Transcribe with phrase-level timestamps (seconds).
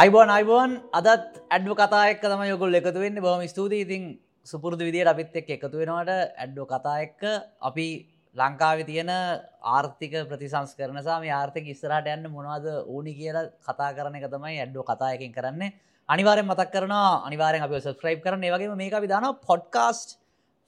[0.00, 0.72] අයිබෝන් අයිබෝන්.
[0.98, 3.16] අදත් ඇඩ්ඩු කතා එක්ක තම යොකුල් එකතු වෙන්න.
[3.20, 3.84] බොම ස්තුතියි.
[3.84, 4.02] ඉතින්
[4.46, 7.22] සුපුරදු විදියට අපිත් එක් එකතු වෙනවට ඇඩ්ඩෝ කතා එක්ක
[7.68, 7.86] අපි
[8.36, 9.10] ලංකාව තියෙන
[9.74, 14.86] ආර්ථික ප්‍රතිසංස් කරනසා මේ ආර්ථික ඉස්සරට යන්න මොනවද ඕනි කියලා කතා කරන එක තමයි ඇඩ්ඩෝ
[14.92, 15.74] කතා එකින් කරන්නේ.
[16.08, 16.94] අනිවාරෙන් මතක් කරන
[17.26, 20.18] අනිවාරෙන් අපි සස්ක්‍රයිබ් කරන ඒවගේ මේක විධාන පොඩ්කාස්ට්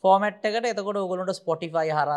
[0.05, 0.67] ෆෝමට් එකට.
[0.75, 2.13] එතකොට ඔගලට ස්පොටිෆයි හර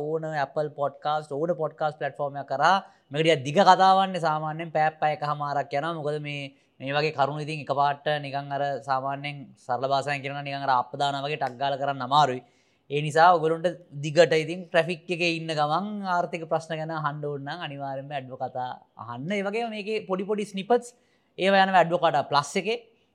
[0.00, 2.64] ඕන Apple පොඩ්කාස්ට ඕන පොඩ්කාස් පලට්ෆෝර්ම කර
[3.12, 4.14] මේකටිය දිග කතාවන්න.
[4.26, 8.52] සාමාන්‍යෙන් පැප් අය එක හමාරක් යන මොකද මේ මේ වගේ කරුණු ඉතින් එක පාට නිකං
[8.56, 12.42] අර සාමාන්‍යෙන් සරල බාසය කරන නිකඟර අපදාන වගේ ටක්ගාල කරන්න අමාරුයි.
[12.90, 13.68] ඒ නිසා ඔගලුන්ට
[14.04, 18.66] දිගට ඉතින් ට්‍රෆික් එක ඉන්න ගමන් ආර්ථික ප්‍රශ්න ගැන හන්ඩ ඔන්න අනිවාරෙන්ම ඇඩ්ව කතා
[19.04, 19.30] අහන්න.
[19.30, 20.90] ඒවගේ මේක පොඩිපොඩි ස්නිපස්
[21.38, 22.68] ඒ යන ඇඩ්ව කට ප්ලස් එක.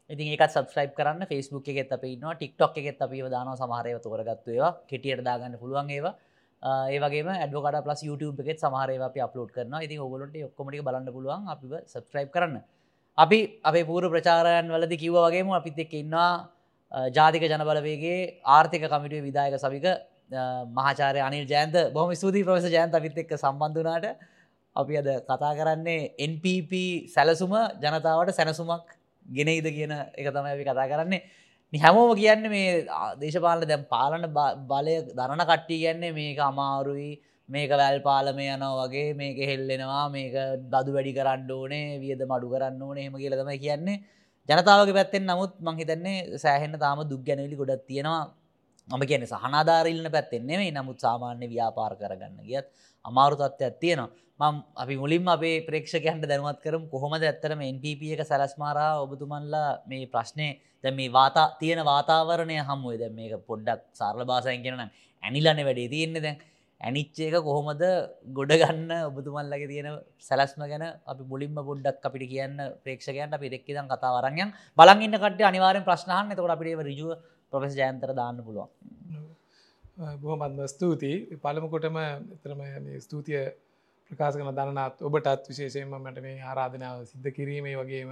[0.10, 1.28] ඉතින් ඒකත් සබස්ක්‍රයිබ් කරන්න.
[1.30, 6.16] ෆස්බුක් එකෙත් අප න්න ටික්ටොක් එකෙත් අපිව දාන සමහරය තෝරගත්තුවා කෙටියට දාගන්න පුළුවන් ඒවා.
[6.96, 11.48] ඒවගේ ඇඩකට පලස් YouTube එකෙත් සමහරව අපි අප්ලෝඩ් කරන ඉතින් ඔගලට ඔක්කොමටි බලන්න පුළුවන්.
[11.54, 12.64] අපිව සබස්ක්‍රයිබ් කරන්න.
[13.20, 16.32] අපි අපේ පූර ප්‍රචාරයන් වලදි කිව්ව වගේම අපිත් එක් ඉන්නවා
[17.12, 19.88] ජාතික ජනබලවේගේ ආර්ථික කමිටුව විදායක සවික
[20.72, 24.08] මහාචාරය අනිල් ජයන්ත බොහම ස්තුතියි ප්‍රවස ජයන්ත අපිත් එක්ක සම්බන්ධනාට
[24.76, 26.74] අපි අද කතා කරන්නේ NPP
[27.08, 31.22] සැලසුම ජනතාවට සැනසුමක් ගෙනෙයිද කියන එක තමයි අපි කතා කරන්නේ.
[31.74, 32.86] හැමෝම කියන්න මේ
[33.20, 34.24] දේශපාලන දැම් පාලන
[34.66, 37.12] බලය දරන කට්ටි කියන්නේ මේක අමාරුයි
[37.50, 40.36] මේක වැල් පාලම යනවා වගේ මේක හෙල්ලෙනවා මේක
[40.74, 43.98] දදු වැඩි කරන්න ඕනේ වියද මඩු කරන්න ඕනේ හෙම කියල තම කියන්නේ.
[44.50, 48.24] ජනතාවගේ පැත්තෙන් නමුත් මංහිතන්නේ සෑහෙන්න තාම දුක් ගැනවිලි ගොඩත් තියෙනවා.
[48.88, 52.68] මම කියන සහනාධාරල්න පැත්තෙන්නේ මේ නමුත් සාමාන්‍ය ව්‍යාපාර කරගන්න ගියත්
[53.06, 54.10] අමාරු තත්ත්වයක් තියෙනවා.
[54.40, 60.48] මම අපි මුලින්ම අපේ ප්‍රේක්ෂකයන්ට දැනුවත් කරම් කොහොමද ඇත්තරම NPP එක සැලස්මාරා ඔබතුමන්ලා මේ ප්‍රශ්නය
[60.84, 64.86] දැ මේ වාතා තියෙන වාතාවරණය හමුවේ දැ මේක පොඩ්ඩක් සාර්ල බාසයන් කියනන
[65.24, 66.38] ඇනිලන්න වැඩේ තියෙන්නේ දැන්.
[66.82, 67.84] ඇනිච්චේක කොහොමද
[68.34, 69.88] ගොඩ ගන්න ඔබතුමල්ලගේ තියෙන
[70.20, 75.84] සැලස්ම ගැන අපි මුලින්ම පොඩ්ඩක් අපිට කියන්න ප්‍රේක්ෂකයන්ට අපි දෙක්කිදන් කතා වරන්යන් බලගන්න කට අනිවාරෙන්
[75.84, 77.12] ප්‍රශ්නහන්න තකොට අපිට රජුව
[77.54, 78.70] ප්‍රොෆෙස් ජයන්තර දාන්න පුළුවන්.
[80.18, 81.38] බොහොමත්ම ස්තුතියි.
[81.38, 81.98] පළමකොටම
[82.36, 82.62] එතරම
[83.00, 83.42] ස්තුතිය
[84.12, 88.12] ප්‍රකාශ කන දන්නත් ඔබටත් විශේෂයෙන්ම මට මේ ආරාධනාව සිද්ධ කිරීමේ වගේම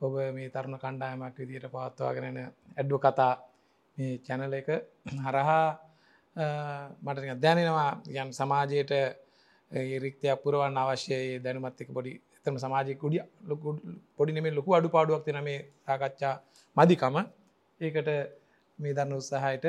[0.00, 3.32] ඔබ මේ තරුණ කණ්ඩායමක් විදියට පවත්වාගෙනන ඇඩ්ඩු කතා
[3.98, 4.70] මේ චැනල එක
[5.18, 5.66] හරහා
[6.36, 8.02] මට දැනෙනවා.
[8.08, 8.92] යන් සමාජයට
[9.98, 13.78] රික්තයක් පුරුවන් අවශ්‍යයේ දැනුමත් එක පොඩි එතම සමාජය කුඩිය ලොකු
[14.16, 16.34] පොඩි නෙමේ ලොකු අඩු පාඩුවක් තින මේ සාකච්ඡා
[16.76, 17.16] මදිකම
[17.80, 18.08] ඒකට
[18.78, 19.66] මේ දන්න උත්සාහයට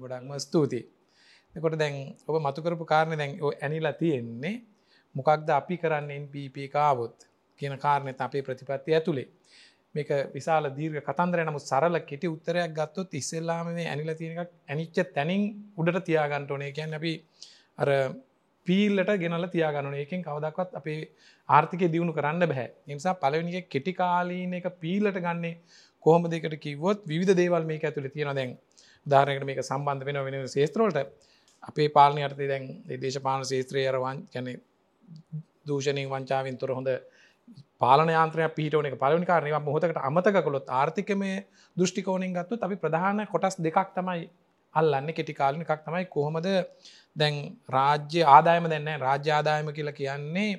[0.00, 0.84] ගොඩක්ම ස්තුතියි.
[1.54, 1.96] එකොට දැන්
[2.26, 3.32] ඔබ මතුකරපු කාරණය දැන්
[3.62, 4.54] ඇනිලා තියෙන්නේ
[5.14, 7.16] මොකක්ද අපි කරන්න NPP කාවොත්
[7.60, 9.28] කියන කාරණෙත අපේ ප්‍රතිපත්ති ඇතුළේ
[9.94, 14.98] මේක විශාල දීර්ඝ කතන්දර නමුත් සරල කෙටි උත්තරයක් ගත්තොත් ඉස්සෙල්ලාම මේ ඇනිලා තියෙන එකක් ඇනිච්ච
[15.14, 15.42] තැනින්
[15.76, 16.72] උඩට තියාගන්න ඕනේ.
[16.72, 17.12] කියන්නේ අපි
[17.78, 17.90] අර
[18.66, 20.02] පීල්ලට ගෙනල්ලා තියාගන්න ඕනේ.
[20.04, 20.98] ඒකෙන් කවදාවත් අපේ
[21.48, 22.66] ආර්ථිකය දියුණු කරන්න බෑ.
[22.86, 25.54] ඒ නිසා පළවෙනි එක කෙටි කාලීන එක පීල්ලට ගන්නේ
[26.02, 28.38] කොහොමද ඒකට කිව්වොත් විවිධ දේවල් මේක ඇතුලේ තියෙනවා.
[28.40, 28.52] දැන්
[29.06, 30.98] උදාහරණයකට මේක සම්බන්ධ වෙන වෙන ශේත්‍රවලට
[31.62, 32.66] අපේ පාලනය යටතේ දැන්
[33.04, 34.60] දේශපාලන ශේත්‍රය අර වන් කියන්නේ
[35.68, 36.90] දූෂණයෙන් වංචාවෙන් තොර හොඳ
[37.78, 38.96] පාලන යාන්ත්‍රයක් පිහිටවන එක.
[38.96, 41.32] පළවෙනි කාරණේ මොහොතකට අමතක කළොත් ආර්ථිකමය
[41.76, 44.30] දෘෂ්ටි කෝණයෙන් ගත්තොත් අපි ප්‍රධාන කොටස් දෙකක් තමයි
[44.74, 45.12] අල්ලන්නේ.
[45.12, 46.48] කෙටි කාලින එකක් තමයි කොහොමද
[47.16, 47.36] දැන්
[47.68, 49.00] රාජ්‍ය ආදායම දැන් නැහැ.
[49.00, 50.50] රාජ්‍ය ආදායම කියලා කියන්නේ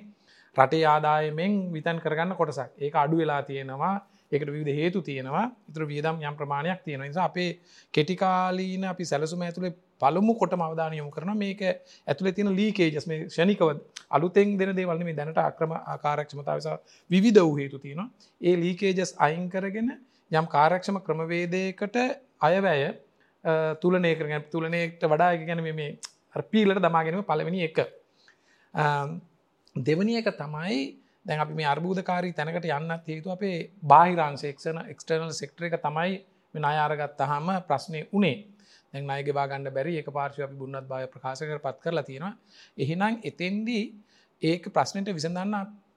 [0.56, 2.72] රටේ ආදායමෙන් විතන් කරගන්න කොටසක්.
[2.78, 3.96] ඒක අඩු වෙලා තියෙනවා.
[4.32, 5.46] ඒකට විවිධ හේතු තියෙනවා.
[5.70, 7.52] ඉතුරු වියදම් යම් ප්‍රමාණයක් තියෙන නිසා අපේ
[7.94, 11.62] කෙටිකාලීන අපි සැලසුම ඇතුළේ පළමු කොටම අවධානය යොමු කරනවා මේක
[12.08, 13.70] ඇතුළේ තියෙන ලීකේජස් මේ ෂණිකව
[14.10, 16.78] අලුතෙන් දෙන දේවල් මේ දැනට අක්‍රම ආකාරක්ෂමතාව නිසා
[17.10, 18.10] විවිධ වූ හේතු තියෙනවා.
[18.42, 19.90] ඒ ලීකේජස් අයින් කරගෙන
[20.32, 21.98] යම් කාර්යක්ෂම ක්‍රමවේදයකට
[22.42, 22.84] අයවැය
[23.82, 25.92] තුලනය කරගෙන තුලනයට වඩා ගැන මේ
[26.52, 27.78] පීලට දමාගෙනම පළවෙනි එක.
[29.76, 30.80] දෙවනි එක තමයි
[31.26, 36.14] දැන් අපි මේ අර්බූධකාරී තැනකට යන්නත් හේතු අපේ බාහිරංශේක්ෂණ එක්ස්ටර්නල් සෙක්ටර එක තමයි
[36.54, 38.38] මේ ණය අරගත්තාම ප්‍රශ්නේ උනේ.
[38.94, 39.96] දැන් ණය ගෙවා ගන්න බැරි.
[39.96, 42.34] ඒක පාර්ශ්වය අපි බුන්නත් භාවය ප්‍රකාශ කර පත් කරලා තියෙනවා.
[42.78, 43.84] එහෙනම් එතෙන්දී
[44.42, 45.56] ඒක ප්‍රශ්නෙට විසඳන්න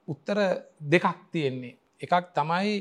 [0.08, 0.38] උත්තර
[0.86, 1.76] දෙකක් තියෙන්නේ.
[2.00, 2.74] එකක් තමයි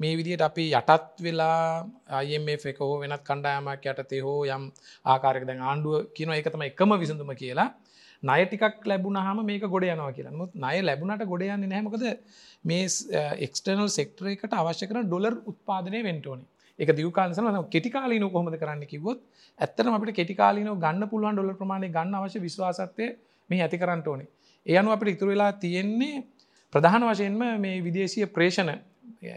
[0.00, 4.64] මේ විදිහට අපි යටත් වෙලා IMF එක හෝ වෙනත් කණ්ඩායමක් යටතේ හෝ යම්
[5.06, 7.68] ආකාරයක දැන් ආණ්ඩුව කියන එක තමයි එකම විසඳුම කියලා.
[8.22, 10.34] ණය ටිකක් ලැබුණාම මේක ගොඩ යනවා කියලා.
[10.36, 11.86] නමුත් ණය ලැබුණාට ගොඩ යන්නේ නැහැ.
[11.88, 12.04] මොකද
[12.64, 16.22] මේ uh, එක්ස්ටර්නල් සෙක්ටර් එකට අවශ්‍ය කරන ඩොලර් උත්පාදනය වෙන්න
[16.78, 16.86] ඕනේ.
[16.86, 19.18] ඒක දිගු කාලේ සම කෙටි කාලීනව කොහොමද කරන්න කිව්වොත්
[19.58, 23.06] ඇත්තටම අපිට කෙටි කාලීනව ගන්න පුළුවන් ඩොලර් ප්‍රමාණය ගන්න අවශ්‍ය විශ්වාසත්වය
[23.50, 24.28] මේ ඇති කරන්න ඕනේ.
[24.66, 26.22] ඒ අනුව අපිට ඉතුරු වෙලා තියෙන්නේ
[26.72, 28.70] ප්‍රධාන වශයෙන්ම මේ විදේශීය ප්‍රේෂණ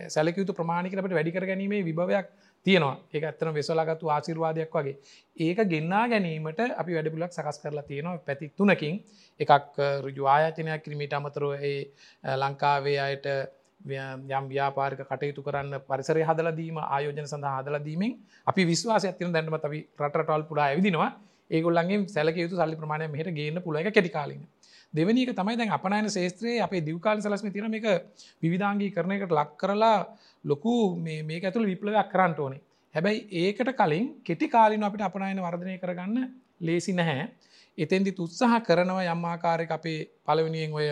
[0.08, 2.28] සැලකිය යුතු ප්‍රමාණයකට අපිට වැඩි කර ගැනීමේ විභවයක්
[2.66, 4.96] තියෙනවා ඒක ඇත්තන වෙසලාගත්තු ආසිර්වාදයක් වගේ
[5.38, 9.00] ඒක ගෙන්න්නා ගැනීමට අපි වැඩපුලක් සකස් කරලා තියෙනවා පැති තුනකින්
[9.40, 11.80] එකක් රුජු ආයාචනයක් කිරීමට අමතරව ඒ
[12.24, 13.48] ලංකාවේ අයට ව්‍ය-
[13.84, 18.14] යම් ව්‍යාපාරික කටයුතු කරන්න පරිසරය හදලදීම ආයෝජන සඳහා හදලදීමෙන්
[18.48, 21.12] අපි විශ්වාස ඇතින දැන්ම අපි රටරටවල් පුඩා ඇවිදිනවා.
[21.52, 24.42] ඒගොල්ලන්ගේ සැලක යුතු සල්ලි ප්‍රමාණය මෙහට ගේන්න පුල එක කෙටිකාලින්
[24.94, 27.88] දෙවනික තමයි දැන් අපනයන ශේත්‍රයේ අපේ දිවකාල සලස්ම තින එක
[28.44, 29.98] විධාංගී කරණයකට ලක් කරලා
[30.44, 32.62] ලොකු මේ මේ ඇතුළ විප්ලවයක් කරන්නට ඕනේ.
[32.96, 36.18] හැබැයි ඒකට කලින් කෙටි කාලින අපිට අපනයන වර්ධනය කරගන්න
[36.60, 37.30] ලේසි නැහැ.
[37.78, 40.88] එතෙන්දි උත්සාහ කරනවා යම්මාකාරය අපේ පලවෙනියෙන් ඔය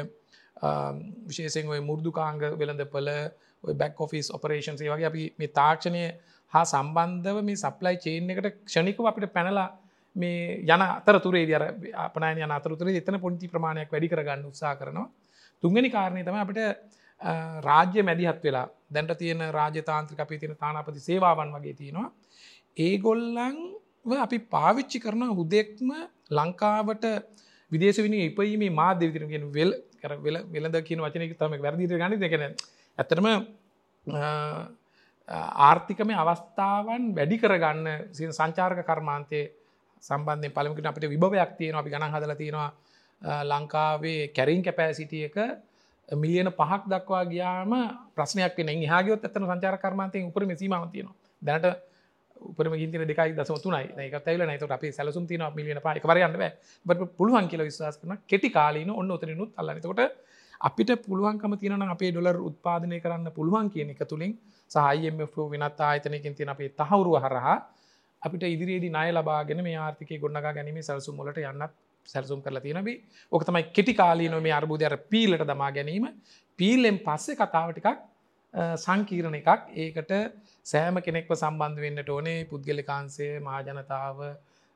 [0.61, 3.09] විශේෂෙන් ඔය මුරදුකාංග වෙළඳ පල
[3.73, 6.03] බැක් ඔෆිස් ඔපරේෂන්සේ වගේ අපි මේ තාක්ෂණය
[6.53, 9.67] හා සම්බන්ධව මේ සප්ලයි චේන් එකට ක්ෂණිකව අපිට පැනලා
[10.15, 11.65] මේ යන අතරතුරේ දර
[11.97, 15.09] අපනය යන අතරතුරේ එතන පොන්ති ප්‍රමාණයක් වැඩි කරගන්න උත්සා කරනවා.
[15.63, 16.59] තුන්ගනි කාරණය තම අපිට
[17.61, 22.09] රාජ්‍ය මැදිහත් වෙලා දැන්ට තියෙන රාජතාන්ත්‍රික අපේ තියෙන තානාපති සේවාවන් වගේ තියෙනවා.
[22.77, 23.57] ඒගොල්ලන්
[24.19, 25.89] අපි පාවිච්චි කරන හුදෙක්ම
[26.31, 27.06] ලංකාවට
[27.71, 29.71] විදේශවිනි ඉපීමේ මාධ්‍ය විතරගෙන වෙල්
[30.01, 32.44] කර වෙල වෙලද කියන වචනක තම වැරදිට ගනි දෙකන
[32.98, 33.28] ඇතරම
[35.68, 39.42] ආර්ථිකම අවස්ථාවන් වැඩි කරගන්න සි සංචාර්ක කර්මාන්තය
[40.04, 41.81] සම්බන්ධය පළමිට අපට විභවයක් තියෙනවා.
[41.81, 42.69] අපි ගණන් හදල තියෙනවා
[43.44, 45.36] ලංකාවේ කැරින් කැපෑසිටියක
[46.10, 47.72] මිලියන පහක් දක්වා ගියාම
[48.16, 51.16] ප්‍රශ්නයක් වෙන හාගයොත් ඇතන සංචාර කර්මාන්තය උපර මෙසීම තියනවා.
[51.42, 51.88] දැනට
[52.41, 53.86] උපරම ගින්තින දෙකයි දසම තුනයි.
[53.97, 56.44] ඒක තැල නයිත අප සැලසුම් තින මිලියන පා එකවරයන්න බ.
[57.18, 60.01] පුළුවන් කියල විශවාස කරන කෙටි කාලීන ඔන්න ඔතනනුත් අල්ලනතකොට
[60.62, 64.33] අපිට පුළුවන්කම තියන අපේ ඩොලර් උත්පාදනය කරන්න පුළුවන් කියන එක තුළින්
[64.71, 67.57] සහයිF වෙනත් ආයතනයකින් තියන අපේ තහවුරුව හරහා
[68.21, 71.74] අපිට ඉදිරියේදී ණය ලබාගෙන මේ ආර්ථිකය ගොඩනගා ගැනීම සැලසුම් වලට යන්නත්
[72.06, 72.94] සැලසුම් කරලා තියෙනබි
[73.31, 76.07] ඕක තමයි කෙටි කාලීන මේ අර්බුදය අර පීලට දමා ගැනීම.
[76.59, 78.00] පීලෙන් පස්සේ කතාව ටිකක්
[78.77, 79.50] සංකීරණ එකක්.
[79.75, 80.12] ඒකට
[80.65, 84.17] සෑම කෙනෙක්ව සම්බන්ධ වෙන්නට ඕනේ පුද්ගලිකාන්සේ මහජනතාව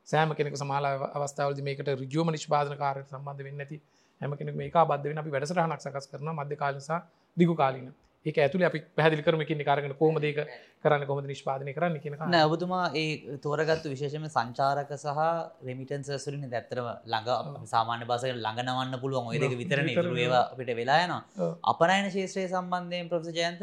[0.07, 3.77] සෑම කෙනෙක සමාලා අවස්ථාවද මේකට රිජුවම නිෂ්පාදන කාරයට සම්බන්ධ වෙන්න ඇති
[4.21, 6.99] හැම කෙනෙක් මේක බද්ධ වෙන අපි වැඩසටහනක් සකස් කරන මධ්‍ය කාලසා
[7.37, 7.87] දිගු කාලින.
[8.25, 10.37] ඒක ඇතුළ අපි පැදිලි කරම කින්න කාරගෙන කොමදක
[10.83, 11.05] කරන්න?
[11.09, 12.15] කොමද නිෂ්පාදනය කරන්න කියන
[12.47, 15.19] ඔබතුමා ඒ තෝරගත්තු විශේෂම සංචාරක සහ
[15.67, 19.27] රෙමිටන් සසුරින් දැත්තරම ළඟ සාමාන්‍ය බසක ළඟනවන්න පුළුවන්.
[19.33, 21.13] ඔයදක විතරන ඒවා අපිට වෙලායන
[21.73, 23.61] අපනයන ශේත්‍රය සම්බන්ධයෙන් ප්‍රස ජයන්ත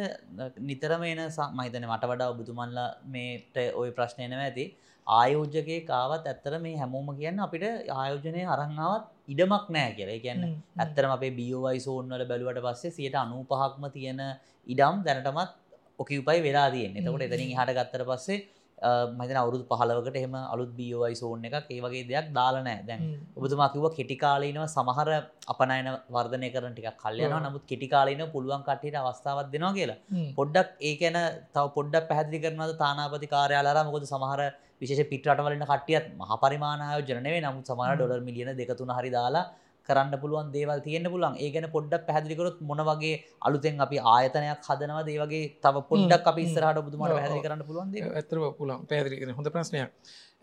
[0.70, 1.24] නිතරම එන
[1.58, 4.66] මහිතන මට වඩා ඔබතුමන්ලා මේට ඔය ප්‍රශ්නයනව ඇති.
[5.06, 7.64] ආයෝජකය කාවත් ඇත්තර මේ හැමෝම කියන්න අපිට
[7.96, 10.12] ආයෝජනය අරංාවත් ඉඩමක් නෑ කියල.
[10.18, 10.42] කියන්න
[10.76, 14.20] ඇත්තරම අපේ බියෝවයි සෝන්වල බැලුවට පස්සේ සියට අනූ පහක්ම තියෙන
[14.66, 15.50] ඉඩම් දැනටමත්
[15.98, 18.38] ඔකිපයි වෙලා තියෙන් එතකොට එතනින් හට ගත්තර පස්සේ
[18.82, 23.02] මතන අවුරුදු පහලවකට එම අලුත් බියෝවයි සෝන් එකක් ඒ වගේ දෙයක් දාලනෑ දැන්
[23.36, 25.08] ඔබතුමා කිව කෙටිකාලීනව සමහර
[25.52, 29.98] අපනයන වර්ධනය කරන ටික කල්යන නමුත් කෙටිකාලීන පුළුවන් කටට අවස්ථාවත් දෙනවා කියලා.
[30.34, 31.18] පොඩ්ඩක් ඒකැන
[31.54, 34.42] තව පොඩ්ඩක් පැහදිි කරනද තානාපති කාරයාලර මොකද සමහර
[34.80, 39.44] විශේෂ පිටරටවලන්න කටියත් මහ පරිමාණයෝජනවේ නමුත් සමහර ඩොලර් මිලියන දෙකතුන හරි දාලා
[39.90, 43.14] කරන්න පුළුවන් දේවල් තියෙන පුලන් ඒ ගැන පොඩ්ඩක් පැදිලිකරොත් මොන වගේ
[43.46, 47.88] අලුතෙන් අපි ආයතනයක් හදනවා දේවගේ තව පොඩ්ඩක් අපි ඉස්සරහට බුදුමට පැදිලි කරන්න පුළුවන්.
[48.18, 49.90] ඇතර පුලන් පැදිලිකෙන හොඳ ප්‍රශ්නයක්.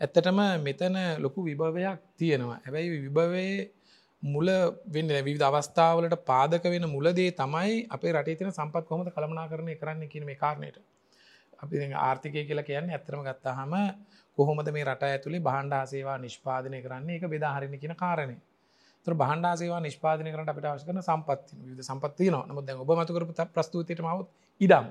[0.00, 2.60] ඇත්තටම මෙතන ලොකු විභවයක් තියෙනවා.
[2.64, 3.56] හැබැයි විභවේ
[4.22, 4.48] මුල
[4.94, 10.08] වෙන්න විධ අවස්ථාවලට පාදක වෙන මුලදේ තමයි අපේ රටේ තින සම්පත් කොමද කළමනා කරණය කරන්න
[10.08, 10.78] කියන මේ කාරණයට.
[11.62, 13.72] අපි ආර්ථිකය කියලා කියන්න ඇත්තරම ගත්තාහම
[14.38, 17.16] කොහොමද මේ රට ඇතුළේ බහන්්ඩා සේවා නිෂ්පාදනය කරන්නේ?
[17.16, 18.36] එක බෙදාහරිණ කියන කාරණය
[19.08, 23.34] තර බහන්ඩා සේවා නිෂ්පාදනය කරට අපිට අවශ්‍ය කරන සම්පත්ති විද සම්පත්තිය න නමුද ඔබ මතුකරපු
[23.56, 24.28] ප්‍රස්තුතියට මවත්
[24.60, 24.86] ඉඩම්.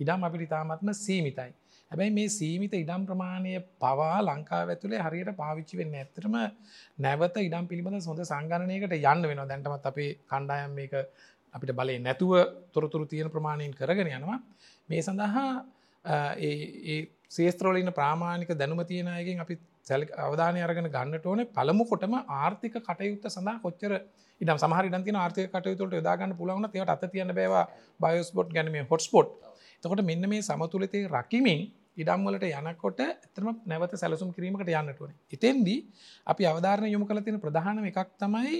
[0.00, 1.50] ඉඩම් අපිට ඉතාමත්ම සීමිතයි.
[1.90, 6.36] හැබැයි මේ සීමිත ඉඩම් ප්‍රමාණය පවා ලංකා ඇතුළේ හරියට පාවිච්චි වෙන්න ඇතරම
[6.98, 10.94] නැවත ඉඩම් පිළිබඳ සොඳ සංගණනයකට යන්න වෙන දැන්ටමත් අපේ කණ්ඩායම් මේක
[11.54, 12.32] අපිට බලය නැතුව
[12.74, 14.40] තොරතුරු තියෙන ප්‍රමාණයෙන් කරගෙන යනවා.
[14.88, 15.48] මේ සඳහා
[16.48, 16.98] ඒ
[17.28, 19.54] සේස්ත්‍රෝලන්න ප්‍රාමාණික දැනුම තියෙනයගෙන් අපි
[19.88, 21.44] සැල අවධානය අරගෙන ගන්නට ඕන.
[21.50, 23.92] පළමු කොටම ආර්ථික කටයුත්ත සඳහා කොච්චර
[24.40, 27.64] ඉඩම් සමහර ඉඩන්තින ආර්ථය කටයුතුට යදාගන්න පුලවන ඒවට අත තියන්න බේවා
[28.00, 29.34] බයස්පොට් ගැනීම හොටස්පොට්
[29.82, 31.60] තකොට මෙන්න මේ සමතුලතේ රකිමින්
[31.96, 35.78] ඉඩම්වලට යනකොට ඇතරම නැවත සැලසුම් කිරීමට යන්නටුවන එතෙන්දී
[36.26, 38.58] අපි අවධාරණ යොමු කළ තියෙන ප්‍රධානම එකක් තමයි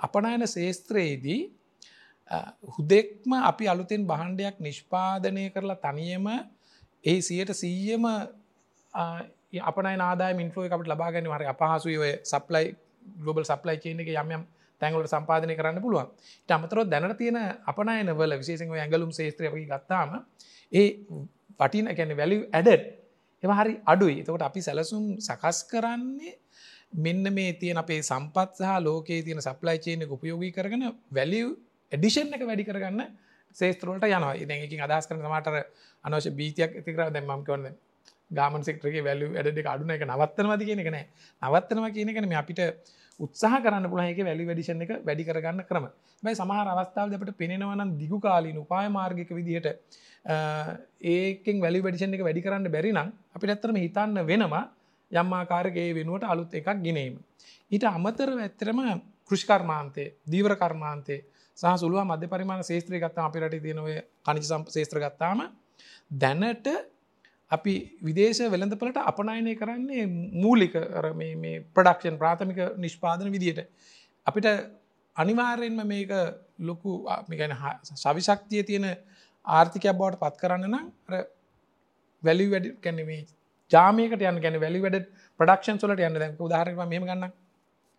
[0.00, 1.40] අපනයන ශේස්ත්‍රයේදී
[2.68, 6.28] හුදෙක්ම අපි අලුතෙන් බහන්ඩයක් නිෂ්පාදනය කරලා තනියම
[7.04, 8.06] ඒ සියට සීයම
[9.52, 12.76] අපනයි නාදා මින්ෆලෝ එකට ලබාගන්න හරි අපහසු ඔය සප්ලයි
[13.18, 14.44] ගලබල් සප්ලයි චේන එක යම්
[14.80, 16.08] තැන්ගලට සම්පාධනය කරන්න පුළුවන්.
[16.48, 20.10] ට අමතරො දැනට තියෙන අපනයන වල විශේෂෙන් ඇගලුම් ශේත්‍රයකි ගත්තාම
[20.72, 20.88] ඒ
[21.60, 22.84] පටින ඇැන වැලි ඇඩට්
[23.42, 24.20] එම හරි අඩුයි.
[24.20, 26.34] එතකොට අපි සැලසුම් සකස් කරන්නේ
[26.96, 31.48] මෙන්න මේ තියෙන අපේ සම්පත් සහ ලෝකයේ තියෙන සප්ලයි චේන උපයෝගී කරගෙන වැලිය
[31.92, 33.02] එඩිෂන් එක වැඩි කරගන්න
[33.56, 34.34] සේස්ත්‍රලට යනවා.
[34.34, 35.56] ඉදැකින් අදස් කරන මටර
[36.04, 37.76] අනවශ බීතියක් ඇතිකර දැම්මම් කරන්න
[38.30, 41.06] ගාමන් සෙක්ටරගේ වැලු වැඩ අඩුන එක නවත්තනවද කියන එක නෑ
[41.42, 42.62] නවත්තනවා කියන එකන මේ අපිට
[43.20, 45.86] උත්සාහ කරන්න පුළහක වැලි වැඩිෂන් එක වැඩි කරගන්න ක්‍රම
[46.22, 49.68] බයි සමහර අවස්ථාව අපට පෙනෙනවනම් දිගු කාලීන උපාය මාර්ගික විදිහට
[51.08, 54.64] ඒකෙන් වැලි වැඩිෂන් එක වැඩි කරන්න බැරි නම් අපි ඇත්තරම හිතන්න වෙනවා
[55.12, 57.14] යම්මාකාරගේ වෙනුවට අලුත් එකක් ගෙනීම.
[57.70, 58.80] ඊට අමතර ඇත්තරම
[59.26, 61.20] කෘෂිකර්මාන්තය දීවර කර්මාන්තේ
[61.58, 63.88] සහ සුළුව මධ්‍ය පරිමාණ ශේත්‍රය ගත්තා අපි රට තියෙනව
[64.22, 65.40] කනිච ශේත්‍ර ගත්තාම
[66.14, 66.68] දැනට
[67.50, 67.74] අපි
[68.06, 70.04] විදේශ වෙළඳපලට අපනයනය කරන්නේ
[70.44, 70.74] මූලික
[71.76, 73.60] ප්‍රඩක්ෂන් ප්‍රාථමික නිෂ්පාදන විදියට.
[74.26, 74.48] අපිට
[75.16, 76.12] අනිවාර්යෙන්ම මේක
[76.60, 76.92] ලොකු
[77.32, 77.54] ගැන
[78.04, 78.86] සවිශක්තිය තියෙන
[79.46, 80.86] ආර්ථිකයක් බවට පත් කරන්න නම්
[82.22, 83.20] වැලි වැඩ කැනෙමේ
[83.70, 85.04] ජාමයකට යන්න ගැන වැලි වැඩ
[85.40, 86.20] ප්‍රඩක්ෂන් සොලට යන්න.
[86.22, 87.32] දැක උදාහරම මෙම ගන්න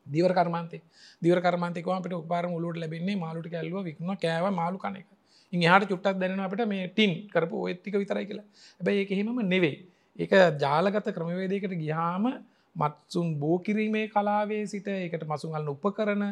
[0.07, 0.81] දීවර කර්මාන්තේ.
[1.21, 3.21] දීවර කර්මාන්තකව අපට උපාර මුලට ලැබෙන්නේ?
[3.23, 5.07] මාලුට කැල්ලුව වික්ුණ කෑව මාලු කනෙක
[5.53, 8.47] හට චුට්ටක් දැන අපට මේ ටින් කරපු ඔත්තික විතරයි කියලා.
[8.79, 9.75] හැබැයි ඒක එහෙමම නෙවෙයි.
[10.19, 12.25] ඒක ජාලගත ක්‍රමවේදයකට ගිහාම
[12.75, 16.23] මත්සුන් බෝකිරීමේ කලාවේ සිට එකට මසුන්ගලන උප කරන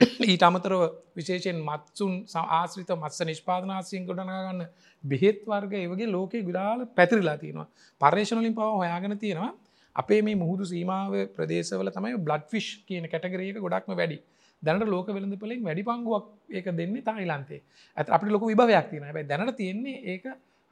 [0.24, 0.80] ඊට අමතරව
[1.16, 4.64] විශේෂයෙන් මත්සුන් ආශ්‍රිත මත්ස නිෂ්පාදනාසියෙන් ගොඩනගන්න
[5.04, 7.68] බෙහෙත් වර්ග ඒවගේ ලෝකෙ ගුඩාල පැතිරිලා තියෙනවා.
[8.00, 9.52] පර්ේෂණලින් පව හොයාගෙන තියෙනවා.
[9.96, 14.18] අපේ මේ මුහුදු සීමාව ප්‍රදේශවල තමයි බ්ලඩ් ෆිෂ් කියන කැටගරේක ගොඩක්ම වැඩි.
[14.64, 17.60] දැනට ලෝක වෙළඳ පලින් වැඩි පංගුවක් ඒක දෙන්නේ තායිලන්තේ.
[17.96, 20.24] ඇත අපි ලොක විභවයක් තියෙන හැබයි දැනට තියෙන්නේ ඒක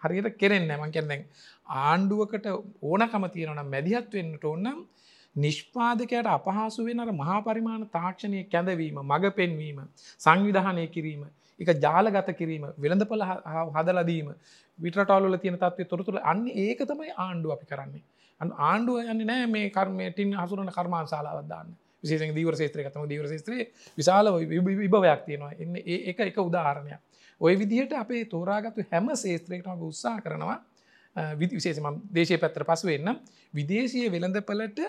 [0.03, 1.23] හරියට කෙරෙන් නැමන් කැන්දැන්
[1.83, 2.47] ආණ්ඩුවකට
[2.83, 4.81] ඕනකම තියෙනවනම් මැදිහත් වෙන්නට ඕන්නම්
[5.37, 9.79] නිෂ්පාදකයට අපහසු වෙන මහා පරිමාණ තාක්ෂණය කැඳවීම මඟ පෙන්වීම
[10.21, 11.23] සංවිධානය කිරීම
[11.61, 13.25] එක ජාලගත කිරීම වෙළඳපල
[13.75, 14.29] හදලදීම
[14.79, 18.03] විටරටාලල තියෙන තත්වය තොරතුළ අන්න ඒක තමයි ආණ්ඩුව අපි කරන්නේ.
[18.41, 24.32] ආණ්ඩුව යන්නේ නෑ මේ කර්මයටින් හසුරන කර්මාන් සාලාවදදාන්න විශේෂ දීවර ශේත්‍රය තම දීවර ශේත්‍රයේ විශාල
[24.80, 25.52] විභවයක් තියෙනවා.
[25.54, 27.00] එන්න ඒ එක එක උදාහරණයක්.
[27.40, 30.59] ඔය විදිහට අපේ තෝරාගත්තු හැම ශේත්‍රයකටම උත්සා කරනවා
[31.35, 33.16] විදි විශේෂම දේශය පැත්තර පසු වෙන්න.
[33.54, 34.80] විදේශය වෙළඳපලට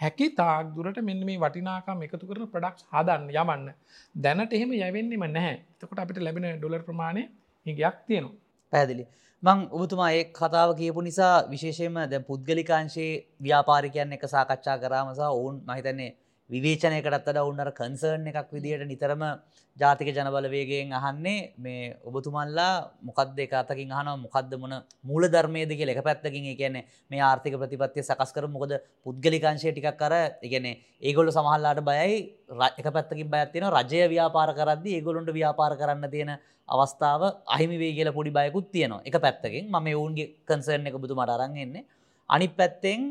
[0.00, 3.70] හැකි තාක් දුරට මෙන්න මේ වටිනාකම් එකතු කරන ප්‍රඩක්ස් හදන්න යමන්න
[4.14, 5.56] දැනට එහෙම යැවෙන්නෙම නැහැ.
[5.78, 7.22] තකොට අපිට ලැබෙන ඩොලර් ප්‍රමාණය
[7.66, 8.36] හිගයක් තියෙනවා.
[8.72, 9.04] පැදිලි
[9.42, 16.10] මං ඔබතුමා ඒ කතාව කියපු නිසා විශේෂයෙන්ම දැ පුද්ගලිකාංශයේ ව්‍යාපාරිකයන් එක සාකච්ඡා කරාමසා ඔවුන් මහිතන්නේ
[16.50, 19.22] විවේචනයකටත් වඩා ඔවුන් අර කන්සර්න් එකක් විදිහට නිතරම
[19.76, 24.74] ජාතික ජනබලවේගයෙන් අහන්නේ මේ ඔබතුමන්ලා මොකක්ද එක අතකින් අහනවා මොකක්ද මොන
[25.04, 25.94] මූල ධර්මයේද කියලා.
[25.94, 28.72] එක පැත්තකින් ඒ කියන්නේ මේ ආර්ථික ප්‍රතිපත්තිය සකස් කර මොකද
[29.04, 32.16] පුද්ගලිකංශය ටිකක් අර ඒ කියන්නේ ඒගොල්ලෝ සමහරලාට බයයි.
[32.80, 33.82] එක පැත්තකින් බයක් තියෙනවා.
[33.82, 36.32] රජය ව්‍යාපාර කරද්දී ඒගොල්ලොන්ට ව්‍යාපාර කරන්න තියෙන
[36.68, 39.04] අවස්ථාව අහිමි වෙයි කියලා පොඩි බයකුත් තියෙනවා.
[39.04, 41.84] එක පැත්තකින් මම ඒ ඔවුන්ගේ කන්සර්න් එක ඔබතුමාට අරන් එන්නේ.
[42.30, 43.02] අනි පැත්තෙන්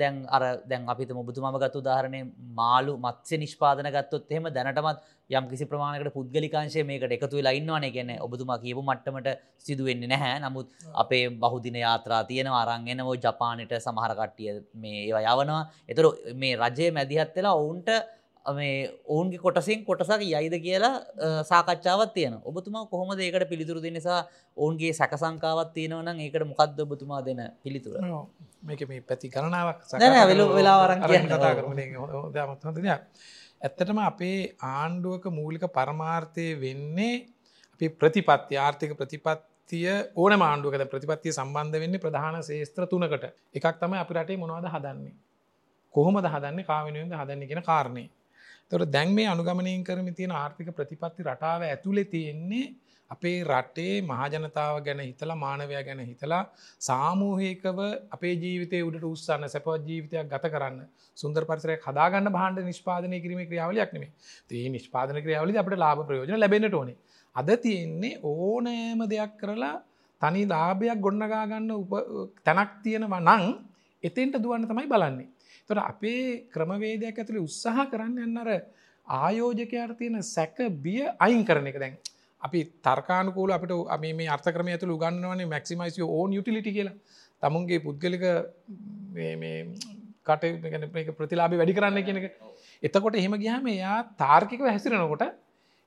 [0.00, 2.20] දැන් අර දැන් අපිත මුබතුමම ගත්තු දාහරණය
[2.60, 4.98] මාලු මත්ස්‍ය නිෂ්පාදන ගත්තොත් එහෙම දැනටමත්
[5.30, 10.40] යම් කිසි ප්‍රමාණකට පුද්ගලිකාංශය මේකට එකතු වෙලා ඉන්නවනේ කියන්නේ ඔබතුමා කියපු මට්ටමට සිදු වෙන්නේ නැහැ.
[10.44, 15.62] නමුත් අපේ බහුදින යාත්‍රා තියෙනවා අරන් එනවා ජපානයට සමහර කට්ටිය මේ ඒවා යවනවා.
[15.90, 17.90] ඒතර මේ රජයේ මැදිහත් වෙලා ඔවුන්ට
[18.54, 24.18] මේ ඔවුන්ගේ කොටසින් කොටසක් යයිද කියලා සාකච්ඡාවත් තියෙන ඔබතුමා කොහොම ඒකට පිළිතුරු දෙනිසා
[24.56, 27.98] ඔවුන්ගේ සැකසංකාවත් තියෙනවනම් ඒකට මොකක්ද ඔබතුමා දෙන පිළිතුර?
[28.62, 29.80] මේක මේ පැති කරනාවක්
[30.26, 31.28] වෙල වෙලාවරන් කරන
[33.60, 34.38] ඇත්තටම අපේ
[34.68, 37.14] ආණ්ඩුවක මූලික පරමාර්ථය වෙන්නේ
[37.72, 43.24] අපි ප්‍රතිපත්ති ආර්ථික ප්‍රතිපත්තිය ඕන මාණ්ඩුවකද ප්‍රතිපත්තිය සම්බන්ධ වෙන්නේ ප්‍රධාන ශේත්‍ර තුනකට.
[43.54, 45.14] එකක් තමයි අපි රටේ මොනවද හදන්නේ?
[45.94, 46.64] කොහොමද හදන්නේ?
[46.64, 48.06] කාවෙනුවෙන්ද හදන්නේ කියන කාරණේ
[48.70, 52.64] තොට දැන් මේ අනුගමනයෙන් කරම තියෙන ආර්ථික ප්‍රතිපත්ති රටාව ඇතුළෙ තියෙන්නේ
[53.10, 56.42] අපේ රටේ මහජනතාව ගැන හිතලා මානවයා ගැන හිතලා
[56.80, 57.78] සාමූහිකව
[58.10, 60.80] අපේ ජීවිතය උඩට උත්සන්න සැපවත් ජීවිතයක් ගත කරන්න
[61.16, 64.10] සුන්දර පරිසරයක් හදාගන්න බහන්ඩ නිෂ්පාදනය කිරීම ක්‍රියාවලයක් නෙමේ
[64.52, 66.96] ඒ නිෂ්පාදන ක්‍රියාවලි අපට ලාභ ප්‍රයෝජන ලැබෙනට ඕනේ.
[67.36, 69.76] අද තියෙන්නේ ඕනෑම දෙයක් කරලා
[70.22, 71.94] තනි ලාභයක් ගොඩනගාගන්න උප
[72.44, 73.46] තැනක් තියෙනවා නං
[74.04, 75.28] එතෙන්ට දුවන්න තමයි බලන්නේ.
[75.70, 78.50] තොට අපේ ක්‍රමවේදයක් ඇතුළි උත්සාහ කරන්න යන්නර
[79.06, 81.96] ආයෝජකයාට තියෙන සැක බිය අයින් කරන එක දැන්.
[82.42, 86.96] අපි තර්කානකූල අපට අපි මේ අර්ථකරම ඇතුළ ගන්නවනේ මැක්සිමයිසිය ඕන් යුටිලිටි කියලා.
[87.42, 88.24] තමුන්ගේ පුද්ගලික
[90.24, 90.44] කට
[91.18, 92.26] ප්‍රතිලාබි වැඩි කරන්න කියනක
[92.82, 95.24] එතකොට එහෙම ගියාම එයා තාර්කික හැසිරෙනකොට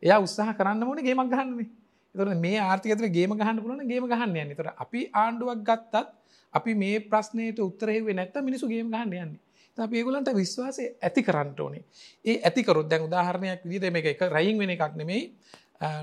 [0.03, 1.67] එයා උත්සාහ කරන්න ඕන ගේමක් ගහන්නේ
[2.15, 4.55] තොර මේ ආර්ථිකතර ගේම ගහන්න පුලන ගේම ගහන්න යන්න?
[4.55, 6.07] තොර අපි ආණ්ඩුවක් ගත්තත්
[6.53, 9.39] අපි මේ ප්‍රශ්නයට උත්තරහෙවේ නැත්ත මිනිසු ගේම ගහන්න යන්නේ.
[9.77, 11.83] ඒගොලන්ට විශ්වාසය ඇති කරන්නට ඕනේ.
[12.25, 15.23] ඒ ඇතිකරොත් දැන් උදාහරණයක් විදිද මේ එක රයින් වෙන එකක් නෙමෙයි.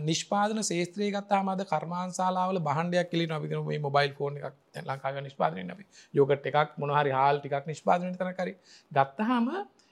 [0.00, 4.54] නිෂ්පාදන ශේත්‍රය ගත්තා මද කර්මාන්සාලාවල බහන්ඩයක් කලි නොබින මේ මොබයිල් ෆෝන් එකක්.
[4.82, 5.85] ලංකාව නිෂ්පාදනය අපි.
[6.14, 8.56] යෝගට එකක් මොනහරි හාල් ටිකක් නිෂ්පාදනය තනකරි
[8.92, 9.49] ගත්තහම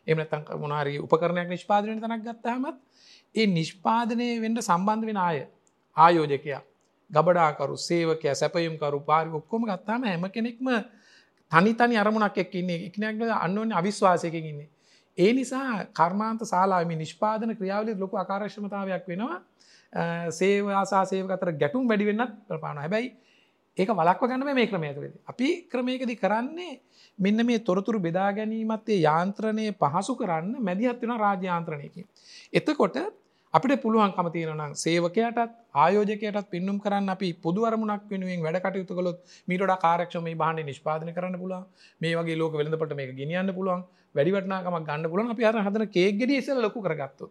[0.07, 2.77] එමනතන් මොනහරි උපකරණයක් නිෂ්පාදනය තනක් ගත්තහමත්
[3.35, 5.39] ඒ නිෂ්පාදනය වෙන්ඩ සම්බන්ධ වෙන අය
[5.97, 6.63] ආයෝජකයා
[7.11, 10.69] ගබඩාකරු සේවකය සැපයුම්කරු පාරි ඔක්කොම ගත්තාම හැම කෙනෙක්ම
[11.55, 14.69] තනි තනි අරමුණක් එක් ඉන්නේ එකනක් අන්නවන අවිශ්වාසයකින් ඉන්නේ.
[15.19, 19.43] ඒ නිසා කර්මාන්ත ශලාම නිෂ්පාදන ක්‍රියාවලි ලොකු අකාරශ්මතාවයක් වෙනවා
[20.31, 23.11] සේවාසා සේව අතර ගැටුම් වැඩි වෙන්නත් ප්‍රපාන හැබැයි
[23.77, 26.73] ඒක වලක්ව ගන්න මේ ක්‍රමය ඇතුළේ අපි ක්‍රමයකදී කරන්නේ
[27.19, 32.07] මෙන්න මේ තොරතුරු බෙදා ගැනීමත්තේ යාන්ත්‍රණය පහසු කරන්න මැදිහත් වෙන රාජ්‍යාන්ත්‍රණයකින්.
[32.53, 32.97] එතකොට
[33.55, 35.51] අපිට පුළුවන්කම තියෙනනම් සේවකයටත්
[35.83, 39.19] ආයෝජකයටත් පින්නුම් කරන්න අපි පොදු අරමුණක් වෙනුවෙන් වැඩ කටයුතු කළොත්
[39.49, 41.63] මීට වඩා කාර්යක්ෂම මේ භාණ්ඩය නිෂ්පාදනය කරන්න පුළුවන්.
[42.01, 43.85] මේ වගේ ලෝක වෙළඳපොළට මේක ගෙනියන්න පුළුවන්.
[44.15, 45.31] වැඩි වටිනාකමක් ගන්න පුළුවන්.
[45.35, 47.31] අපි අර හදන කේක් ගෙඩිය ඉස්සෙල්ලා ලොකු කරගත්තොත්.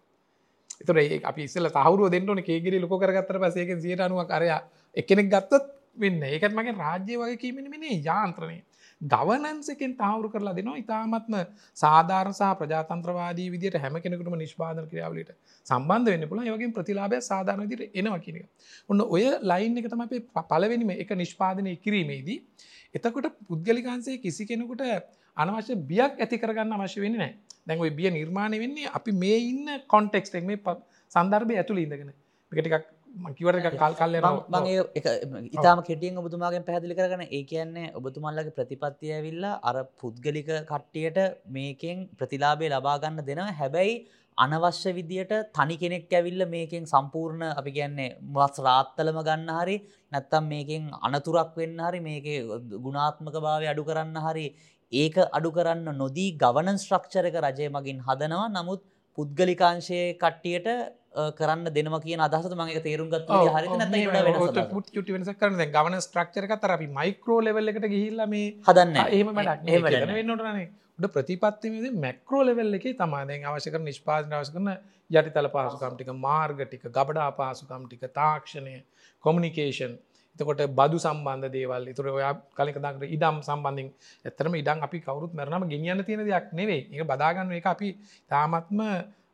[0.79, 4.59] ඒතර ඒ අපි ඉස්සෙල්ලා තහවුරුව දෙන්න ඕනේ කේක් ගෙඩිය ලොකු කරගත්තට පස්සේ ඒකෙන් 90ක් අරයා
[4.95, 5.67] එක්කෙනෙක් ගත්තොත්
[5.99, 6.31] වෙන්නේ.
[6.35, 8.57] ඒකත් මගේ රාජ්‍ය වගේ කීමෙන මෙනේ යාන්ත්‍රණය
[9.03, 10.77] ගවනන්සකෙන් තාවරු කරලා දෙනවා.
[10.77, 11.35] ඉතාමත්ම
[11.77, 15.31] සාධාරණ සහ ප්‍රජාතන්ත්‍රවාදී විදියට හැම කෙනෙකුටම නිෂ්පාදන ක්‍රියාවලට
[15.67, 18.45] සම්බන්ධ වෙන්න පුළ යවගේ ප්‍රතිලාබය සාධාරණ දිට එනවා කියනක
[18.89, 22.39] ඔන්න ඔය ලයින් එක තම අපේ පලවෙනිම එක නිෂ්පාදනය කිරීමේදී
[22.95, 24.85] එතකොට පුද්ගලිකාන්සේ කිසි කෙනෙකුට
[25.37, 27.33] අනවශ්‍ය බියක් ඇති කරගන්න අවශ්‍ය වෙන්න නෑ
[27.67, 30.59] දැන් ඔය බිය නිර්මාණය වෙන්නේ අපි මේ ඉන්න කොන්ටෙක්ස්ටෙක් මේ
[31.11, 32.11] සන්දර්භය ඇතුළ ඉඳගෙන.
[32.51, 34.15] එකටිකක් මකිවට කල් කල්ල
[34.49, 34.83] මගේ
[35.51, 42.69] ඉතාම කෙටියෙන් ඔබතුමාගෙන් පැදිලි කරගන ඒ කියන්නේ ඔබතුමල්ලගේ ප්‍රතිපත්තිය ඇවිල්ලා අර පුද්ගලික කට්ටියට මේකෙන් ප්‍රතිලාබේ
[42.69, 43.51] ලබාගන්න දෙනවා.
[43.53, 43.95] හැබැයි
[44.37, 49.77] අනවශ්‍ය විදියට තනි කෙනෙක් ඇවිල්ල මේකෙන් සම්පූර්ණ අපි කියන්නේ මස් රාත්තලම ගන්න හරි
[50.11, 52.25] නැත්තම් මේකෙන් අනතුරක් වෙන්න හරි මේක
[52.85, 54.47] ගුණාත්මක භාවය අඩු කරන්න හරි
[54.91, 58.49] ඒක අඩු කරන්න නොදී ගවනන් ස්ට්‍රක්චර එක රජය මගින් හදනවා.
[58.49, 58.81] නමුත්
[59.17, 60.69] පුද්ගලිකාංශය කට්ටියට
[61.33, 63.67] කරන්න දෙනවා කියන අදහස මගේ තේරුම් ගත් හරි
[64.87, 70.65] ට වෙනස කරන ගවන ස්ට්‍රක්චර තර අපි මයිකරෝ ලෙවල් එකට ගිහිල්ල මේ හදන්න එහෙම වෙන්නටනේ
[70.95, 74.71] ඩ ප්‍රතිපත්තිමද මැක්‍රෝ ලෙවල් එක තමාදෙන් අවශ්‍යක නිෂ්පාදන අවශ කරන
[75.11, 78.75] යටි තල පාසුකම්ටික මාර්ගටික ගබඩා පාසුකම්ටික තාක්ෂණය
[79.23, 79.95] කොමිනිකේෂන්
[80.35, 81.83] එතකොට බදු සම්බන්ධ දේවල්.
[81.93, 83.89] තුර ඔයා කලික දකට ඉඩම් සම්බන්ධින්
[84.25, 87.89] ඇතරම ඉඩම් අපි කවරුත් මැරණම ගෙනියන්න තියෙන දෙයක් නෙවේ එක බදාගන්න එක අපි
[88.31, 88.79] තාමත්ම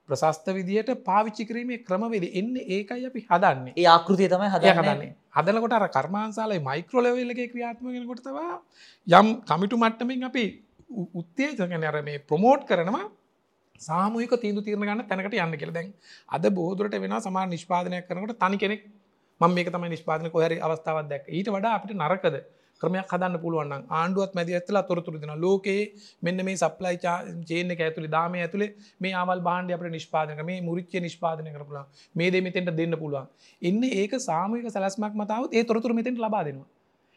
[0.10, 2.26] ප්‍රශස්ත විදියට පාවිච්චි කිරීමේ ක්‍රමවේද.
[2.34, 3.74] එන්න ඒකයි අපි හදන්නේ.
[3.78, 5.12] ඒ ආකෘතිය තමයි හද හදන්නේ.
[5.38, 8.60] හදනකොට අර කර්මාන්සාලයි මයික්‍රෝලවෙල්ලගේ ක්‍රියාත්මගෙන තවා
[9.08, 10.46] යම් කමිටු මට්ටමින් අපි
[11.14, 13.06] උත්තේජගෙන අර මේ ප්‍රමෝට් කරනවා
[13.80, 15.78] සාමූහික තීන්දු තීරණ ගන්න තැනකට යන්න කියලා.
[15.78, 15.94] දැන්
[16.30, 18.82] අද බෝදුරට වෙන සමාන නිෂ්පාදනයක් කරනකොට තනි කෙනෙක්
[19.42, 21.28] මම මේක තමයි නිෂ්පාදන කොහරි අවස්ථාවක් දැක්ක.
[21.30, 22.36] ඊට වඩා අපිට නරකද?
[22.82, 25.38] ක්‍රමයක් හදන්න පුළුවන් නම් ආණ්ඩුවත් මැදි ඇත්තලා තොරතුරු දෙනවා.
[25.38, 25.84] ලෝකයේ
[26.22, 26.98] මෙන්න මේ සප්ලයි
[27.50, 31.70] චේන් එක ඇතුලේ දාමේ ඇතුලේ මේ ආවල් භාණ්ඩය අපිට නිෂ්පාදනය කරලා මේ මුරිච්චිය නිෂ්පාදනය කරලා
[31.70, 31.88] පුළුවන්.
[32.16, 33.32] මේ දේ මෙතෙන්ට දෙන්න පුළුවන්.
[33.62, 36.70] ඉන්නේ ඒක සාමූහික සැලැස්මක් මත આવුත් ඒ තොරතුරු මෙතෙන්ට ලබා දෙනවා.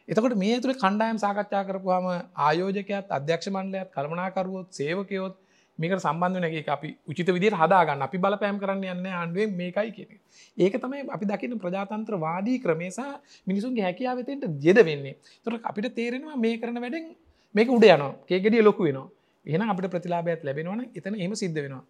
[0.07, 2.07] එතකොට මේ ඇතුලේ කණ්ඩායම් සාකච්ඡා කරපුවාම
[2.47, 5.35] ආයෝජකයාත් අධ්‍යක්ෂ මණ්ඩලයත් කළමනාකරුවොත් සේවකයොත්
[5.79, 10.09] මේකට සම්බන්ධ වෙන එක අපි උචිත විදිහට හදාගන්න අපි බලපෑම් කරන්න යන්නේ ආණ්ඩුවෙන් මේකයි කියන
[10.09, 10.21] එක.
[10.57, 13.01] ඒක තමයි අපි දකින්න ප්‍රජාතන්ත්‍රවාදී ක්‍රමය සහ
[13.47, 15.15] මිනිසුන්ගේ හැකියාව එතෙන්ට යෙද වෙන්නේ.
[15.15, 17.09] ඒතකොට අපිට තේරෙනවා මේ කරන වැඩෙන්
[17.55, 18.13] මේක උඩ යනවා.
[18.27, 19.09] කේක් ගෙඩිය ලොකු වෙනවා.
[19.45, 21.83] එහෙනම් අපිට ප්‍රතිලාභයක් ලැබෙනවා නම් එතන එහෙම සිද්ධ වෙනවා.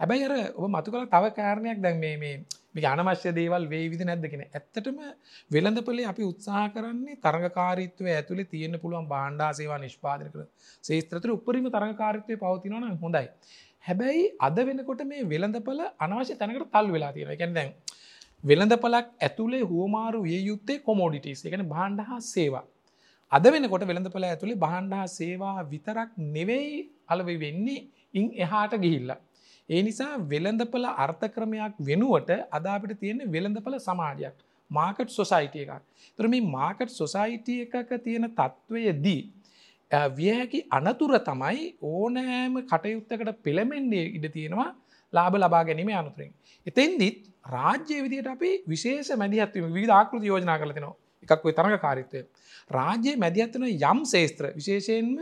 [0.00, 2.34] හැබැයි අර ඔබ මතු කළ තව කාරණයක් දැන් මේ මේ
[2.74, 4.42] මේ අනවශ්‍ය දේවල් වේවිද නැද්ද කියන.
[4.48, 4.98] ඇත්තටම
[5.50, 10.48] වෙළඳපොලේ අපි උත්සාහ කරන්නේ තරඟකාරීත්වය ඇතුලේ තියෙන්න පුළුවන් භාණ්ඩා සේවා නිෂ්පාදනය කරන
[10.84, 13.26] ශේත්‍රතර උපරිම තරඟකාරීත්වය පවතිනවා නම් හොඳයි.
[13.84, 17.34] හැබැයි අද වෙනකොට මේ වෙළඳපොළ අනවශ්‍ය තැනකට තල් වෙලා තියෙනවා.
[17.34, 17.72] ඒ කියන්නේ දැන්
[18.44, 21.40] වෙළඳපොලක් ඇතුලේ හුවමාරු විය යුත්තේ කොමෝඩිටිස්.
[21.40, 22.64] ඒ කියන්නේ භාණ්ඩ හා සේවා.
[23.32, 26.74] අද වෙනකොට වෙළඳපොළ ඇතුලේ භාණ්ඩ හා සේවා විතරක් නෙවෙයි
[27.08, 27.80] අලවෙ වෙන්නේ
[28.14, 29.20] ඉන් එහාට ගිහිල්ලා.
[29.68, 34.36] ඒ නිසා වෙළඳපල අර්ථක්‍රමයක් වෙනුවට අදාපිට තියෙන වෙළඳපල සමාජයක්
[34.70, 35.82] මාකට් සොසයිටිය එකක්
[36.18, 39.22] තර මේ මාකට් සොසයිටිය එකක තියෙන තත්ත්වයදී
[39.90, 44.70] වියහැකි අනතුර තමයි ඕනෑම කටයුත්තකට පෙළමෙන්ඩේ ඉඩ තියෙනවා
[45.12, 46.32] ලාබ ලබා ගැනීම අනුතුරින්.
[46.66, 52.20] එතෙන්දිත් රාජ්‍ය විදියට අපි විශේෂ මැදිහත්වීම විධාකෘති යෝජනා කලතිනවා එකක් ඔයි තරඟ කාරිත්වය.
[52.70, 55.12] රාජ්‍යයේ මැදිහත්වන යම් ශේස්ත්‍ර විශේෂයෙන්ම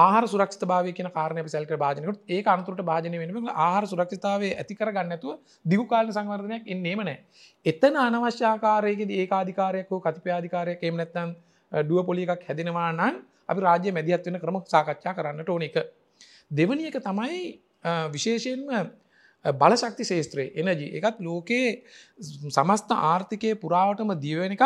[0.00, 4.74] ආහාර සුරක්ෂිත භාවය කියන කාරණය අපි සැලකලා භාජනයකට ඒක අනුතරට භාජනය වෙනකොට ආහාර සුරක්ෂිතතාවය ඇති
[4.74, 5.32] කරගන්න නැතුව
[5.64, 7.18] දිගු කාලීන සංවර්ධනයක් එන්නේම නැහැ.
[7.66, 11.34] එතන අනවශ්‍ය ආකාරයකදී ඒකාධිකාරයක් හෝ කතිපයාධිකාරයක් එහෙම නැත්නම්
[11.72, 15.76] ඩුව පොලි එකක් හැදෙනවා නම් අපි රාජ්‍ය මැදිහත් වෙන ක්‍රම සාකච්ඡා කරන්නට ඕන එක.
[16.50, 17.40] දෙවැනි එක තමයි
[18.10, 18.90] විශේෂයෙන්ම
[19.44, 21.68] බලශක්ති ශේත්‍රයේ එනජි එකත් ලෝකයේ
[22.50, 24.64] සමස්ත ආර්ථිකය පුරාවටම දියවෙන එකක්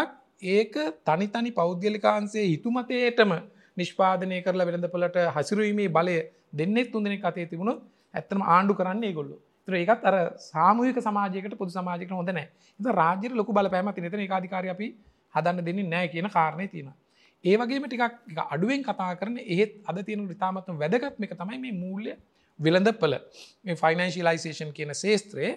[0.51, 3.35] ඒක තනි තනි පෞද්ගලිකාන්සේ හිතුමතේටම
[3.77, 6.17] නිෂ්පාදනය කරලා වෙළඳපොලට හසිරුවීමේ බලය
[6.53, 7.81] දෙන්නෙත් තුන්දෙනෙක් අතේ තිබුණොත්
[8.15, 9.41] ඇත්තම ආණ්ඩු කරන්නේ ඒගොල්ලෝ.
[9.61, 12.51] ඒතර ඒකත් අර සාමූහික සමාජයකට පොදු සමාජයකට හොඳ නැහැ.
[12.81, 14.09] ඉතින් රාජ්‍යයට ලොකු බලපෑමක් තියෙන.
[14.11, 14.87] එතන ඒකාධිකාරී අපි
[15.35, 16.97] හදන්න දෙන්නේ නැහැ කියන කාරණේ තියෙනවා.
[17.45, 22.15] ඒ වගේම ටිකක් අඩුවෙන් කතා කරන එහෙත් අද තියෙන ඉතාමත්ම වැදගත් මේක තමයි මේ මූල්‍ය
[22.59, 23.17] වෙළඳපළ
[23.65, 25.53] මේ ෆයිනන්ශියලයිසේෂන් කියන ශේත්‍රයේ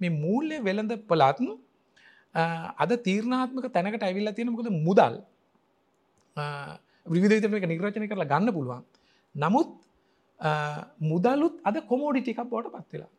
[0.00, 1.40] මේ මූල්‍ය වෙළඳපළත්
[2.84, 5.16] අද තීරණාත්මක තැනකට ඇවිල්ලා තියෙන මොකද මුදල්
[7.10, 8.82] විවිධ එක නිර්වචනය කරලා ගන්න පුළුවන්.
[9.34, 9.70] නමුත්
[11.02, 13.10] මුදල්ලුත් අද කොමෝඩිටිකක් බවට පත්වෙලා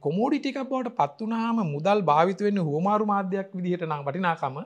[0.00, 4.56] කොමෝඩිටිකක් බවට පත්වනාම මුදල් භාවිත වෙන්න හෝමාරු මාධ්‍යයක් විදිහට නම් වටිනාකම.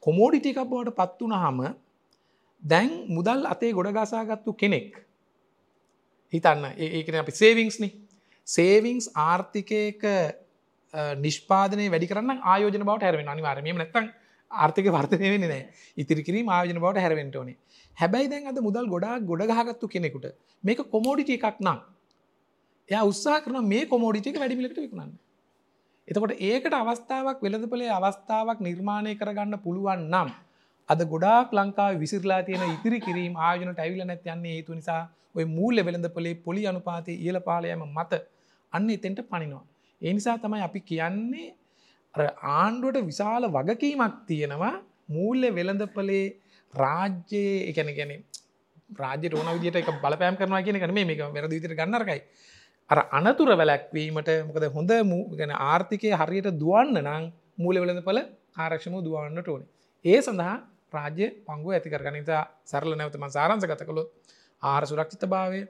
[0.00, 1.60] කොමෝඩිටිකක් බවට පත්වනහම
[2.62, 5.00] දැන් මුදල් අතේ ගොඩගසාගත්තු කෙනෙක්
[6.32, 7.88] හිතන්න ඒකන අපි සේවිංස්නි
[8.46, 10.02] සේවිංස් ආර්ථිකයක
[11.16, 14.10] නිෂ්පාදනය වැඩි කරන්න ආයෝජන බවට හැරෙන අනිවාරමම නැත්තන්
[14.50, 15.62] ආර්ථික වර්තනය වෙන්නේ නෑ
[15.96, 17.56] ඉතිරි කිරීම ආයෝජන බවට හැරවෙන්ට ඕනේ.
[17.98, 20.26] හැබැයි දැන් අද මුදල් ගොඩා ගොඩගහගත්තු කෙනෙකුට
[20.64, 21.80] මේක කොමෝඩිට එකක් නම්
[22.88, 25.12] එය උත්සා කරන මේ කොමෝඩිටික වැඩිමිලට විකුණන්න.
[26.08, 30.30] එතකොට ඒකට අවස්ථාවක් වෙළඳපලේ අවස්ථාවක් නිර්මාණය කරගන්න පුළුවන් නම්
[30.88, 35.02] අද ගොඩාක් ලංකාව විසිරලා තියෙන ඉතිරි කිරීම ආයෝජනට ඇවිල නැත් යන්නේ හේතු නිසා
[35.34, 38.12] ඔය මූල්‍ය වෙළඳපලේ පොලි අනුපාතය ඉහල පාලයම මත
[38.72, 39.64] අන්න එතෙන්ට පනිනවා.
[40.02, 41.48] ඒ නිසා තමයි අපි කියන්නේ
[42.14, 44.74] ආණ්ඩුවට විශාල වගකීමක් තියෙනවා.
[45.08, 46.24] මූල්‍ය වෙළඳපලේ
[46.74, 48.12] රාජ්‍යයේ එකන ගැන
[48.92, 52.20] රාජ්‍ය ඕන විදිට එක බලපෑම් කරනවා කියන කන මේක වැරදි විතර ගන්නරකයි
[52.90, 54.92] අර අනතුර වැලැක්වීමට මොකද හොඳ
[55.32, 57.24] ගැන ආර්ථිකය හරියට දුවන්න නම්
[57.56, 58.18] මූල වෙළඳපල
[58.56, 59.68] ආරක්ෂම දුවන්නට ඕනේ.
[60.04, 60.56] ඒ සඳහා
[60.92, 64.08] රාජ්‍ය පංගුව ඇති කරගන නිසා සරල නැවතම සාරංස ගත කළොත්
[64.62, 65.60] ආර සුරක්ෂිත භාවය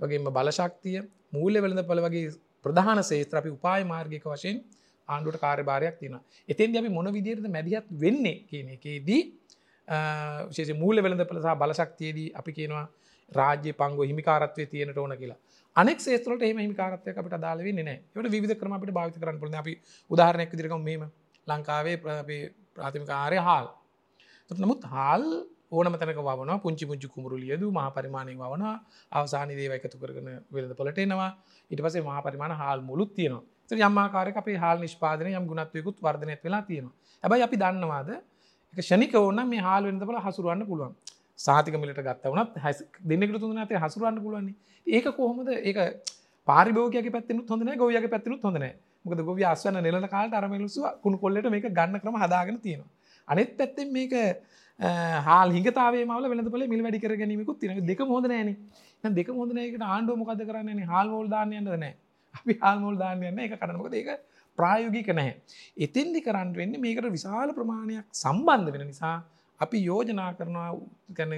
[0.00, 1.00] වගේම බලශක්තිය
[1.32, 2.30] මූල්‍ය වෙළඳ පල වගේ
[2.64, 4.56] ප්‍රධාන සේත්‍ර අපි උපාය මාර්ගික වශයෙන්
[5.10, 6.16] ආණ්ඩුවට කාර්යභාරයක් තියෙන
[6.48, 9.22] එතෙන් අපි මොන විදිරද මැදිහත් වෙන්නේ කියන එකේදී
[10.50, 12.86] ශේෂ මූල වෙළඳ පලසා බලශක්තියදී අපි කියනවා
[13.32, 15.38] රාජ්‍ය පංගුව හිමිකාරත්වය තියෙනට ඕන කියලා.
[15.76, 19.74] අනෙක් සේත්‍රට එම හිමිකාරත්වය අපට දාලවෙන්නේ නෑ ට විධ කරම අපට භාවිත කරන්න පුළ අපි
[20.10, 21.06] උදාහරණයක් දිරකම මෙම
[21.46, 23.66] ලංකාවේ ප්‍රාථමිකාරය හාල්.
[24.50, 25.24] නමුත් හාල්
[25.70, 28.64] ඕනම තැනක වන පුංචි පුංචි කුමරු ලියද මහ පරිමාණය වන
[29.12, 31.30] අවසානි දේව එකතු කරන වෙළඳ පොලටෙනවා
[31.70, 33.44] ඉට පසේ මහ පරිමාණ හාල් මුලුත් තියෙනවා.
[33.78, 36.94] යම්මාකාරක අපේ හාල් නිෂ්පාදනය යම් ගුණත්වයකුත් වර්ධනයක් වෙලා තියෙනවා.
[37.24, 38.10] ඇබයි අපි දන්නවාද?
[38.74, 40.94] එක ෂණික ඕන්න මේ හාල් වෙනදපල හසුරුවන්න පුළුවන්.
[41.38, 42.72] සාතික මිලට ගත්ත වනත් හැ
[43.08, 44.54] දෙන්නෙකට තුන් ඇතේ හසුරුවන්න පුළුවන්නේ
[44.86, 45.48] ඒක කොහොමද?
[45.48, 45.78] ඒක
[46.48, 48.66] පාරිභෝගක පැත්තිනු හොඳන ගෝයක පැත්තිනු හොඳන
[49.04, 52.90] මොකද ගොව අස්වන්න නිලට කාලට අරමලුසු කුණු කොල්ලට මේක ගන්න ක්‍රම හදාගෙන තියෙනවා.
[53.28, 54.12] අනෙත් පැත්තෙන් මේක
[55.28, 58.54] හාල් හිතාවේ මල වෙනදපල මිල් වැඩි කර ගැනීමකුත් තින දෙක හොද නෑන.
[59.18, 60.86] දෙක හොදනයකට ආණ්ඩුව මොකද කරන්නේ?
[60.86, 61.94] හාල් මෝල් දාන්නයන්නද නෑ.
[62.34, 64.10] අපි හාල් මෝල් දාන්නයන්න එක කරනක ඒක
[64.58, 65.34] ප්‍රායෝගික නැහැ.
[65.78, 69.16] එතින්දි කරන්න වෙන්න මේකට විශාල ප්‍රමාණයක් සම්බන්ධ වෙන නිසා
[69.60, 70.70] අපි යෝජනා කරනවා
[71.10, 71.32] ගැන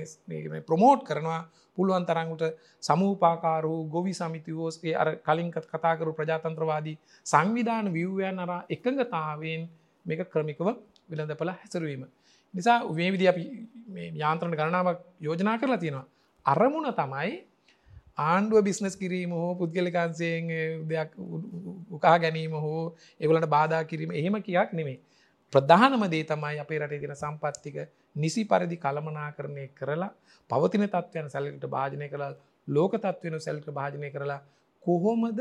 [0.63, 1.41] ප්‍රමෝට් කරනවා
[1.77, 2.45] පුළුවන් තරංගුට
[2.83, 9.63] සමූපාකාරු ගොවි සමිතිවෝස්ගේ අර කලින්කත් කතාකරු ප්‍රජාතන්ත්‍රවාදී සංවිධාන විව්‍යයන් අර එකඟතාවෙන්
[10.07, 10.69] මේක ක්‍රමිකව
[11.11, 12.05] විලඳපල හැසරුවීම.
[12.55, 13.45] නිසා වේ විදි අපි
[14.15, 16.07] යාන්ත්‍රණ ගණනාවක් යෝජනා කරලා තියෙනවා.
[16.47, 17.33] අරමුණ තමයි
[18.19, 20.49] ආණ්ඩුව බිස්නස් කිරීම හෝ පුද්ගලිකාන්සයෙන්
[20.87, 21.11] දෙයක්
[21.91, 24.99] උකා ගැනීම හෝ එවලට බාධා කිරීම එහෙම කියක් නෙමේ.
[25.53, 27.77] ප්‍රධානම දේ තමයි අපේ රටේ තින සම්පත්තික
[28.17, 30.11] නිසි පරිදි කළමනා කරණය කරලා
[30.51, 32.33] පවතින තත්වයන සැලකට භාජනය කරලා
[32.69, 34.41] ලෝක තත්වෙන සැල්ට භාජනය කරලා
[34.83, 35.41] කොහොමද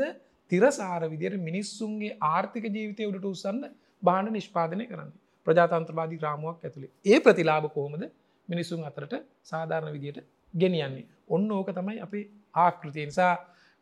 [0.50, 3.62] තිරසාර විදියට මිනිස්සුන්ගේ ආර්ථික ජීවිතය උඩට උසන්න
[4.02, 5.10] බාණ්ඩ නිෂ්පාදනය කරන්න.
[5.46, 8.04] ප්‍රජාතන්ත්‍රවාදී රාමුවක් ඇතුළේ ඒ ප්‍රතිලාභ කොහොමද
[8.48, 10.18] මිනිසුන් අතරට සාධාරණ විදියට
[10.54, 13.34] ගෙනියන්නේ ඔන්න ඕක තමයි අපේ ආකෘතිය නිසා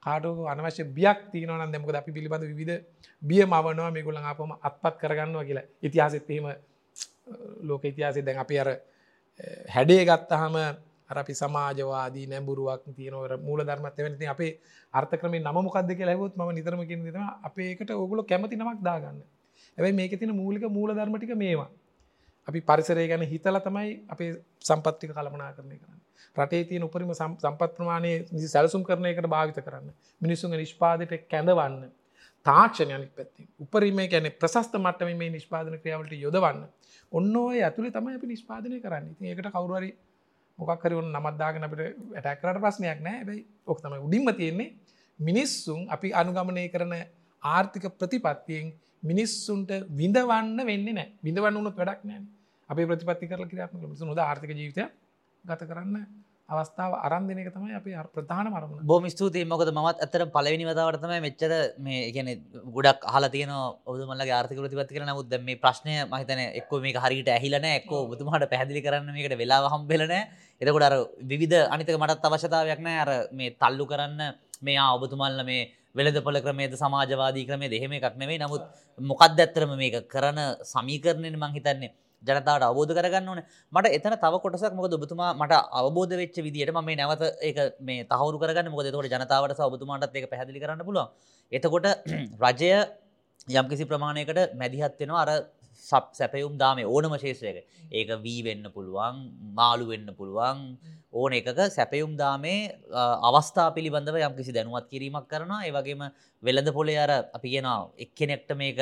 [0.03, 2.77] කාටු අනවශ්‍ය බියක් තියනවන දෙමක අපි පිළිබඳ විධ
[3.23, 5.67] බිය මවනවා මේකුලන් අපම අත්පත් කරගන්නවා කියලා.
[5.83, 6.47] ඉතිහාසෙත්වීම
[7.63, 8.69] ලෝක ඉතිහාසේ දැන් අපි අර
[9.69, 10.57] හැඩේ ගත්තහම
[11.11, 14.53] අපි සමාජවාදී නැඹුරුවක් තියනවර මූල ධර්මත් එවැනති අපේ
[14.95, 19.21] අර්ථක්‍රම නමොකක්ද කියලා හැවොත් ම නිතරම කියෙන දෙම අපේකට ඔගුල කැමති නමක් දාගන්න.
[19.79, 21.71] ඇැයි මේක තින මූලික මූල ධර්මටික මේවා.
[22.49, 24.31] අපි පරිසරය ගැන හිතල තමයි අපේ
[24.61, 26.01] සම්පත්තික කළමනා කරණය කරන්න.
[26.37, 29.89] රටේ තියන උපරිම සම්පත් ප්‍රමාණය නිසි සැලසුම් කරණයකට භාවිත කරන්න.
[30.21, 31.91] මිනිසුන් නිෂ්පාදයට කැඳවන්න.
[32.47, 36.63] තාක්ෂණය අනික් පැත්ති උපරිම ගැන ප්‍රසස්ත මට්ටම මේ නිෂ්පාදන ක්‍රියාවලට යොදවන්න.
[37.13, 39.07] ඔන්න ඔය ඇතුළේ තමයි අපි නිෂ්පාදනය කරන්න.
[39.17, 39.91] ති ඒකට කවරුවරි
[40.59, 44.71] මොකක්කරවුන් නමත්දාගෙන අපට ඇටැක්කරට ප්‍රශ්නයක් නෑ බැයි ඔක් තමයි උඩින්ම තියෙන්නේ.
[45.19, 46.95] මිනිස්සුන් අපි අනුගමනය කරන
[47.43, 52.21] ආර්ථික ප්‍රතිපත්තියෙන් මිනිස්සුන්ට විඳවන්න වෙන්න නෑ විඳවන්න උනොත් වැඩක් නෑ
[52.71, 54.87] අපේ ප්‍රතිපත්ති කරල කිරත්ම මිසු නොද ආර්ථික ජීවිතය
[55.45, 55.97] ගත කරන්න
[56.49, 59.47] අවස්ථාව අරන්දනක තමයි අප ප්‍රධාන මරමුණ බොම ස්තුතියි.
[59.47, 62.29] මොකද මත් ඇතර පලවෙනි වතාවටතම මෙච්චර මේ ගැන
[62.77, 63.53] ගොඩක් හල තියන
[63.87, 68.85] ඔබතුමල්ලගේ ආර්ථික ප්‍රතිපත්ති කරන මුද මේ ප්‍රශ්නය මහිතන එක්ක මේ හරිට ඇහිලන එක්ක බතුමහට පැදිලි
[68.87, 70.15] කරන්න මේකට වෙලා හම්බෙලන
[70.61, 70.97] එතකොට අර
[71.33, 74.21] විධ අනිතක මටත් අවශ්‍යතාවයක් නෑ අර මේ තල්ලු කරන්න
[74.63, 78.39] මේ ඔබතුමල්ල මේ වෙළදපල ක්‍රමේද සමාජවාදී ක්‍රමේ දෙහෙම එකක් නෙවෙයි.
[78.39, 78.63] නමුත්
[79.01, 81.95] මොකක්ද ඇත්තරම මේක කරන සමීකරණයෙන් මං හිතන්නේ.
[82.23, 83.41] ජනතාවට අවබෝධ කරගන්න ඕන.
[83.73, 88.05] මට එතන තව කොටසක් මොකද ඔබතුමා මට අවබෝධ වෙච්ච විදියට මම මේ නැවත ඒක මේ
[88.05, 88.69] තහවුරු කරගන්න.
[88.69, 91.09] මොකද එතකොට ජනතාවට සහ ඔබතුමාටත් ඒක පැහැදිලි කරන්න පුළුවන්.
[91.53, 91.87] එතකොට
[92.45, 92.73] රජය
[93.55, 95.25] යම්කිසි ප්‍රමාණයකට මැදිහත් වෙනවා.
[95.25, 95.31] අර
[95.83, 97.65] සප් සැපයුම් දාමේ ඕනම ශේෂයක.
[97.91, 99.17] ඒක වී වෙන්න පුළුවන්
[99.55, 100.59] මාළු වෙන්න පුළුවන්.
[101.13, 102.59] ඕන එකක සැපයුම් දාමේ
[103.29, 105.65] අවස්ථා පිළිබඳව යම් කිසි දැනුවත් කිරීමක් කරනවා.
[105.65, 106.03] ඒවගේම
[106.43, 108.79] වෙළඳ පොලේ අර අපි කියෙනවා එක්කෙනෙක්ට මේක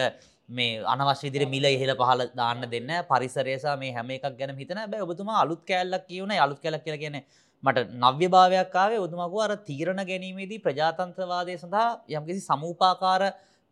[0.48, 2.90] මේ අනවශ්‍ය දිර මිල ඉහල පහල දාන්න දෙන්න.
[3.06, 7.20] පරිසරේසා මේ හැම එකක් ගැන හිතන බෑ ඔබතුමා අලුත් කෑල්ලක් කියවන අලුත් කැලක් කියල කියන
[7.62, 13.22] මට නව්‍ය භාවයක්කාවේ උතුමකු අර තීරණ ගැනීමේදී ප්‍රජාතන්ත්‍රවාදය සඳහා යම්කිසි සමූපාකාර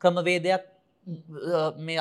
[0.02, 0.64] ක්‍රමවේදයක්
[1.78, 1.98] මේ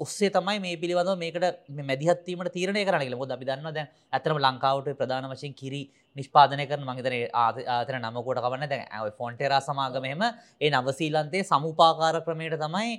[0.00, 1.44] ඔස්සේ තමයි මේ පිළිබඳ මේකට
[1.80, 5.82] මැදිහත්වීමට තීරණය කරන ල ොද අපි දන්න දැන් ඇතරම ලංකාවට ප්‍රධාන වශයෙන් කිරි
[6.16, 8.86] නිෂ්පාදනය කරන මහිතන ආතර නමකොට කවන්න දැන්.
[9.14, 10.22] ෆොන්ටෙරා සමාගමහෙම
[10.60, 12.98] ඒ නවසීලන්තේ සමුපාකාර ක්‍රමයට තමයි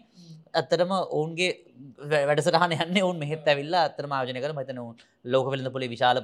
[0.54, 1.50] ඇත්තරම ඔවුන්ගේ
[2.28, 6.20] වැඩසටහන යන්න ඔවුන් මෙහෙත් ඇවිල්ලා අත්තරම ආජනය කර මතන ඔවුන් ලෝක වෙළඳ පොලේ විශාල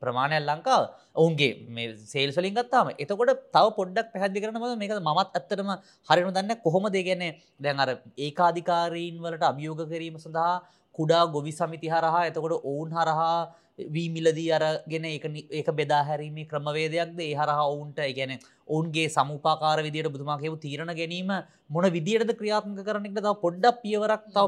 [0.00, 0.84] ප්‍රමාණයක් ලංකාව
[1.14, 2.92] ඔවුන්ගේ මේ සේල්සලින් ගත්තාම.
[2.96, 5.70] එතකොට තව පොඩ්ඩක් පැහදි කරන ම මේක මත් ඇත්තරම
[6.08, 10.54] හරිනු දන්න කොහොම දේගැන්නේ දැන් අර ඒකාධිකාරීන් වලට අභියෝග කිරීම සඳහා
[10.98, 13.38] කුඩා ගොවි සමිති හරහා එතකොට ඔවුන් හරහා
[13.78, 17.18] වී මිලදී අරගෙන ඒක බෙදා හැරීමේ ක්‍රමවේදයක්ද?
[17.20, 18.32] ඒ හරහා ඔවුන්ට ගැන
[18.66, 21.32] ඔවුන්ගේ සමුපාකාර විදියට බුදුමාකෙව තීරණ ගැනීම
[21.70, 24.46] මොන විදියටද ක්‍රියාත්මක කරනෙක්ට තව පොඩ්ඩක් පියවරක් තව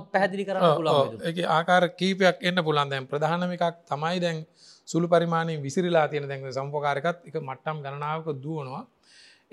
[0.49, 4.47] කරන්න පුළන් ඒ ආකාර කීපයක් එන්න පුළන් දැන් ප්‍රධානම එකක් තමයි දැන්
[4.89, 8.85] සුළු පරිමාණයෙන් විසිරිලා තියෙන දැන් සම්පකාරකත් එක මට්ටම් ගණනාවක දුවනවා.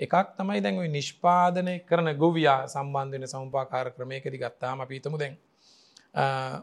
[0.00, 5.36] එකක් තමයි දැන් නිෂ්පාදනය කරන ගොවියා සම්බන්ධන සම්පාකාර ක්‍රමයකරි ගත්තාම අපිතමු දැන්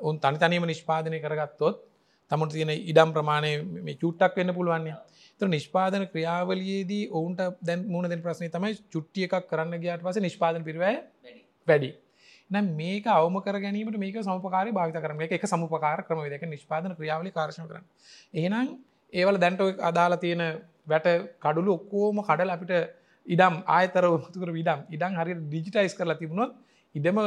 [0.02, 1.93] උන් තනි තනීම නිෂ්පාදනය කරගත්තොත්
[2.32, 4.96] තමට තියෙන ඉඩම් ප්‍රමාණය මේ චුට්ටක් වෙන්න පුළුවන්න්නේ
[5.42, 10.64] ත නිෂ්පාදන ක්‍රියාවලියේදී ඔවුන්ට දැන් මුණ දෙන ප්‍රශ්නය තමයි චුට්ටිය එකක් කරන්න ගයාට පස නිෂ්පාදන
[10.64, 10.94] පිරවය
[11.68, 11.92] වැඩි.
[12.52, 17.32] නම් මේක අවම කර ගැනීමට මේක සමපකාර භාවිත කරන එක සමපකාර ක්‍රම දෙක නිෂ්පාදන ක්‍රියාවලි
[17.32, 17.86] කාර්ශන කරන
[18.34, 18.76] එහෙනම්
[19.14, 20.44] ඒවල දැන්ට අදාලා තියෙන
[20.88, 21.08] වැට
[21.40, 22.74] කඩුලු ඔක්කෝම කඩල අපිට
[23.26, 26.54] ඉඩම් ආයතර තුකර විඩම් ඉඩම් හරි ඩිජිටයිස් කරලා තිබුණොත්
[26.96, 27.20] ඉඩම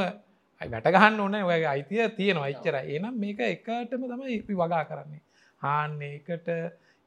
[0.60, 5.20] වැටගහන්න ඕන ඔය අයිතිය තියෙනවා එච්චර එනම් මේක එකටම තම ඉපි වගා කරන්නේ.
[5.62, 6.48] හාන්න එකට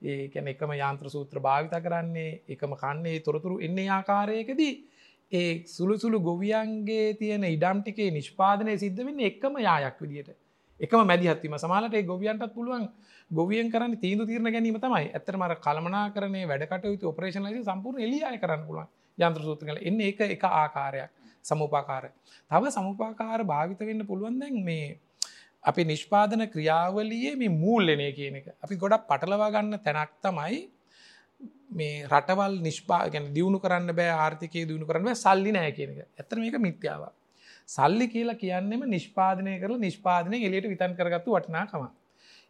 [0.02, 4.74] ඒකැන එකම යන්ත්‍ර සූත්‍ර භාවිත කරන්නේ එකම කන්නේ තොරතුරු එන්නේ ආකාරයකදී
[5.32, 10.30] ඒ සුළුසුළු ගොවියන්ගේ තියෙන ඉඩම්ටිකේ නිෂ්පාදනය සිද්ධ වෙන්න එකම යායක් විදිට
[10.80, 12.88] එකම මැදිහත්වීම සමාලට ගොවියන්ටත් පුළුවන්
[13.32, 15.10] ගොවියන් කරන්න තීන්දු තීරණ ගැනීම තමයි.
[15.10, 18.90] ඇත්තර මර කළමනා කරනේ වැඩකටයුතු ඔපරේෂන් ලයි සම්පූර් එලියය කරන්න පුළුවන්.
[19.18, 21.19] යන්ත්‍ර සූත්‍රකල එන්න එක එක ආකාරයක්.
[21.46, 22.12] සමුපාකාර.
[22.52, 24.88] තව සමුපාකාර භාවිත වෙන්න පුළුවන් දැන් මේ
[25.64, 28.48] අපි නිෂ්පාදන ක්‍රියාවලියේ මේ මූල්ලනය කියන එක.
[28.64, 30.60] අපි ගොඩක් පටලවා ගන්න තැනක් තමයි
[31.72, 36.08] මේ රටවල් නිෂ්පාගෙන දියුණු කරන්න බෑ ආර්ථිකය දියුණු කරන්න සල්ලි නෑ කියන එක.
[36.18, 37.10] ඇතර මේක මිත්‍යාව
[37.70, 41.84] සල්ලි කියලා කියන්නෙම නිෂ්පාදනය කරලා නිෂ්පාදනය එලියට විතන් කරගත්තු වටනාකම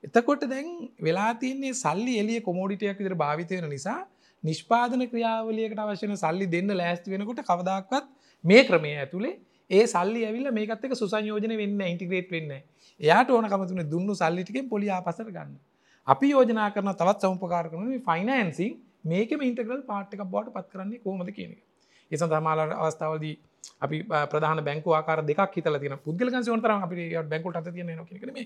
[0.03, 3.99] එතකොට දැන් වෙලා තියන්නේ සල්ලි එලිය කොමෝඩිටයක් විදිර භාවිතයන නිසා
[4.43, 8.05] නිෂ්පාදන ක්‍රියාවලියකට අවශ්‍යන සල්ලි දෙන්න ලෑස්ති වෙනකොට කවදක්වත්
[8.43, 9.35] මේ ක්‍රමය ඇතුළේ
[9.69, 12.53] ඒ සල්ලි ඇවිල්ල මේකත් එක සුසංයෝජන වෙන්න ඉන්ටිග්‍රේට් වෙන්න
[12.99, 15.51] එයාට ඕන කමතුන දුන්නු සල්ලිටිකෙන් පොලි ආපසර ගන්න.
[16.07, 21.53] අපි යෝජනා කරන තවත් සම්පකාර කරන ෆයිනන්සින් මේකම ඉන්ටගල් පාට්ක බවට පත් කරන්නේ කෝමද කියන
[22.11, 23.35] එස තමාල අවස්ථාවදී
[23.79, 23.97] අපි
[24.27, 28.37] ප්‍රධාන බැංකු ආකාර දෙක් හිතල තින පුද්ගල සෝතර අපි බැංකුට අත තියන කරම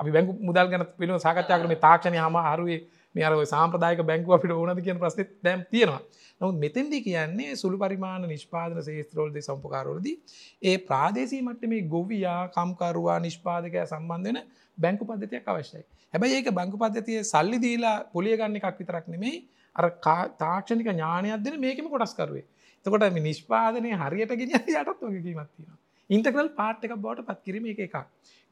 [0.00, 2.80] අපි බැංකු මුදල් ගන පිළ සාකච්ඡා කරන තාක්ෂණය හම අරුවේ
[3.16, 6.02] මේ අර සාම්ප්‍රදායක බැංකුව අපිට ඕනද කියන ප්‍රශ්න දැම් තියෙනවා
[6.40, 10.16] නමුත් මෙතෙන්දි කියන්නේ සුළු පරිමාණ නිෂ්පාදන ශේත්‍රවලදී සම්පකාරවලදී
[10.62, 14.40] ඒ ප්‍රාදේශීය මට්ටමේ ගොවියා කම්කරුවා නිෂ්පාදකයා සම්බන්ධ වෙන
[14.78, 15.84] බැංකු පද්ධතියක් අවශ්‍යයි.
[16.14, 19.40] හැබැයි ඒක බැංකු පද්ධතියේ සල්ලි දීලා පොලිය ගන්න එකක් විතරක් නෙමෙයි
[19.76, 19.90] අර
[20.38, 22.46] තාක්ෂණික ඥානයක් දෙන මේකෙම කොටස් කරුවේ.
[22.86, 25.50] එතකොට මේ නිෂ්පාදනය හරියට ගෙනියන්න යටත් වගකීමක්
[26.06, 26.30] තියෙනවා.
[26.30, 27.96] ඉන්ටග්‍රල් පාට් එකක් බවට පත් කිරීම එක එකක්.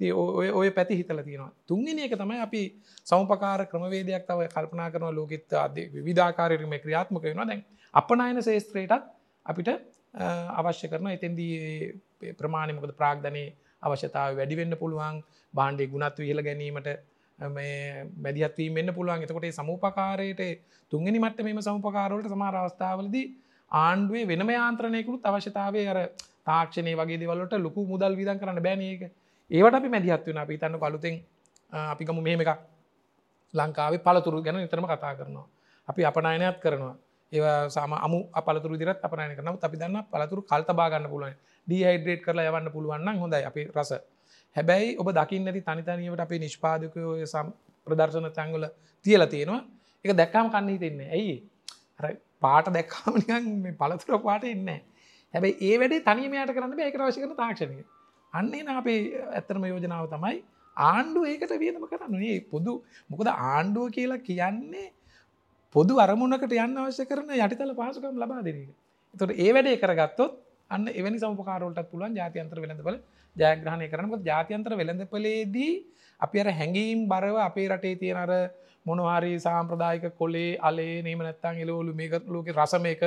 [0.00, 1.52] ඉතින් ඔය ඔය පැති හිතලා තියෙනවා.
[1.66, 2.62] තුන්වෙනි එක තමයි අපි
[3.06, 5.48] සමුපකාර ක්‍රමවේදයක් තව කල්පනා කරනවා ලෝකෙත්
[5.94, 7.46] විවිධාකාරයෙන් මේ ක්‍රියාත්මක වෙනවා.
[7.46, 7.64] දැන්
[7.94, 8.92] අපනායන ශේස්ත්‍රයටත්
[9.46, 9.68] අපිට
[10.54, 15.22] අවශ්‍ය කරන එතෙන්දී ප්‍රමාණය මොකද ප්‍රාග්ධනයේ අවශ්‍යතාව වැඩිවෙන්න පුළුවන්
[15.54, 16.88] බාණ්ඩේ ගුණත් විහල ගැනීමට
[17.38, 20.42] මැදිහත්වීම වෙන්න පුළුවන් එතකොට සමුපකාරයට
[20.92, 23.26] තුන්ගනි මට්ට මෙම සමුපකාරවලට සමාර අවස්ථාවලදී
[23.72, 25.98] ආණ්ඩුවේ වෙනම යාන්ත්‍රණයකුළු අවශ්‍යතාවය අර
[26.46, 29.02] තාක්ෂණය වගේ දෙවලට ලොකු මුදල් විදන් කරන්න බෑනඒක
[29.50, 31.16] ඒවට අපි මැදිහත් වෙන අපි තන්න පලුතෙන්
[31.72, 32.50] අපි ගමු මෙහෙම එක
[33.54, 35.46] ලංකාවේ පලතුරු ගැන නිතරම කතා කරනවා.
[35.88, 36.96] අපි අපනයනයක් කරනවා.
[37.32, 39.56] ඒ සාම අමු අපලතුරු දිරත් අපනයන කරනව.
[39.62, 41.34] අපි දන්න පලතුරු කල්තබාගන්න පුළුවන්.
[41.66, 43.44] ඩීහයිඩ්‍රේට් කරලා යවන්න පුළුවන්න හොඳයි.
[43.44, 43.92] අපි රස.
[44.56, 47.48] හැබැයි ඔබ දකින්න ඇති තනිතනියට අපේ නිෂ්පාදකයෝ සම්
[47.86, 48.64] ප්‍රදර්ශන තැංගල
[49.06, 49.62] තියල තියෙනවා.
[50.04, 51.36] එක දැක්කාම කන්නේ තින්නේ ඇයි?
[51.98, 52.04] අර
[52.40, 54.80] පාට දැක්කාමනිකන් මේ පලතුර පාට එන්නේ
[55.34, 57.84] හැබැයි ඒ වැඩේ තනියමයට කරන්න ඒක රවශි කරන තාක්ෂණය.
[58.32, 58.98] අන්නේ අපේ
[59.30, 60.36] ඇත්තරම යෝජනාව තමයි
[60.76, 62.72] ආණ්ඩුව ඒකට වියදම කරන්නේ පොදු
[63.10, 64.86] මොකද ආණ්ඩුව කියලා කියන්නේ
[65.74, 68.70] පොදු අරමුණකට යන්න අවශ්‍ය කරන යටිතල පහසුකම් ලබා දෙනක.
[69.14, 70.32] තොට ඒ වැඩේ කරගත්තොත්
[70.70, 72.98] අන්න එවැනි සම්පකාරවලටත් පුළුවන් ජාතියන්තර වෙළඳපල
[73.36, 75.72] ජයග්‍රහණය කරනකොට ජාතියන්තර වෙළඳපලේදී
[76.20, 78.32] අපි අර හැඟීම් බරව අපේ රටේ තියෙන අර
[78.86, 83.02] මොනවාරි සාම්ප්‍රදායික කොලේ අලේ නීම නැත්තං එලෝලු මේක ලෝක රස මේක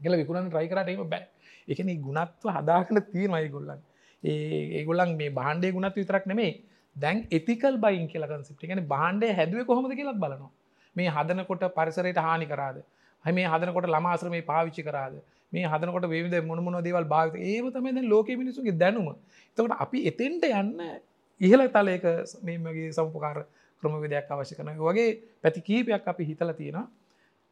[0.00, 1.24] ගෙල විකුණන් රයිකරටම බෑ.
[1.68, 3.80] එකන ගුණත්ව හදාකන තියෙනයි ගොල්ලන්
[4.22, 6.52] ඒ ඒගොල්ලන් මේ බාණ්ඩය ගුණත් විතරක් නෙමේ
[6.96, 10.50] දැන් එතිකල් බයින් කියල කන්සිප්ටි ගැන බාණ්ඩය හැදුව කොහොමද කියලත් බලනවා.
[10.96, 12.82] මේ හදනකොට පරිසරයට හානි කරාද?
[13.24, 15.14] හ මේ හදනකොට ළමාසර මේ පාවිච්චි කරාද?
[15.52, 19.08] මේ හදනකොට වේවිද මොනමොන දේවල් භාවිත ඒව තමයි දැන් ලෝක මිනිසුගේ දැනුම.
[19.58, 20.80] තකට අපි එතෙන්ට යන්න
[21.40, 22.04] ඉහල තලයක
[22.42, 23.38] මේමගේ සම්පකාර
[23.82, 25.08] ක්‍රමවිදයක් අවශ්‍ය කරන වගේ
[25.42, 26.86] පැති කීපයක් අපි හිතල තියෙනවා.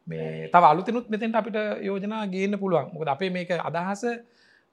[0.07, 2.87] මේ තව අලුතනුත් මෙතෙන්ට අපිට යෝජනා ගේන්න පුළුවන්.
[2.93, 4.03] මොකද අපේ මේක අදහස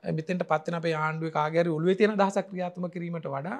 [0.04, 3.58] මෙතෙන්ට පත්වන අපේ ආණ්ඩුව කාගර ඔලුව තියෙන දහසක් ක්‍රියාත්ම කිරීමට වඩා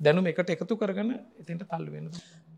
[0.00, 2.06] දැනුම එකට එකතු කරගන එතෙන්ට තල්ලුවෙන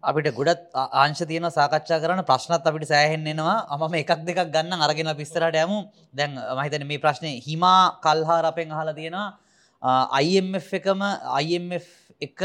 [0.02, 0.62] අපිට ගොඩත්
[0.94, 5.78] ආංශ තියන සාකච්ඡා කරන ප්‍රශ්නත් අපිට සෑහෙන්නෙනවා අම එකක් දෙකක් ගන්න අරගෙන පිස්තරට යමු.
[6.12, 9.28] දැන් මහිතන මේ ප්‍රශ්නය හිමා කල්හා අපෙන් අහලා තියෙනවා.
[9.82, 11.00] IMF එකම
[11.42, 11.86] IMF
[12.20, 12.40] එක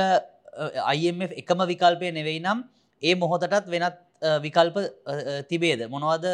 [0.96, 2.65] IMF එකම විකල්පය නෙවෙයි නම්
[3.04, 4.77] ඒ මොහොතටත් වෙනත් විකල්ප
[5.47, 5.89] තිබේද?
[5.89, 6.25] මොනවද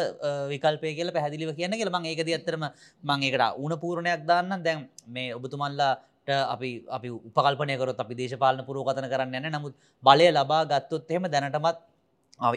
[0.48, 2.64] විකල්පය කියල පැදිලිව කියන කියල මං ඒකද ඇත්තරම
[3.02, 9.08] මං ඒකට උන පූරණයක් දාන්න දැන් මේ ඔබතුමල්ලාට අපි අපි උපකල්පනය කරොත් අපි දේශපාලන පුරෝගතන
[9.08, 11.78] කරන්න යන නමුත් බලය ලබා ගත්තොත් එහෙම දැනටමත්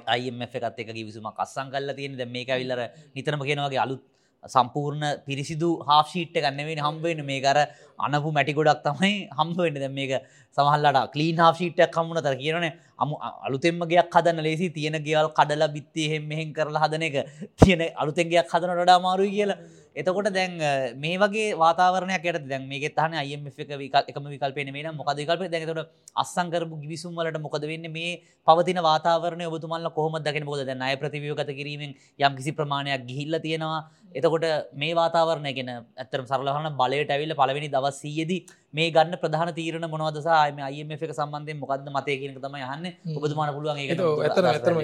[0.08, 2.82] අයිF එකත් එක විසුම කස්සං කල්ල තියෙන දැ මේක විල්ලර
[3.16, 4.02] නිතරම කියෙනවගේ අලුත්
[4.46, 7.60] සම්පූර්ණ පිරිසිදු හාෂීට්ට ගන්නවෙන හම්බවෙන මේ කර
[8.06, 10.14] අනපු මැටි ගොඩක් තමයි හම්බවෙන්න දැ මේක
[10.58, 14.70] සමහල්ලට කලීන් හාෂීට්ටක් කම්මුණ තර කියනේ අමු අලුතෙම්මගේයක් හදන්න ලේසි.
[14.78, 17.18] තියෙන ගෙවල් කඩලා බිත්තේ හෙම මෙහෙන් කරලා හදන එක.
[17.60, 19.58] තියෙන අලුතෙන්ගේයක් හදන ඩා මාරුයි කියලා.
[19.96, 20.58] එතකොට දැන්
[21.04, 25.46] මේ වගේ වාතාවරණයක් යට දැන් මේ තහන අයම එක විකල් එකම විකල්පන මේ මොකද විකල්ප?
[25.54, 25.90] දැනතට
[26.24, 27.86] අස්සංකරපු ගිවිසුම් වලට මොකද වෙන්න?
[27.98, 33.40] මේ පවතින වාතාවරණය ඔබතුමල්ල කොහොම දකින බොද දැන් අය ප්‍රතිවියෝගත කිරීමෙන් යම් කිසි ප්‍රමාණයක් ගිහිල්ල
[33.46, 33.82] තියෙනවා.
[34.18, 38.40] එතකොට මේ වාතාවරණය ගෙන ඇත්තරම් සරලහන බලයට ඇවිල්ල පලවෙනි දවස් සීයේදී
[38.74, 43.80] මේ ගන්න ප්‍රධාන තීරණ මොනවදසාම අයම එක සම්බන්ධය මොකක්ද මතය කියනක තම යන්න ඔබතුමාන පුළුවන්
[44.22, 44.80] ඇතර ඇතරම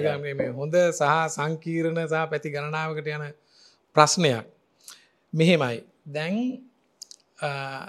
[0.56, 3.26] හොඳ සහ සංකීරණ සහ පැති ගණනාවකට යන
[3.96, 4.46] ප්‍රශ්නයක්.
[5.32, 5.84] මෙහෙමයි.
[6.06, 6.36] දැන්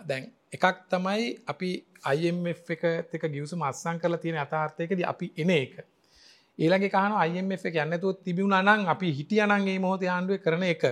[0.05, 1.71] දැන් එකක් තමයි අපි
[2.13, 5.73] IMF එක එක ගියවසු මත්සං කරලා තියෙන අතාර්ථයකද අපි එන එක.
[6.59, 10.83] ඒලගේ කාන IMF එක යන්නතුව තිබුණ අනං අපි හිටිය අනන්ගේ මොහොත ආණ්ඩුව කරන එක.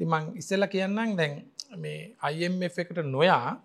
[0.00, 1.42] මං ඉස්සල්ල කියන්නම් දැන්
[1.76, 2.00] මේ
[2.32, 3.60] IMF එකට නොයා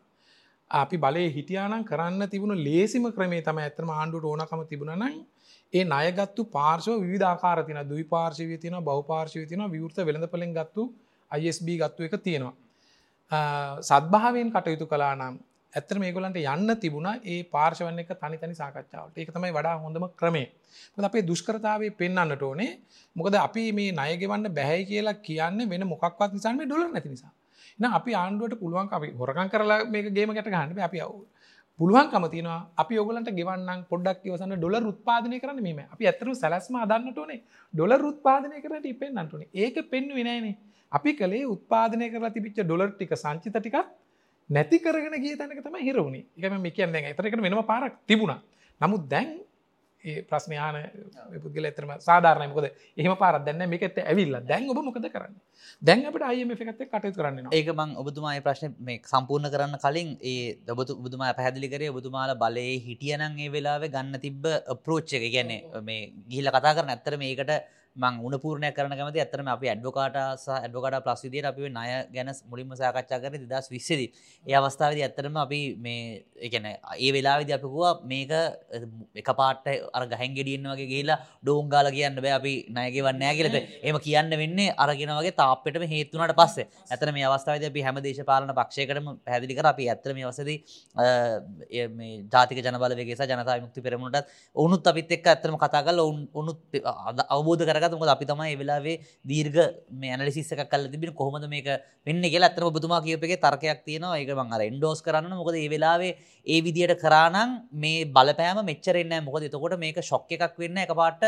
[0.72, 5.26] අපි බලය හිටියානම් කරන්න තිබුණ ලේසිම ක්‍රමේ තම ඇතම ආණ්ඩුට ඕනකම තිබුණනන්
[5.74, 10.84] ඒ අයගත්තු පාර්ශව විධාකාර තින දුයි පාර්ශවය තින බව පාර්ශවය තින විවෘත වෙළඳ පලෙන් ගත්තු
[11.32, 12.56] ISB ගත්තු එක තියෙනවා.
[13.82, 15.36] සත්භාවයෙන් කටයුතු කලා නම්
[15.74, 20.48] ඇත්තර මේගොලන්ට යන්න තිබුණ ඒ පාර්ශවන එක තනි තනි සාකච්ඡාවට ඒක තමයි වඩා හොඳම ක්‍රමේ
[20.94, 22.72] මොද අපේ දුෂ්කරතාවේ පෙන්න්නට ඕනේ.
[23.16, 27.34] මොකද අපි මේ නයගෙවන්න බැහැ කියලා කියන්න වෙන මොක්වත් නිසාම ඩොල නැති නිසා.
[27.80, 31.20] එන අපි ආණ්ඩුවට පුළුවන් අපි හොරකන් කරලා මේක ගේම ගැට ගන්න අපි අවු
[31.80, 37.18] පුළුවන්කම තිනවා අපි ඔගලන්ට ගෙවන්න පොඩක් වසන්න ඩොල උත්පාදනය කරන්න මේම අපි ඇතරු සැලස්ම අදන්නට
[37.18, 37.40] ඕනේ.
[37.74, 40.56] ඩොල උත්පාදනය කරට ඉපෙන්න්නටනේ ඒක පෙන්ු වෙනෑනේ
[40.92, 43.78] අපි කළේ උත්පාදනය කරලා තිබිච්ච ඩොලර් ටික සංචිත ටික
[44.50, 48.40] නැති කරගෙන ගිය තැනක තම හිරුණි එකම මේ කියන්න එතරකට වෙනම පාරක් තිබුණා.
[48.82, 49.30] නමුත් දැන්
[50.04, 50.76] ඒ ප්‍රශ්නයාන
[51.44, 54.36] පුද්ගල එතරම සාධාරණයමකොද එහම පාරත් දැන්න මේකත ඇවිල්ල.
[54.50, 55.34] දැන් ඔබ මොකද කරන්න?
[55.82, 60.56] දැන් අපට අයම එකත කටයු කරන්න ඒක මං ඔබතුමායි ප්‍රශ්න මේ සම්පූර්ණ කරන්න කලින් ඒ
[60.68, 64.48] දබතු බුදුමා පැදිලි කරේ ඔබතුමාල බලයේ හිටියනන් ඒ වෙලාව ගන්න තිබ්බ
[64.86, 65.28] ප්‍රෝච්ච එක.
[65.36, 67.54] ගැන්නේ මේ ගිහිල කතා කරන ඇත්තර මේකට
[68.00, 73.36] මං උනපූර්ණය කරන කැමති ඇතරම අපි ඇඩ්ඩෝකාට ඇඩ්ඩෝකට ප්ලස්විදියට අපි නය ගැන මුලින්ම සාකච්ඡා කර
[73.46, 74.02] දස් විස්සද
[74.46, 76.04] ඒ අවස්ථාවද ඇත්තරම අපි මේ
[76.42, 78.32] එකන ඒ වෙලාවිදි අපිකුවා මේක
[79.16, 83.58] එක පාට අර ගහැන්ගෙඩියන්න වගේ කියලා ඩෝංගාල කියන්න බෑ අපි නයගේ වන්නෑ කියලත
[83.90, 86.68] එම කියන්න වෙන්නේ අරගෙන වගේ තාප්පටම හේතුනට පස්සේ.
[86.88, 89.68] ඇතර මේ අවස්ථාවද අපි හැම දේශපාලන පක්ෂයකටම පැදිලි කර.
[89.68, 90.50] අපි ඇත්තර මේ වසද
[92.30, 96.60] ජාතික ජනබල වගේ ජනතා මුක්ති පෙරමුණටත් ඔවුනුත් අපිත් එක් ඇතරම කතා කල ඔවුන් ඔනුත්
[97.30, 98.12] අවබෝධ කර කරගත මොකද?
[98.14, 99.60] අපි තමයි වෙලාවේ දීර්ඝ
[99.92, 101.14] මේ ඇනලිසිස් එකක් කරලා තිබෙන.
[101.14, 101.68] කොහොමද මේක
[102.06, 104.18] වෙන්නේ කියලා අතන ඔබතුමා කියපේකේ තර්කයක් තියෙනවා.
[104.22, 108.96] ඒක මම අර එන්ඩෝස් කරන්න මොකද මේ වෙලාවේ ඒ විදියට කරා නම් මේ බලපෑම මෙච්චර
[108.96, 109.28] එන්නේ නැහැ.
[109.28, 111.24] මොකද එතකොට මේක ෂොක් එකක් වෙන්නේ එකපාරට.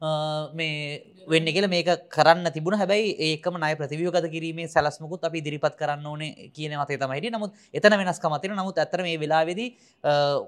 [0.00, 2.78] මේ වෙන්න කියල මේක කරන්න තිබුණ.
[2.78, 7.96] හැබැයි ඒකම නය ප්‍රතිවියෝගත කිරීමේ සැලස්මකුත් අපි දිරිපත් කරන්න ඕනේ කියන මතේ තමයිට නමුත් එතන
[7.98, 9.66] වෙනස්කමතින නමුත් ඇතර මේ වෙලාවෙදි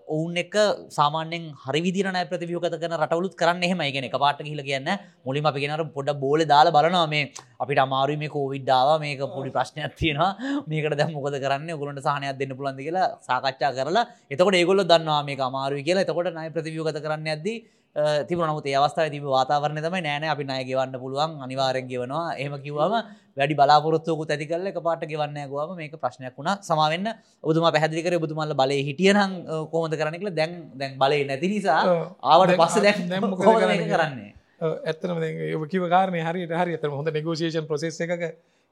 [0.08, 0.54] ඔවුන් එක
[0.98, 3.82] සාමාන්‍යෙන් හරිවිදිරන ප්‍රතිවියෝගත කරන රටවලුත් කරන්න එහෙම.
[3.96, 4.88] ගෙන එක පාට කියල කියන්න
[5.26, 7.10] මුලින් අපි ගෙනර පොඩ බෝල දාලා බලනවා.
[7.14, 10.62] මේ අපිට අමාරු මේ කෝවිඩ්ඩාව මේක පොඩි ප්‍රශ්නයක් තියෙනවා.
[10.70, 11.74] මේකට දැ මොකද කරන්න?
[11.82, 14.06] ගොලට සහනයක් දෙන්න පුලන්දි කියලා සාකච්ඡා කරලා.
[14.30, 16.06] එතකොට ඒගොල්ල දන්නවා මේ අමාරුයි කියලා.
[16.06, 17.58] එතකොට නය ප්‍රතිවියෝගත කරන්න ඇද්දී
[17.96, 22.36] තිබ නමුත් අවස්ථාව තිබ වාතාවරණ තම නෑන අපි නය ගෙවන්න පුළුවන් අනිවාරෙන් ගෙවනවා.
[22.36, 22.94] එහම කිව්වම
[23.36, 26.50] වැඩි බලාපොරත්තුක ඇති එක පාට ගෙවන්න ගවාම මේක ප්‍රශ්නයක් වුණ.
[26.62, 27.08] සමවෙන්න
[27.42, 29.32] ඔබතුම පැදිකර බුතුමල්ල බලය හිටියනම්
[29.72, 31.80] කෝමද කරනෙකල දැන් දැන් බලය නැති නිසා
[32.24, 38.12] ආවට පස්ස දැන් කරන්නේ ඇත්තනම කිව කාරණය හරියට හරි ඇතම හොඳ නිගෝසිේෂන් ප්‍රසෙස් එක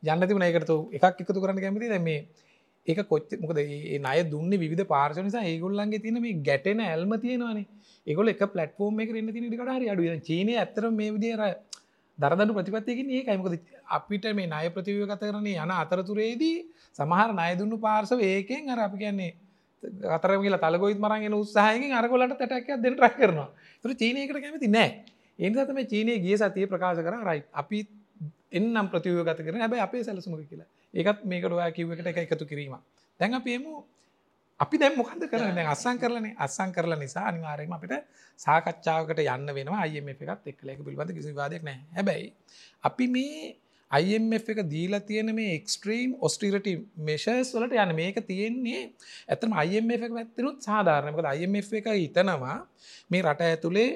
[0.02, 2.08] යන්න තිබන එකතු එකක් එකතු කරන්න කැමති දැම
[2.86, 7.66] ඒක කොච්ච මොකද ඒ අය දුන්න විධ පාර්ශ නිසා ඒගොල්ලන්ගේ තින මේ ගැටෙන ඇල්ම තියෙනවානේ
[8.08, 11.42] ඒගොල එක පලට්ෆෝර්ම් එක රන්න තිනට හරි අඩුව චීනය ඇතර මේ විදිර
[12.18, 16.56] දරදු ප්‍රතිපත්තියකින් ඒ අයිමකද අපිට මේ නය ප්‍රතිවය ගත කරන්නේ යන අතරතුරේදී
[16.98, 19.30] සමහර නයදුන්නු පාර්සව ඒකෙන් අර අපි කියන්නේ
[20.08, 23.48] අතර කියලා තලගොයිත් මරගෙන උත්සාහයකින් අරගොලට තැටක් දෙන රක් කරනවා.
[23.84, 24.88] තුර චීනයකට කැමති නෑ.
[25.38, 27.78] එනිසාතම චීනය ගිය සතිය ප්‍රකාශ කර රයි අපි
[28.52, 30.68] එන්නම් ප්‍රතිවය ගත කරන හැබයි අපේ සැලසුමක කියලා.
[30.94, 32.74] ඒකත් මේකට ඔයා කිව්වකට එක එකතු කිරීම
[33.20, 33.84] දැන් අපේමු
[34.60, 36.26] අපි දැම් මොකද කරන අස්සං කරලන.
[36.38, 37.94] අස්සං කරලා නිසා අනිවාරයම අපිට
[38.38, 39.82] සාකච්ඡාවකට යන්න වෙනවා.
[39.82, 42.28] අයම එකත් එක්ලක පිළිබඳ කිසි වාදයක් නෑ හැබැයි
[42.84, 43.56] අපි මේ
[43.90, 46.68] IMF එක දීලා තියෙන මේ එක්ස්ට්‍රීම් ඔස්ට්‍රීරට
[47.00, 48.82] මේෂස් වලට යන මේක තියෙන්නේ
[49.28, 52.58] ඇතම IMF එක පැත්තිනුත් සාධාරණයකද IMF එක හිතනවා
[53.10, 53.88] මේ රට ඇතුළේ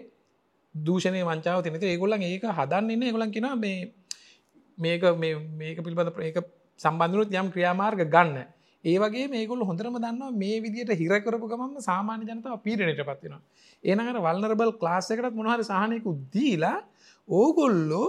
[0.74, 3.92] දූෂණය වංචාව තිනත ඒගොල්ලන් ඒක හදන්න ඒගොලන් කියෙන මේ
[4.78, 5.02] මේක
[5.58, 6.42] මේක පිළිබඳ ඒක
[6.80, 8.46] සම්බන්ධනුත් යම් ක්‍රියාමාර්ග ගන්න
[8.84, 13.42] ඒ වගේ මේගොල් හොඳරම දන්නවා මේ විදිට හිරකරපු ගමම සාමාන්‍ය ජනතාව පීරණයට පත්වෙනවා.
[13.84, 16.78] ඒනකට වල්නරබල් ක්ලාස්සකටත් මොහරි සහනයකු දීලා
[17.28, 18.08] ඕගොල්ලෝ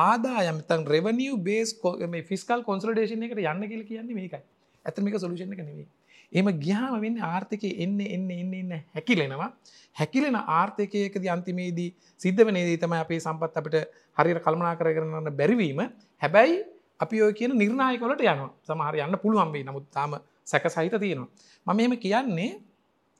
[0.00, 1.72] ආදායමතන් රෙවනිිය බේස්
[2.08, 4.42] මේ ෆිස්කල් කොන්සල්ඩේෂන එකට යන්න කියල කියන්නේ මේකයි
[4.84, 5.88] ඇතමික සොලුෂණ එක නෙවේ.
[6.32, 9.48] එම ගියාම වෙන්න ආර්ථකය එන්න එන්න එන්න එන්න හැකිලෙනවා
[9.96, 11.88] හැකිලෙන ආර්ථකයකද අන්තිමේදී
[12.20, 13.76] සිද්ධ වනේදී තම අපේ සම්පත් අපිට
[14.16, 15.80] හරිර කල්මනා කර කරන්න බැරිවීම
[16.22, 16.60] හැබැයි
[17.00, 18.50] අපි ඔය කියන නිර්ණයකොලට යනවා.
[18.62, 21.28] සමහර යන්න පුළුවන්වේ නමුත් තාම සැක සහිත තියෙනවා.
[21.66, 22.50] මම එහෙම කියන්නේ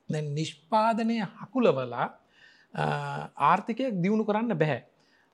[0.08, 2.06] දැන් නිෂ්පාදනය හකුලවලා
[3.44, 4.80] ආර්ථිකයක් දියුණු කරන්න බැහැ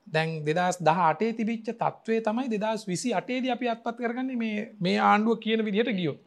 [0.07, 4.97] දැන් දෙදස් දහ අටේ තිබිච්ච තත්ත්වය තමයි දෙදස් විසි අටේද අපි අත්පත් කරගන්න මේ මේ
[5.01, 6.17] ආණ්ඩුව කියන විදිහට ගියෝ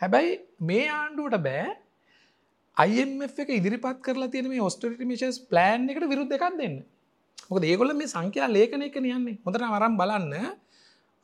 [0.00, 0.32] හැබැයි
[0.62, 1.68] මේ ආණ්ඩුවට බෑ
[2.76, 6.76] IMF එක ඉදිරිපත් කරලා තියෙන මේ ඔස්ටරිට මිශස් ප්ලෑන් එකට විරුද්ධ එකක් දෙන්න.
[7.50, 10.34] මොක ඒගොල මේ සංඛ්‍යා ලේඛන එක නියන්නේ හොඳට වරම් බලන්න.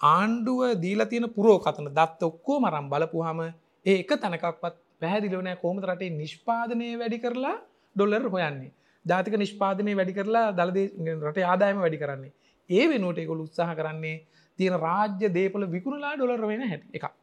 [0.00, 3.40] ආණ්ඩුව දීලා තියෙන පුරෝකතන දත්ත ඔක්කෝ මරම් බලපුහම
[3.86, 7.56] ඒ එක තැනකක්වත් පැහැදිලිවනෑ කෝමත රටේ නිෂ්පාදනය වැඩි කරලා
[7.96, 8.72] ඩොල්ලර් හොයන්නේ.
[9.06, 12.32] ජාතික නිෂ්පාදනය වැඩි කරලා දළදේ රට ආදායම වැඩි කරන්නේ.
[12.70, 14.16] ඒ වෙනුවට එකොළ උත්සාහ කරන්නේ
[14.58, 17.14] තියෙන රාජ්‍ය දේපල විකුණලා ඩොලර් වෙන හැටි එකක්.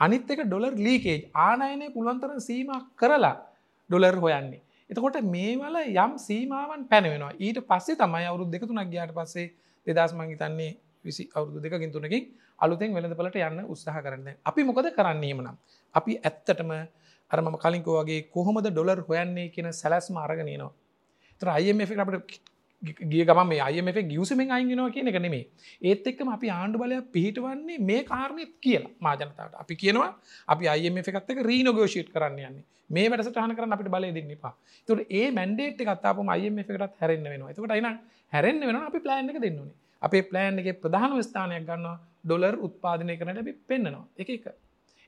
[0.00, 1.20] අනිත් එක ඩොලර් ලීකේජ්.
[1.36, 3.34] ආනයනය පුළුවන්තර සීම කරලා
[3.90, 4.62] ඩොලර් හොයන්නේ.
[4.90, 7.34] එතකොට මේවල යම් සීමාවන් පැනවෙනවා.
[7.36, 9.48] ඊට පස්සේ තමයි අවුරුද් දෙකතුනක් ගයාට පස්සේ
[9.86, 10.72] දෙදස් මංහිතන්නේ
[11.04, 12.24] විසි අවුදු දෙකින් තුනකින්
[12.58, 14.28] අලුතෙන් වෙළඳපලට යන්න උත්සාහ කරන්න.
[14.44, 15.56] අපි මොකද කරන්නේම නම්
[15.94, 16.72] අපි ඇත්තටම
[17.30, 20.72] අරම කලින්කෝ වගේ කොහොමද ඩොලර් හොයන්නේ කියන සැලස්ම අරගෙනනවා
[21.40, 22.40] තර අයම අපට
[22.82, 25.46] ගිය ගම මේ අයම ගියසමෙන් අයිගෙනවා කියන එක නෙමේ
[25.82, 30.10] ඒත් එක්කම අපි ආණ්ඩු බලය පිහිටවන්නේ මේ කාරණයත් කියලා මාජනතාවට අපි කියනවා
[30.48, 32.64] අපි අයම එකත්තක රීනෝගෝෂීට් කරන්න යන්නේ.
[32.90, 34.54] මේ වැඩට හන කරන්න අපිට බලය දෙන්න පා
[34.88, 37.50] තුට ඒ මැන්ඩේට් කත්තාපම අයම එකටත් හැරෙන්න්න වෙනවා.
[37.50, 37.88] එතකට අයින
[38.32, 43.42] හැරෙන්න්න වෙන අපි ප්ලෑන් එක දෙන්නුනේ අපේ ප්ලෑන් එක ප්‍රධාන ස්ථානයක් ගන්නවා ඩොලර් උත්පාදනය කරනට
[43.42, 44.44] අපි පෙන්න්නනවා එක එක.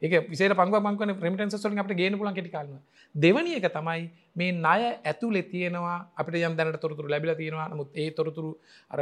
[0.03, 2.81] එක විසේ පංග මංකන ප්‍රමිටන් සොලින් අපට ගේන පුලන් කෙටිකාලන
[3.15, 4.03] දෙවනි එක තමයි
[4.37, 7.69] මේ ණය ඇතුලෙ තියෙනවා අපට යම් දැනට තොරතුරු ලැබිල තියෙනවා.
[7.69, 8.51] නමුත් ඒ තොරතුරු
[8.91, 9.01] අර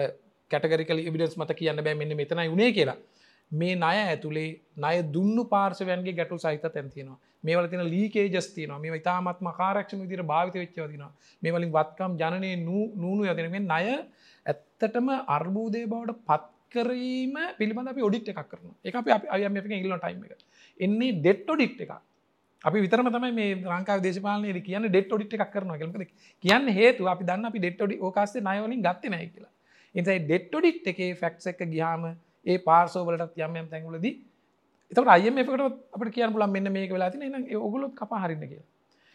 [0.51, 2.99] කැටගරිකල ඉවිඩස් මත කියන්න බෑ මෙන්න මෙතනයි උනේ කියලා.
[3.51, 9.49] මේ ණය ඇතුළේ ණය දුන්නු පාර්ශවයන්ගේ ගැටු සහිත තැන්තිනවා මේවල තින ලීකේ ජස්තිනවා මේ ඉතාමත්ම
[9.53, 11.11] කාරක්ෂම විදිර භාවිත වෙච්චවදිනවා
[11.43, 13.99] මේ වලින් වත්කම් ජනනය නූනු යතිනෙන් ණය
[14.47, 20.25] ඇත්තටම අර්බූදය බවට පත්කරීම පිළිබඳ අපි ඔඩික්් එකක් කරන එක අප අයම එක ඉල්ල ටයිම
[20.27, 20.41] එක.
[20.81, 21.93] එන්නේ ඩෙට් ොඩික්් එක
[22.65, 26.11] අපි විතරම තමයි මේ රංකා දේශපාලනය කියන්න ඩෙට් ොඩිට් එකක් කරන කලද
[26.45, 29.53] කියන්න හේතු අපි දන්න අපි ඩෙට් ොඩි ඕකාස්සේ නයවලින් ගත්ත නෑ කියලා.
[29.95, 32.05] එතයි ඩෙට් ොඩිට් එකේ ෆැක්ස් එක ගියාම
[32.47, 34.07] ඒ පාර්සෝවලට යම් යම් තැන්ගලද
[34.93, 35.65] එතකට අයම එකට
[35.95, 37.23] අපට කියන්න පුලන් මෙන්න මේක වෙලා තින
[37.59, 38.69] ඔගුලොත් කපා හරින්න කියලා.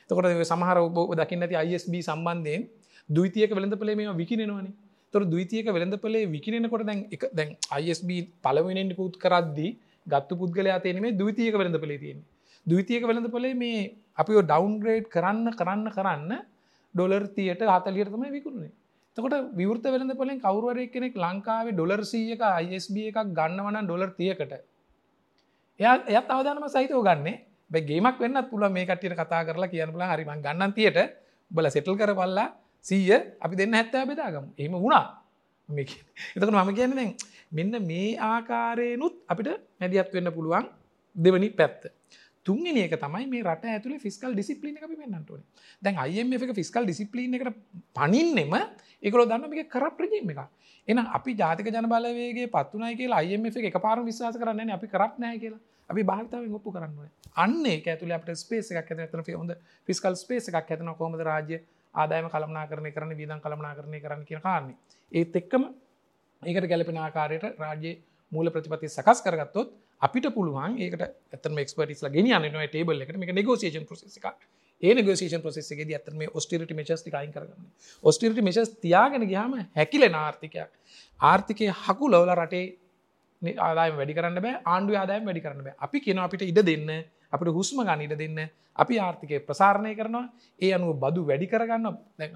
[0.10, 2.68] තකොට සමහර ඔබ දකින්න ඇති ISB සම්බන්ධයෙන්
[3.10, 4.74] දුවිතියක වෙළඳ පලේ මේ විකිනෙනවානේ.
[5.14, 8.10] තොර දවිතියක වෙළඳපලේ විකිනෙනකොට දැන් එක දැන් ISB
[8.42, 9.72] පලවෙනෙන් පුත් කරද්දී
[10.08, 12.20] ගත්තු පුද්ගලයා තියෙන මේ දවිතියක වෙළඳ පලේ තියෙන
[12.66, 13.86] දවිතියක වෙළඳ පලේ මේ
[14.18, 16.34] අපි ඩවන්ග්‍රේඩ් කරන්න කරන්න කරන්න
[16.96, 18.74] ඩොලර් තියට හතලියට තමයි විකුණේ
[19.18, 24.54] තකොට විවෘත වෙළඳ පලෙන් කවරුවරය කෙනෙක් ලංකාවේ ඩොලර් සීයක ISB එකක් ගන්නවන ඩොලර් තියකට.
[25.80, 27.42] එයා එයත් අවධානම සහිතව ගන්නේ.
[27.72, 31.00] බැගේමක් වෙන්න පුළ මේ කටියට කතා කරලා කියන්න පුල හරිම ගන්නන් තියට.
[31.52, 32.54] බල සෙටල් කර පල්ලා
[32.86, 34.46] සීය අපි දෙන්න හැත්තෑ බෙදාගම.
[34.58, 35.06] එම වුණා.
[35.70, 37.14] එතකට මම කියන දැන්
[37.52, 39.50] මෙන්න මේ ආකාරයනුත් අපිට
[39.80, 40.66] මැදිහත් වෙන්න පුළුවන්
[41.16, 41.92] දෙවනි පැත්ත.
[42.46, 45.44] තුන්ගෙන එක තමයි මේ රට ඇතුළ ෆිස්කල් ඩිසිපලින අපි පෙන්න්නටුවන
[45.82, 47.58] දැන් අයම එක ෆිස්කල් ඩිසිපලින එකට
[47.94, 48.54] පනින්නෙම
[49.04, 50.40] එකකල දන්න එක කරප් රජීම එක
[50.88, 55.64] එන අපි ජාතික ජන බලවේගේ පත්තුනයි කියලා අයම එක පාර විශවාස කරන්න අපි කරප්නෑ කියලා.
[55.90, 59.54] අපි භාතාවෙන් ඔප්පු කරන්නුව අන්නේ ඇතුල අපට ස්පේස එකක් ඇත තන හොඳ
[59.88, 61.60] ෆිස්කල් ස්පේස එකක් ඇතන කොමද රාජ්‍ය
[61.98, 64.78] ආදායම කළමනා කරණය කරන විදන් කළමනා කරණය කරන්න කිය කාරන්නේ
[65.12, 65.68] ඒත් එක්කම
[66.44, 67.98] ඒකට ගැලපෙන ආකාරයට රාජ්‍ය
[68.32, 73.18] මූල ප්‍රතිපති සකස් කරගත්තොත් අපිට පුළුවන් ඒකට ඇතම එක්ස්පටිස්ලා ගෙන යන ටේබල් එකට.
[73.18, 74.48] මේ නෙගෝසිේෂන් ප්‍රසෙස එකක්.
[74.84, 77.70] ඒ නෙගෝසිේෂන් ප්‍රසෙස්ගේ ඇතම ඔස්ටිරට මේචස් ටිකයින් කරගන්න.
[78.04, 80.72] ඔස්ටිරට මේචස් තියාගෙන ගයාම හැකිලෙන ආර්ථිකයක්.
[81.20, 82.66] ආර්ථිකය හකු ලවල රටේ
[83.60, 85.76] ආදායම වැඩි කරන්න බෑ ආණ්ඩු ආදායම වැඩි කරන්න බෑ.
[85.80, 86.92] අපි කියන අපිට ඉඩ දෙන්න
[87.34, 88.40] අපිට හුස්ම ගන්න ඉඩ දෙන්න
[88.76, 90.26] අපි ආර්ථිකය ප්‍රසාරණය කරනවා.
[90.60, 91.86] ඒ අනුව බදු වැඩි කරගන්න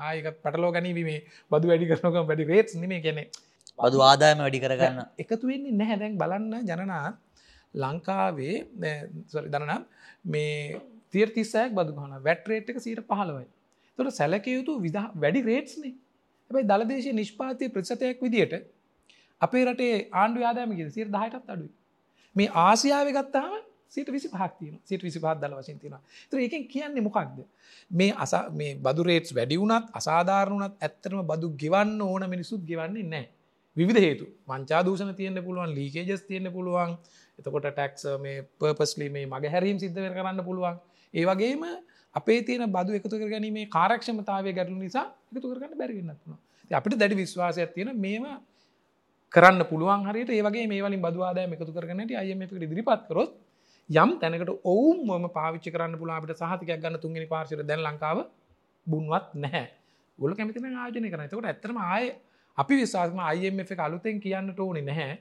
[0.07, 1.19] ආයක පටලෝ ගැනීමේ
[1.51, 3.23] බදු වැඩි කරනක වැඩි රේට් නෙමේ කෙනෙ
[3.79, 5.01] බදු ආදායම වැඩි කරගන්න.
[5.23, 5.99] එකතු වෙන්නේ නැහැ.
[6.01, 7.15] දැන් බලන්න ජනනාත්
[7.73, 8.55] ලංකාවේ
[9.53, 9.83] දරනම්
[10.25, 10.81] මේ
[11.13, 13.47] තිර්තිස්සයක් බදු ගන වැට්රේට් එක සීට පහලවයි
[13.97, 15.93] තොට සැලකයුතු විදා වැඩි රේට්ස්නේ
[16.51, 18.55] හැබයි දළදේශ නිෂ්පාතිය ප්‍රසතයක් විදියට
[19.41, 21.71] අපේ රටේ ආණ්ඩු ආදායමගේ සිර දහයටත් අඩුයි.
[22.35, 23.53] මේ ආසියාව ගත්තාම
[23.91, 25.97] සිට විසි පහක්තින සිට විසි පහත් දල වශයෙන් තියෙන
[26.29, 27.39] තර එකෙන් කියන්නේ මොකක්ද?
[27.91, 33.25] මේ අස මේ බදු රේට්ස් වැඩි වුණත් අසාධාරණුනත් ඇත්තරම බදු ගෙවන්න ඕන මිනිසුත් ගෙවන්නේ නෑ
[33.77, 34.25] විධ හේතු.
[34.47, 36.91] වංචා දූෂණ තියෙන්න්න පුළුවන් ලීකේජස් තියෙන්න්න පුළුවන්.
[37.39, 40.77] එතකොට ටැක්ස මේ පර්පස්ලි මේ මග හැරීම් සිද්ධව කරන්න පුළුවන්.
[41.13, 41.63] ඒ වගේම
[42.15, 46.39] අපේ තියෙන බදු එකතු කර ගැනීමේ කාරක්ෂමතාවය ගැටලු නිසා එකතු කරගන්න බැරිගන්නත්න
[46.71, 48.25] අපිට දැඩි විශ්වාසයක් තියෙන මේම
[49.33, 50.31] කරන්න පුළුවන් හරියට.
[50.31, 53.31] ඒවගේ මේ වලින් බදවාදය එකතු කරගනට අයමකට ඉදිරිපත් කරොත්
[53.91, 58.19] යම් තැනකට ඔවුන්ම පාවිච්චි කරන්න පුලා අපිට සහතිකයක් ගන්න තුන්ගෙන පාර්ශර දැන් ලංකාව
[58.87, 59.65] බුන්වත් නැහැ.
[60.19, 62.05] ගොල කැමතින ආජනය කරන තකට ඇතරම ආය
[62.57, 65.19] අපි විශවාසම අයම එක අලුතෙන් කියන්න ඕනි නැහැ.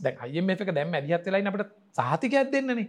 [0.00, 2.86] දැන් අයම එක දැම් ඇදිහත් වෙලයි අපට සහතිකයක් දෙන්නනේ.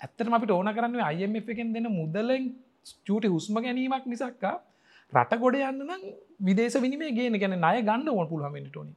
[0.00, 2.44] ඇත්තරම අපිට ඕන කරන්න අයම එකෙන් දෙන්න මුදලෙන්
[3.06, 4.56] චූටි හුස්ම ගැනීමක් මිසක්කා
[5.12, 6.02] රට ගොඩ යන්න නම්
[6.40, 8.92] විදේශ විනිමේ ගෙන ගැන ණය ගන්න ඕන පුළුවන්ට ඕනි.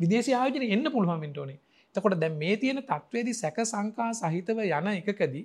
[0.00, 1.58] විදේශ ආයෝජන එන්න පුළුවන්ට ඕනේ.
[1.94, 5.44] තකොට දැ මේ තියෙන තත්වේදි සැක සංකා සහිතව යන එකකදී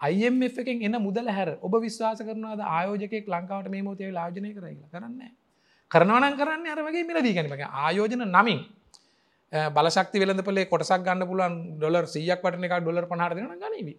[0.00, 5.20] IMF එකෙන් එන මුදල හැර ඔබ විශ්වාස කරනවාද ආයෝජකෙක් ලංකාවට මේ මෝතය ලාජනය කරයිලා කරන්න
[5.90, 8.60] කරනවනන් කරන්න අර වගේ මිලදී ගැනීමක ආයෝජන නමින්
[9.52, 13.96] බලශක්ති වෙලඳපලේ කොටසක් ගන්න පුලන් ඩොලර් සියක් වටන එක ඩොලර් පහර දෙන ගනීවී.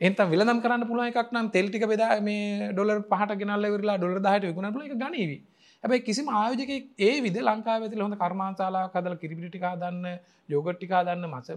[0.00, 4.44] එත විලදම් කරන්න පුළුව එකක් නම් තෙල්ටික බෙදා මේ ඩොලර් පහට ගෙනල්ල වෙරලා ඩොලර් දහට
[4.44, 5.40] විකුණ පුල එක ගනීවී.
[5.84, 10.06] හැබයි කිසිම ආයෝජක ඒ විද ලංකාව ඇති හොඳ කර්මාන්තාලා කදල කිරිපිටිකා දන්න
[10.48, 11.48] යෝගට්ටිකා දන්න මස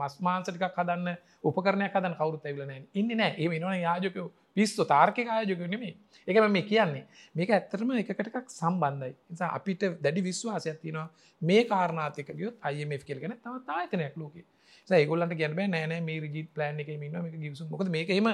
[0.00, 1.08] මස්මාන්සටිකක් හදන්න
[1.44, 5.94] උපකරණයක් හදන්න කවරුත් ඇවිලන ඉන්න නෑ ඒ වෙනවන යාජකයෝ පිස්සු තාර්කක ආයෝජක නෙමේ
[6.28, 7.04] එකම මේ කියන්නේ.
[7.34, 9.14] මේක ඇත්තරම එකකටක් සම්බන්ධයි.
[9.30, 11.08] නිසා අපිට දැඩි විශ්වාසයක් තියෙනවා.
[11.42, 14.44] මේ කාරණාතික ගියොත් අයමF කෙල්ගෙන තවත් ආයතනයක් ලෝකේ.
[14.88, 18.28] ඒගොල්ලන්ට ගැන නෑන මේ රජි ප්ලන් එක මින්න මේ ගියසු මොකද මේකෙම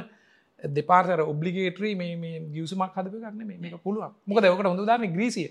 [0.63, 4.13] දෙපාර්තර ඔබ්ලිගේට්‍රී මේ ගියසුමක් හදප කරන්න මේක පුළුවන්.
[4.27, 5.49] මොක දවකට හොඳ දාන ග්‍රීසිය.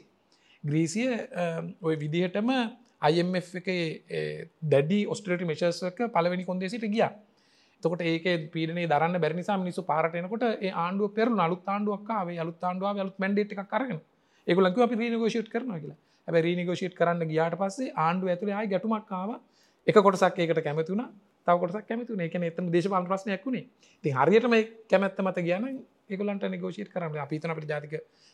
[0.64, 1.08] ග්‍රීසිය
[1.82, 2.52] ඔය විදිහටම
[3.02, 3.70] IMF එක
[4.64, 7.08] දැඩි ඔස්ට්‍රේට මේශස්ක පලවෙනි කොන්දෙසිට ගිය.
[7.84, 10.44] තකොට ඒක පීඩනේ දරන්න බැරිනිසා මිනිසු පාරටයනකොට
[10.76, 14.02] ආණ්ඩුව පෙරු අලුත් ආණ්ඩුවක්කාවේ අලුත් ආණ්ඩුව අලුත් මැන්ඩේට එකක් කරගෙන
[14.48, 15.98] ඒගොලක අපි රීනගෝෂට් කරන කියලා.
[16.28, 19.40] ඇබ රීනිගෝෂට් කරන්න ගියාට පස්සේ ආණ්ඩුව ඇතුළ අයි ගැටුමක්කාව
[19.88, 20.64] එක කොටසක් ඒකට
[21.48, 23.66] කැමතුන තවකොටක් කැමතුන එක එතන දේශපාල ප්‍රශ්නයක් වුණේ.
[24.04, 25.66] ති හරියට මේ කැමැත්ත මත කියන
[26.10, 27.94] ඒගොලන්ට නිගෝෂීට කරන්න අපිතන අපට ජාතික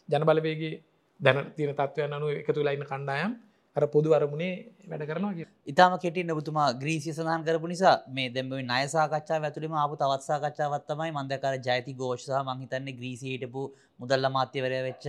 [0.09, 0.73] ජනබලවේගේ
[1.19, 3.33] දැන තින තත්වයන් අනුව එකතු ලයින්න කණ්ඩායම්
[3.75, 4.53] අර පොදු අරමුණේ
[4.87, 11.11] වැඩ කරනවා ඉතාම කෙටින් ඔබතුමා ග්‍රීසිය සඳහන් කරපු නිසා මේ දෙම නයසාකච්ඡා ඇතුළම ආපු තවත්සාකච්ඡාවත්තමයි
[11.11, 13.63] මන්දකර ජයති ගෝෂ්සා මහිතන්නේ ග්‍රීසියටපු
[13.99, 15.05] මුදල්ල මාත්‍යවරය වෙච්ච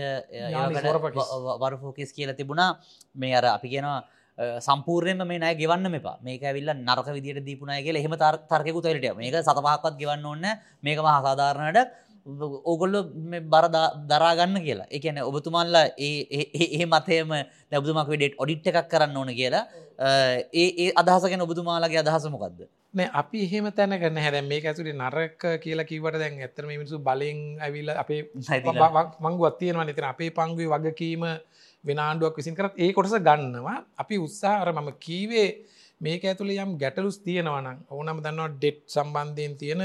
[1.63, 2.71] වරෆෝකෙස් කියල තිබුණා.
[3.15, 4.01] මේ අර අපි කියනවා
[4.39, 6.19] සම්පූර්යම මේ නය ගෙවන්න මෙපා.
[6.21, 8.15] මේක ඇවිල්ල නරක විදිට දීපුනය කියල එහෙම
[8.45, 10.47] තර්කෙකු තොරට මේක සතපහක්වත් ගෙවන්න ඕන්න
[10.83, 11.93] මේක මහසාධාරණයට
[12.65, 12.97] ඕගොල්ල
[13.45, 13.67] බර
[14.05, 14.89] දරාගන්න කියලා.
[14.91, 17.35] එකන ඔබතුමල්ල ඒ මතයම
[17.71, 19.65] නැබතුමක් ඩෙට් ඔඩිට් එකක් කරන්න ඕන කියලා.
[20.55, 26.19] ඒ අදහසගෙන ඔබතුමාලගේ අදහසමොකක්ද මේ අපි එහෙම තැන කරන හැර මේ ඇතුරේ නරක කියලා කිවට
[26.19, 28.21] දැන් ඇතරම මිනිසු බලින් ඇවිල්ල අපේ
[29.21, 31.25] මංගු අත්තියෙනවා නිතන අපේ පංගුවේ වගකීම
[31.85, 33.79] වෙන ආණ්ඩුවක් විසින් කරත් ඒ කොටස ගන්නවා.
[34.03, 35.49] අපි උත්සාහර මම කීවේ
[36.01, 39.83] මේක ඇතුළේ යම් ගැටලුස් තියෙනවනම් ඕනම දන්නවා ඩෙට් සම්බන්ධයෙන් තියෙන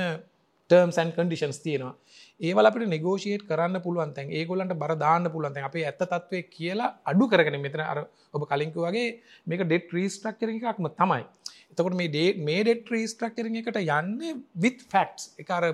[0.70, 1.96] ටර්ම් සන් කඩිෂන්ස් තියෙනවා.
[2.42, 7.26] ඒවල අපට නිගෝෂයට කරන්න පුළුවන් තැන් ඒගොලන්ට බර දාන්න පුළුවන් අපේ ඇත්ත තත්වය කියලා අඩු
[7.32, 8.00] කරගෙන මෙතන අර
[8.34, 9.08] ඔබ කලින්කු වගේ
[9.48, 11.24] මේක ඩෙට් රීස්ට්‍රක්චර එකක්ම තමයි.
[11.72, 15.66] එතකොට මේ ඩේ මේ ඩෙට් රීස්ට්‍රක්චර එකට යන්න විත් ෆැක්ස් එකර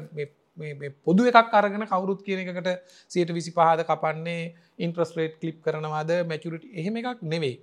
[1.04, 2.70] පොදු එකක් අරගෙන කවුරුත් කියන එකට
[3.12, 7.56] සියට විසි පහද කපන්නේ ඉන්ට්‍රස්ටේට් කලිප් කරනවාද මැචුරට එහෙම එකක් නෙවෙයි.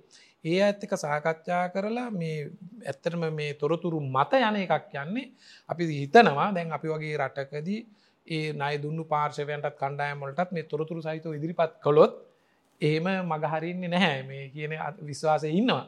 [0.43, 2.37] ඒ ඇත්තක සාකච්ඡා කරලා මේ
[2.85, 5.31] ඇත්තටම මේ තොරතුරු මත යන එකක් යන්නේ
[5.69, 6.49] අපි හිතනවා.
[6.51, 7.79] දැන් අපි වගේ රටකදී
[8.27, 12.13] ඒ නය දුන්නු පාර්ශවයන්ටත් කණ්ඩායමොලටත් මේ තොරතුරු සහිතව ඉදිරිපත් කළොත්
[12.81, 14.21] එහෙම මගහරින්නේ නැහැ.
[14.23, 15.83] මේ කියන විශ්වාසය ඉන්නවා.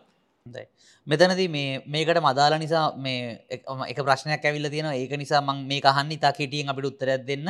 [0.45, 0.63] හොඳයි.
[1.07, 5.81] මෙතනදී මේ මේකට මදාල නිසා මේ එක- එක ප්‍රශ්නයක් ඇවිල්ල තියෙන ඒක නිසා මං මේ
[5.83, 7.49] අහන්න ඉතා කෙටියෙන් අපිට උත්තරයක් දෙන්න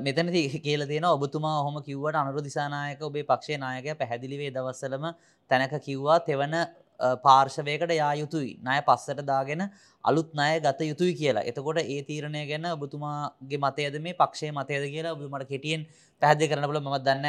[0.00, 5.04] මෙතනති කියල තියෙන ඔබතුමා හොම කිව්වට අනුර දිසානායක ඔබේ පක්ෂේ නායක පැහැදිලිවේ දවස්සලම
[5.50, 6.62] තැනක කිව්වා තෙවන අ,
[7.00, 8.58] පාර්ශවයකට යා යුතුයි.
[8.60, 9.62] නය පස්සට දාගෙන
[10.04, 11.42] අලුත් නය ගත යුතුයි කියලා.
[11.42, 14.14] එතකොට ඒ තීරණය ගැන ඔබතුමාගේ මතයද මේ?
[14.14, 15.86] පක්ෂේ මතයද කියලා ඔබතුමට කෙටියෙන්
[16.22, 17.26] පැහදි කරන බල ම දන්න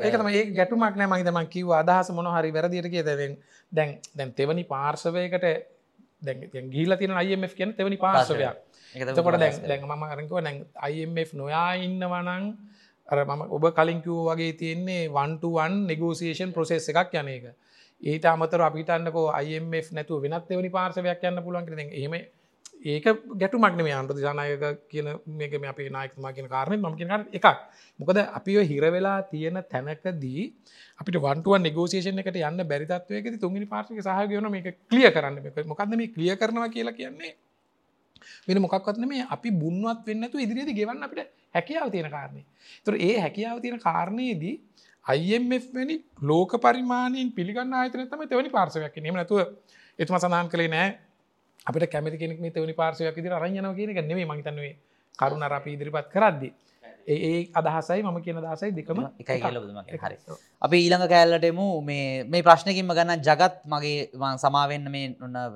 [0.00, 1.08] ඒකතම ඒ ගැටුමක් නෑ.
[1.08, 3.38] මහිතම කිව් අදහස මොන හරි වැරදිට කිය දැන්
[3.72, 5.46] දැන් දැන් තෙවනි පාර්ශවයකට
[6.22, 8.56] දැන් ගීල තින අයිF කියන තෙවනි පාර්ශවයක්.
[8.94, 10.56] එතකොට දැන් දැන් මම අරංකව නැ
[10.92, 12.46] IMF නොයා ඉන්නවනං
[13.08, 17.44] අර මම ඔබ කලින්කිව් වගේ තියෙන්නේ වන්ටුවන් නිගෝසිේෂන් ප්‍රසෙස් එකක් යන එක
[18.02, 22.14] ඒට අමතර අපිටන්නකෝ IMF නැතුව වෙනත් එවනි පාර්සවයක් යන්න පුළුවන් කර එහෙම
[22.84, 27.46] ඒක ගැටු මක්නම අන්ට ජනයක කියන මේක මේ අපේ නායකතුමා කියන කාරණය ම කියන එකක්.
[28.00, 30.42] මොකද අපි ඔය හිරවෙලා තියෙන තැනකදී
[30.98, 35.38] අපිට වන්ටුව නිගෝසේෂන එකට යන්න බැරිතත්වයක තුන්ගනි පාර්ශක සහගයන මේක කලිය කරන්න.
[35.64, 37.34] මොකක්ද මේ කලිය කරනවා කියලා කියන්නේ?
[38.46, 42.42] වෙන මොකක්වත්න මේ අපි බුන්වත් වෙන්නතු ඉදිරිදි ගෙවන්න අපිට හැකියාව තියෙන කාරණය
[42.84, 44.54] තුර ඒ හැකියාව තියෙන කාරණයේදී
[45.06, 49.40] IMF වැනි ලෝක පරිමාණයෙන් පිළිගන්න ආයතන තම තවනි පාර්සවයක් නෙම නැතුව
[49.98, 50.98] එතුම සඳහන් කළේ නෑ.
[51.66, 54.76] අපිට කැමති කෙනෙක් තවනි පාර්සවයක් ඉදිරි අරයනව කියන නෙමේ මහිතන්වේ
[55.18, 56.52] කරුණ අර අපි ඉදිරිපත් කරද්දි.
[57.04, 60.16] ඒ අදහසයි මම කියන දසයි දෙකම එකයි කියල බුදුමගේ හරි.
[60.62, 65.08] අපි ඊළඟ කෑල්ලටමු මේ ප්‍රශ්නකින්ම ගන්න ජගත් මගේ වන් සමාවෙන්න මේ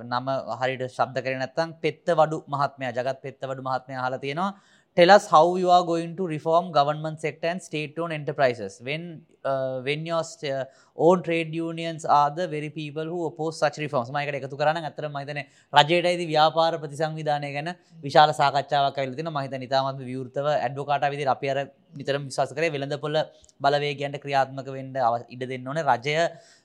[0.04, 0.26] නම
[0.60, 4.50] හරිට ශබ්ද කර නැත්තම් පෙත්ත වඩු මහත්මය ජගත් පෙත්ත වඩු මහත්මය හල තියෙනවා
[4.96, 8.72] tell us how you are going to reform government sector and state-owned enterprises.
[8.88, 9.02] When
[9.44, 10.64] uh, when your st- uh,
[10.98, 14.10] own trade unions are the very people who oppose such reforms.
[14.16, 15.40] මයකට එකතු කරන්න අතර මහිතන
[15.72, 17.70] රජයටයිද ව්‍යාපාර ප්‍රතිසංවිධානය ගැන
[18.06, 21.58] විශාල සාකච්ඡාවක් කල තින මහිත නිතාමත් විවෘතව ඇඩ්ඩෝකාට විදි අපි අර
[22.00, 23.18] නිතරම විශවාස කරේ වෙළඳ පොල
[23.66, 25.82] බලවේගන්ට ක්‍රියාත්මක වෙන්න අව- ඉඩ දෙන්න ඕන.
[25.90, 26.16] රජය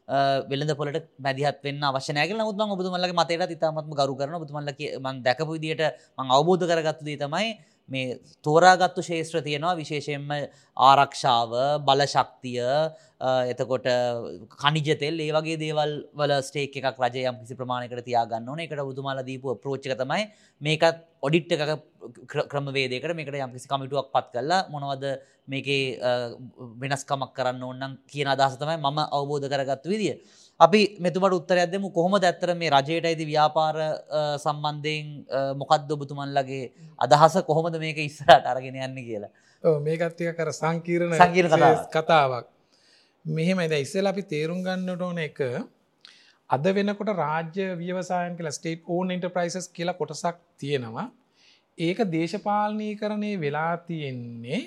[0.08, 4.72] uh, වෙළඳ පොලට මැදිහත් වෙන්න අවශ්‍යනයක නමුත් මං ඔබතුමල්ලගේ මතයට ඉතාමත්ම ගරු කරන ඔබතුමල්ල
[5.06, 5.86] මං දැකපු විදියට
[6.20, 7.52] මං අවබෝධ කරගත්තු දී තමයි
[7.90, 9.76] මේ තෝරාගත්තු ශේෂත්‍ර තියෙනවා.
[9.76, 10.28] විශේෂයෙන්ම
[10.78, 11.52] ආරක්ෂාව
[11.88, 13.88] බලශක්තිය අ, එතකොට
[14.56, 18.60] කනිජතෙල් ඒ වගේ දේවල් වල ස්ටේක් එකක් රජයම් කිසි ප්‍රමාණයකට තියාගන්න ඕන.
[18.60, 20.24] එකට උතුමාල දීපු ප්‍රෝච්චක තමයි
[20.62, 21.64] මේකත් ඔඩිට් එක
[22.50, 25.06] ක්‍රමවේදකට මේකට යම් කිසි කමිටුවක් පත් කරලා මොනවද
[25.48, 26.12] මේකේ අ,
[26.82, 30.18] වෙනස්කමක් කරන්න ඕන්නම් කියන අදහස තමයි මම අවබෝධ කරගත්තු විදිිය.
[30.62, 31.90] අපි මෙතුමට උත්තරයක් දෙමු.
[31.90, 33.78] කොහොම දැත්තර මේ රජයට ඇති ව්‍යාපාර
[34.38, 35.08] සම්බන්ධයෙන්
[35.58, 36.64] මොකක්ද ඔබතුමන්ලගේ
[37.00, 37.36] අදහස?
[37.50, 39.32] කොහොමද මේක ඉස්සරට අරගෙන යන්න කියලා?
[39.80, 42.46] මේකත්තික කර සංකීරණ සංකීර්ණ කතාවක්.
[43.26, 45.42] මෙහෙම එද ඉස්සල අපි තේරුම් ගන්නට ඕන එක
[46.50, 51.08] අද වෙනකොට රාජ්‍ය ව්‍යවසායන් කියලා ස්ටේට් ඕන් ඉන්ටර්ප්‍රයිසස් කියලා කොටසක් තියෙනවා.
[51.78, 54.62] ඒක දේශපාලනී කරණය වෙලා තියෙන්නේ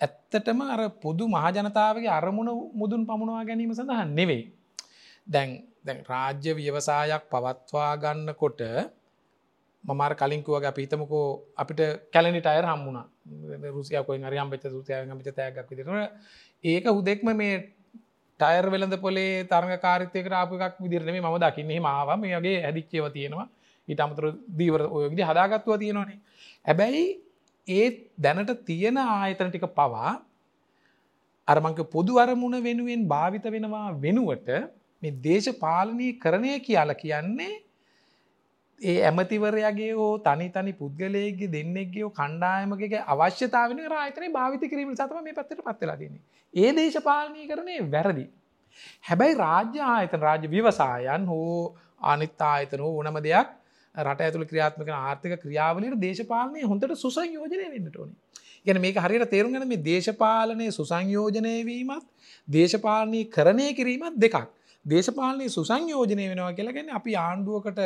[0.00, 4.44] ඇත්තටම අර පොදු මහජනතාවගේ අරමුණ මුදුන් පමුණවා ගැනීම සඳහන් නෙවෙයි
[5.28, 5.50] දැන්
[5.84, 8.60] දැන් රාජ්‍ය ව්‍යවසායක් පවත්වා ගන්නකොට
[9.84, 11.26] මමාර කලින්කුවග පිහිතමකෝ
[11.56, 11.80] අපිට
[12.12, 12.98] කැලනි ටයර් හම්මුණ
[13.70, 15.88] රුසියකොයි හරියම් වෙච්ච සූතියයන් පිච තෑගක් විදිර
[16.64, 17.56] ඒක හුදෙක්ම මේ
[18.40, 21.80] ටයර් වෙලඳ පොලේ තරග කාරිතයක රාපක් විදිරනේ ම දකින්නේ.
[21.80, 23.48] මාව මේගේ ඇදිච්චේව තියෙනවා.
[23.88, 26.18] ඊට අමතර දීවර ඔයගදි හදාගත්තුව තියෙනවානේ.
[26.66, 27.04] හැබැයි
[27.66, 27.86] ඒ
[28.18, 30.12] දැනට තියෙන ආයතන ටික පවා
[31.48, 34.48] අරමංක පොදු අරමුණ වෙනුවෙන් භාවිත වෙනවා වෙනුවට
[35.02, 37.54] මේ දේශපාලනී කරණය කියල කියන්නේ
[38.80, 45.34] ඒ ඇමතිවරයාගේ හෝ තනි තනි පුද්ගලයගේ දෙන්නෙක්ගේ හෝ කණ්ඩායමගේ අවශ්‍යතාවන රාතන භාවිත කිරීම සතම මේ
[45.34, 46.22] පත්තට පත්වෙලාදන්නේ.
[46.54, 48.26] ඒ දේශපාලනය කරණය වැරදි.
[49.04, 53.56] හැබැයි රාජ්‍ය ආයතන රාජ්‍ය විවසායන් හෝ අනිත් ආයතන හෝ ඕනම දෙයක්
[53.94, 58.14] රට ඇතුළ ක්‍රියාත්මක ආර්ථික ක්‍රියාවලට දේශපාලනය හොඳට සුසංයෝජනය වෙන්නට ඕනි.
[58.66, 62.06] ගැන මේක හරියට තේරුම්ගන මේ දේශපාලනය සුසංයෝජනය වීමත්
[62.48, 64.46] දේශපාලනී කරණය කිරීමත් දෙකක්.
[64.88, 67.80] දේශපාලනය සුසංයෝජනය වෙනවා කියලගෙන අපි ආණ්ඩුවකට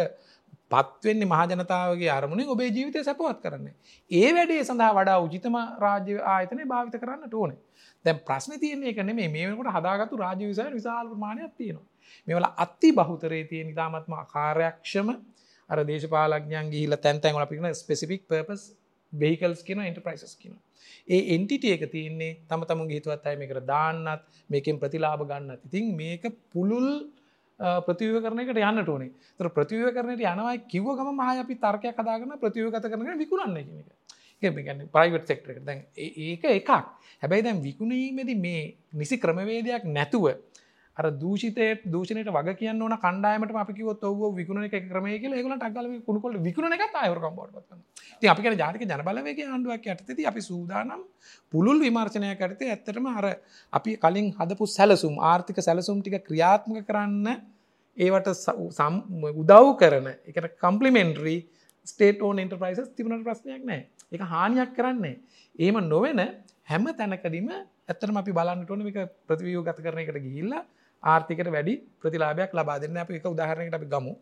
[0.70, 3.68] පත්වෙන්නේ මහජනතාවගේ අරමුණේ ඔබේ ජීවිතය සැපවත් කරන්න.
[4.11, 7.59] ඒ වැඩේ සඳහා වඩා උජිතම රාජ්‍ය ආයතනය භාවිත කරන්නට ඕනේ
[8.05, 11.86] දැන් ප්‍රශ්න තියන්නේ කන මේ මේකට හදාගතු රාජ්‍ය විසය විශාල් ප්‍රමාණයක් තියෙනවා.
[12.28, 15.11] මෙවල අත්ති බහුතරේ තිය නිතාමත්ම කාර්යක්ෂම
[15.70, 18.62] අර දේශපාලඥයන් ගිහිල තැන්තැන්වල පින ස්පෙසිික් පර්පස්
[19.12, 20.54] බෙහිකල්ස් කියන එන්ටර්ප්‍රයිසස් කියන.
[21.08, 26.24] ඒ එන්ටිට එක තියන්නේ තම තම හිතුවත් අය මේකට දාන්නත් මේකෙන් ප්‍රතිලාභ ගන්න ඉතින් මේක
[26.52, 26.88] පුළුල්
[27.60, 29.10] ප්‍රතිව කරනකට යන්න ඕනේ.
[29.38, 33.68] තර ප්‍රතිව කරනට යනවා කිව ගම මහ අපි තර්කයක් කදාගන්න ප්‍රතිවගත කරන විකුණන්න එක.
[34.42, 36.70] එක ප්‍රයිවට් සෙක්ටර දැන් ඒක එකක්.
[37.22, 40.26] හැබැයි දැන් විකුණීමේද මේ නිසි ක්‍රමවේදයක් නැතුව
[40.97, 45.88] අර දූෂිතය දූෂණයට වග කියන්න ඕන කණ්ඩායමට අපිකිව ඔව විකුණ එක ක්‍රමය කියල ඒගල ටක්ගල
[46.03, 47.55] කුණකොල විකුණ එක අයවරකම් බොඩ
[48.20, 51.01] ති අපි ජාතික ජනබලවගේ ආණ්ඩුවක් යටතති අපි සූදානම්
[51.53, 53.28] පුළුල් විමර්ශනය කරතය ඇත්තටම අර
[53.72, 57.40] අපි කලින් හදපු සැලසුම් ආර්ථික සැලසුම් ටික ක්‍රියාත්මක කරන්න
[57.97, 58.28] ඒවට
[59.34, 61.40] උදව් කරන එකට කම්පලිමෙන්ටරී
[61.86, 63.80] ස්ටේට ඕන් එන්ටර්පයිසස් තිබුණට ප්‍රශ්නයක් නෑ
[64.12, 65.16] එක හානියක් කරන්නේ
[65.59, 66.20] ඒම නොවෙන
[66.64, 70.62] හැම තැනකදීම ඇත්තටම අපි බලන්නට ඕන එක ප්‍රතිවියෝ ගත කරන එකට ගිහිල්ලා
[71.03, 72.96] ආර්ථිකට වැඩි ප්‍රතිලාභයක් ලබා දෙන්න.
[72.96, 74.14] අප එක උදාහරණයකට අපි ගමු.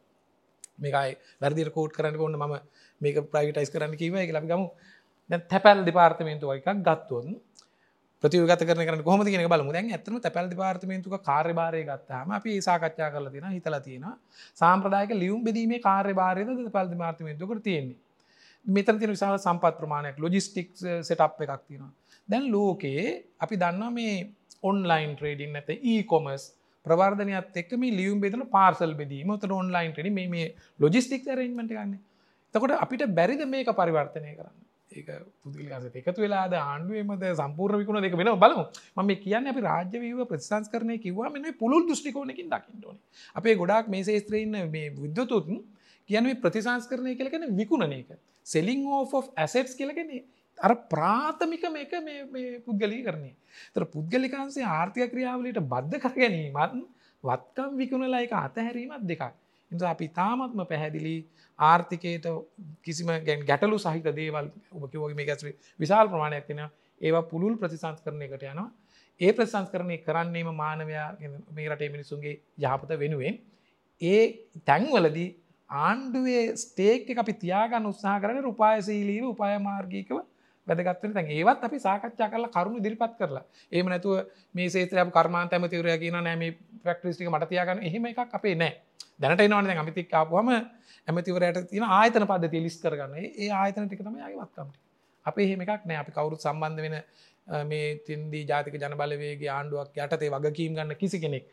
[0.79, 1.13] මේකයි
[1.43, 2.57] වැරදිර කෝට් කරන්න ඔන්න ම
[3.01, 4.67] මේක ප්‍රයිවිටයිස් කරන්න කිව එක ලබි ගමු.
[5.53, 7.27] තැපැල් දෙපාර්තමේන්තුව එකක් ගත්තුවොත්
[8.25, 13.49] ප්‍රතිගත කරන කොම කියන බල දැන් ඇතම තැපැල් දෙපාර්තමේන්තුක කාර්යභාරය ගත්තාම අපි සාකච්ඡා කරල තින
[13.57, 14.07] හිතල තියෙන
[14.63, 17.99] සාම්ප්‍රදායක ලියුම් බෙදීමේ කාර්යභාරයද පැල් දෙපාර්තමේන්තුකට තියෙන්නේ.
[18.67, 21.93] මෙතන තින විශාල සම්පත් ප්‍රමාණයක් ලොජිස්ටික් සෙට් එකක් තියෙනවා.
[22.29, 23.07] දැන් ලෝකයේ
[23.41, 24.17] අපි දන්නවා මේ
[24.63, 26.43] ඔන්ලයින් ට්‍රේඩින් නැත ඒකොමස්
[26.87, 29.37] ප්‍රවර්ධනයත් එක් මේ ලියුම් බෙදන පාර්සල් බෙදීම.
[29.39, 31.99] ත ඔන්ලයින් ටඩි මේ ලොජිස්ටික් රේන්මට ගන්න
[32.55, 34.57] තකොට අපිට බැරිද මේක පරිවර්තනය කරන්න?
[34.91, 35.11] ඒක
[35.43, 38.65] පුදලිස එකතු වෙලාද ආණ්ඩුවමද සම්පූර් විකුණ දෙක වෙන බලමු.
[38.97, 42.99] ම කියන්න අපි රාජ්‍යවීව ප්‍රතිසංස් කරනය කිවවා මෙ පුළුල් දෘෂ්ටිකෝනකින් දකින්නටන
[43.37, 45.63] අපේ ගොඩක් මේ ශේත්‍රයන්න මේ විද්‍යතුතුන්
[46.09, 48.19] කියන ප්‍රතිසංස් කරනය කියලගෙන විකුණන එක.
[48.47, 50.25] සෙලිං ඕ ඇසෙට්ස් කියලගෙන්නේ
[50.61, 51.93] අර ප්‍රාථමික මේක
[52.65, 53.35] පුද්ගලී කරන්නේ
[53.75, 56.75] තර පුද්ගලිකාන්සේ ආර්ථය ක්‍රියාවලට බද්ධ කර ගැනීමත්
[57.25, 59.23] වත්කම් විකුණලා එක අතහැරීමත් දෙකක්.
[59.71, 61.15] එ අපි තාමත්ම පැහැදිලි
[61.59, 62.27] ආර්ථිකයට
[62.83, 68.23] කිසිම ගැන් ගැටලු සහිත දේවල් ඔබකිවගේ මේ ගැස්ේ විශාල් ප්‍රමාණයක් තියෙන ඒවා පුළුල් ප්‍රතිසංස් කරන
[68.23, 68.71] එකට යනවා.
[69.21, 71.09] ඒ ප්‍රසංස් කරණය කරන්නේම මානවයා
[71.51, 73.37] මේ රටේ මිනිසුන්ගේ යහපත වෙනුවෙන්
[74.01, 74.23] ඒ
[74.65, 75.29] තැන්වලදී
[75.71, 80.21] ආණ්ඩුවේ ස්ටේක් අපි තියාගන්න උත්සාහ කරන උපායසීලීව උපාය මාර්ගීකව
[80.67, 83.45] වැදගත්වන තැන් ඒවත් අපි සාකච්ඡා කරලා කරුණු දිරිපත් කරලා.
[83.73, 86.43] ඒම නැතුව මේ සේත්‍රය කර්මාන්ත ඇමතිවරය කියන නෑම
[86.83, 87.83] ප්‍රක්ටිස්ටික මට තියාගන්න.
[87.83, 88.73] එහෙම එකක් අපේ නෑ.
[89.19, 90.49] දැනට එනවන අමිතික් ආපුහම
[91.09, 93.17] ඇමතිවරයට තියෙන ආයතන පද්ධතිය ලිස් කරගන්න.
[93.35, 94.77] ඒ ආයතන ටික තම යවත්කමට
[95.27, 95.99] අපේ එහෙම එකක් නෑ.
[95.99, 96.97] අපි කවුරුත් සම්බන්ධ වෙන
[97.65, 101.49] මේ තින්දී ජාතික ජනබලවේගේ ආණ්ඩුවක් යටතේ වගකීම් ගන්න කිසි කෙනෙක්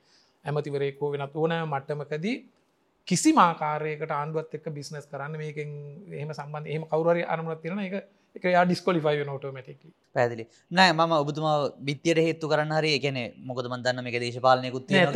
[0.45, 2.35] ඇමතිවරේකෝ වෙනත් ඕන මට්ටමකදී
[3.07, 5.71] කිසි මාකාරයකට ආණ්ඩුවත් එක් බිස්නස් කරන්න මේකෙන්
[6.11, 7.95] එහෙම සම්බන්ධ එහෙම කවුරරි අනමුණත් තියෙන එක
[8.37, 9.79] එක යා ඩිස්කොලිෆයි නෝටමටික්
[10.15, 13.17] පැදිලි නෑ ම ඔබතුමා බිත්තියට හේතු කරන්න හරි එකන
[13.49, 15.09] මොකද මන්දන්න මේ දේශපාලනයකුත් හන්න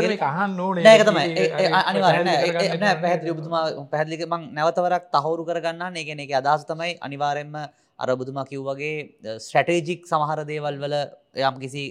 [3.03, 3.63] පැහදිලි ඔබතුමා
[3.93, 7.57] පැහදිලික මං නැවතවරක් තහවුරු කරගන්න ඒගෙන එක අදහස් තමයි අනිවාරෙන්ම
[7.99, 10.95] අරබුදුමා කිව් වගේ ස්ට්‍රටේජික් සමහර දේවල් වල
[11.41, 11.83] යම් කිසි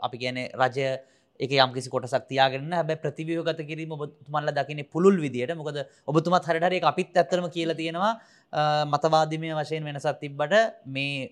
[0.00, 0.86] අපි කියන රජය
[1.40, 5.54] එක යම් කිසි කොටසක් තියාගෙන හැබැ ප්‍රතිවියෝගත කිරීම ඔබතුමල්ල දකින පුළුල් විදියට.
[5.54, 8.12] මොකද ඔබතුමත් හරටර අපිත් ඇත්තරම කියල තියෙනවා
[8.86, 10.54] මතවාදිමය වශයෙන් වෙනසත් තිබ්බට
[10.86, 11.30] මේ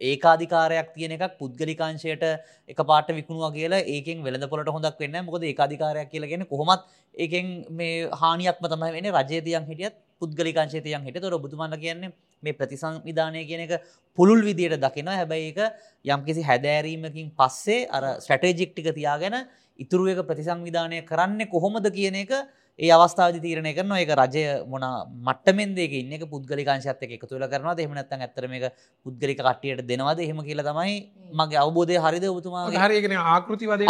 [0.00, 2.24] ඒකාධිකාරයක් තියෙන එකක් පුද්ගලිකාංශයට
[2.68, 6.84] එක පාට විකුණවා කියලා ඒකෙන් වෙළඳ පොලට හොඳක් වෙන්න මොකද ඒකාධිකාරයක් කියලගෙන කොහොමත්
[7.14, 13.60] ඒකෙන් මේ හානියක්ම තමයි වෙන රජයතියන් හිටියත් පුද්ගලිකාංශයතියන් හිට තොර බුදුමන්න කියන්නේ මේ ප්‍රතිසංවිධානය කියන
[13.60, 13.72] එක
[14.18, 15.16] පුළුල් විදියට දකිනවා.
[15.16, 15.60] හැබැයි එක
[16.06, 19.36] යම්කිසි හැදෑරීමකින් පස්සේ අර ස්ටටේජික්ටික තියාගෙන
[19.78, 22.32] ඉතුරුව එක ප්‍රතිසංවිධානය කරන්න කොහොමද කියන එක
[22.80, 24.84] ඒ අවස්ථාව තීරණය කරන එක රජය මොන
[25.28, 28.64] මට්ටමෙන් දෙක ඉන්න එක පුද්ගලිකාංශත් එක තුළ කරනවා එහෙම නැත්නම් ඇත්තටම මේක
[29.06, 30.20] පුද්ගලික කට්ටියට දෙනවද?
[30.26, 30.94] එහෙම කියලා තමයි
[31.40, 33.82] මගේ අවබෝධය හරිද ඔබතුමා හරිගෙන ආකෘති වද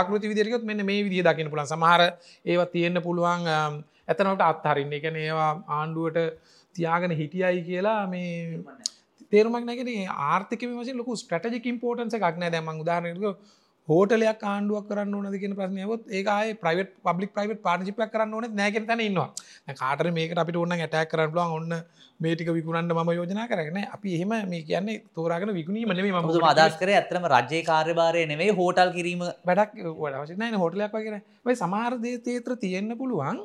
[0.00, 2.02] ආකෘති විදිරකත් මෙන්න මේ විදිිය දකින්න පුලන් සමහර
[2.44, 3.48] ඒවා තියෙන්න්න පුළුවන්
[4.10, 4.92] ඇතනට අත්හරින්න.
[4.98, 6.18] එක ඒවා ආණ්ඩුවට
[6.76, 8.60] තියාගෙන හිටියයි කියලා මේ
[9.32, 9.90] තේරුමක් නැගෙන
[10.28, 12.52] ආර්ථක වශ ලොක ස්ටටජික ඉම්පෝටන්ස එකක් නෑ.
[12.54, 13.24] දැම උදාහරනක
[13.88, 19.02] හෝටලයක් ආණ්ඩුවක් කරන්න ඕනද කියන ප්‍රශ්නයවත් ඒකයි ප්‍රයිවට් පබ්ලික් ප්‍රයිවට් පාර්ජිපයක් කරන්න ඕන නෑගෙන තැන
[19.06, 19.28] ඉන්නවා.
[19.80, 21.72] කාටර මේක අපිට ඔන්න ඇටක් කරන්න ලුවන් ඔන්න
[22.20, 26.92] මේටික විකුණන්න ම යෝජනා කරන අපි එහෙම මේ කියන්නේ තෝරාගෙන විකුණීම නෙේ ම අදස් කර
[26.94, 29.26] ඇතරම රජය කාර්යභාරය නෙවේ හෝටල් කිරීම.
[29.48, 29.74] වැඩක්
[30.04, 33.42] වඩ හෝටලයක් වගෙන සමාර්දය තේත්‍ර තියෙන්න්න පුළුවන්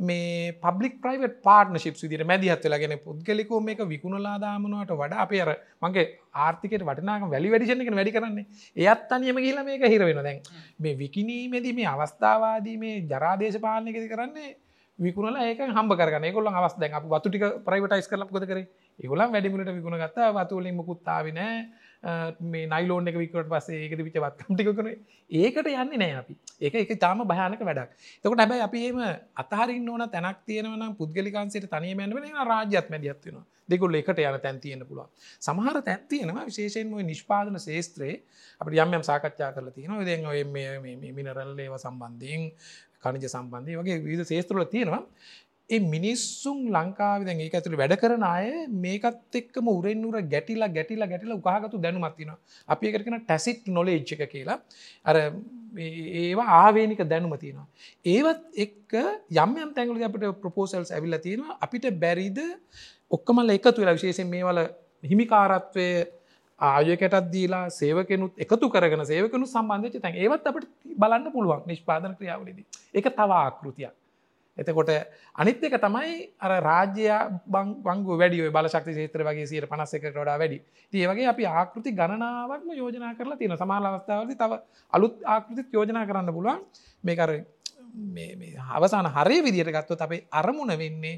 [0.00, 5.50] මේ පබ්ලික් ප්‍රයිවට් පාර්ටනශිප් විදිර මැදිහත් වෙලාගෙන පුද්ගලිකෝ මේක විකුණලා දාමනුවට වඩ අප අර
[5.82, 6.06] මගේ
[6.46, 8.46] ආර්ථිකට වටනාක වැලි වැඩිෂණක වැඩි කරන්නේ.
[8.76, 10.42] ඒත් අනියම කියලා මේක හිර වෙන දැන්
[10.78, 14.56] මේ විකිනීමේදී මේ අවස්ථාවාදී මේ ජරාදේශපාලනයකෙද කරන්නේ
[14.98, 18.58] විකුණල ඒක හම්බ කරන කොල්ල අවස් දැන් අප වතුටික ප්‍රයිවටයිස් කරලක් ගොද කර?
[19.00, 21.56] ඒගොලන් වැඩිමුලට විකුණ ගත්තා වතුලින් මුකුත්තාවිනෑ
[22.02, 24.88] මේ නයිලෝන් එක විකට පස්සේ ඒකද විච වත්කම්ටික කන
[25.30, 26.36] ඒකට යන්නේ නෑ අපි.
[26.60, 27.94] ඒක එක තාම භයානක වැඩක්.
[28.24, 29.00] තකට හැබයි අපි ඒම
[29.36, 35.08] අතහරින් ඕන තැනක් තියෙනවන පුද්ගලිකාන්සේට තනියමැන වෙන රාජ්‍යත් මැදියත්වෙන දෙකුල් එකට යන තැන් තියෙන පුළුව
[35.40, 38.22] සමහර තැත්තියෙනවා විශේෂයෙන්ම නිෂ්පාදන ශේත්‍රයේ
[38.60, 40.04] අප යම්යම් සාකච්ඡා කරලා තියෙනවා.
[40.04, 40.44] දෙ ඔය
[41.12, 42.50] මිනරල් ඒව සම්බන්ධයෙන්
[43.02, 45.02] කනිජ සම්බන්ධය වගේ විධ ශේත්‍රල තියෙනවා.
[45.70, 48.46] ඒ මිනිස්සුන් ලංකාව දැන් ඒක ඇතුළේ වැඩ කරන අය
[48.84, 52.38] මේකත් එක්කම උරෙන් උර ගැටිලා ගැටිලා ගැටිලා උකහාගත්තු දැනුමක් තියෙනවා.
[52.68, 54.58] අපි ඒකට කියන ටැසිට් නොලෙජ් එක කියලා.
[55.04, 55.16] අර
[56.20, 57.66] ඒවා ආවේනික දැනුම තියෙනවා.
[58.04, 58.92] ඒවත් එක්ක
[59.36, 61.58] යම් යම් තැන්වලදී අපිට ප්‍රොපෝසල්ස් ඇවිල්ලා තියෙනවා.
[61.60, 62.40] අපිට බැරිද
[63.10, 64.60] ඔක්කොමල එකතු වෙලා විශේෂයෙන් මේවල
[65.02, 65.88] හිමිකාරත්වය
[66.60, 70.68] ආයකටත් දීලා සේවකනුත් එකතු කරගෙන සේවකනු සම්බන්ධ තැන් ඒවත් අපට
[71.00, 73.94] බලන්න පුළුවන් නිෂ්පාදන ක්‍රියාවලදී එක තව ආකෘතියක්
[74.58, 74.90] එතකොට
[75.34, 77.08] අනිත් එක තමයි අර රාජ්‍ය
[77.46, 80.58] බංගු වැඩිය බලශක්ති ේත්‍ර වගේ සියට පනස් එකට ොඩා වැඩි.
[80.92, 84.60] ඒ වගේ අපි ආකෘති ගණනාවක්ම යෝජනා කරලා තියෙන සමාල අවස්ථාවද තව
[84.92, 86.60] අලුත් ආකෘතිත් යෝජනා කරන්න පුළුවන්.
[87.04, 87.30] මේකර
[88.70, 91.16] අවසාන හරය විදියට ගත්තොත් අපේ අරමුණ වෙන්නේ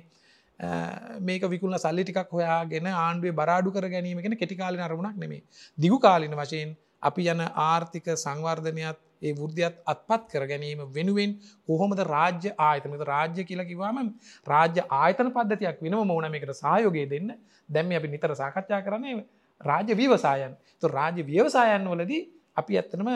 [1.21, 5.43] මේක විකුණ සල්ලි ටිකක් හොයාගෙන ආණ්ඩුවේ බරාඩු කර ගැනීමගෙන කෙටිකාලින අරමුණක් නෙමේ
[5.79, 11.31] දිගු කාලින වශයෙන් අපි යන ආර්ථික සංවර්ධනයත් ඒ වෘද්ධියත් අත්පත් කර ගැනීම වෙනුවෙන්
[11.69, 13.99] කොහොමද රාජ්‍ය ආයතනත රාජ්‍ය කියලා කිවාම
[14.47, 17.31] රාජ්‍ය ආයතන පද්ධතියක් වෙනම ඕන මේකට සහයෝගය දෙන්න.
[17.69, 19.15] දැම්ම අපි නිතර සාකච්ඡා කරන්නේ
[19.61, 22.23] රාජ්‍ය වීවසායන් තු රාජ්‍ය ව්‍යවසායන් වලදී
[22.57, 23.11] අපි ඇත්තනම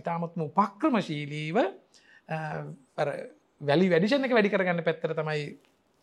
[0.00, 1.56] ඉතාමත්ම උපක්‍රමශීලීව
[3.60, 5.46] වැලි වැඩිෂණ එක වැඩි කරගන්න පැත්තර තමයි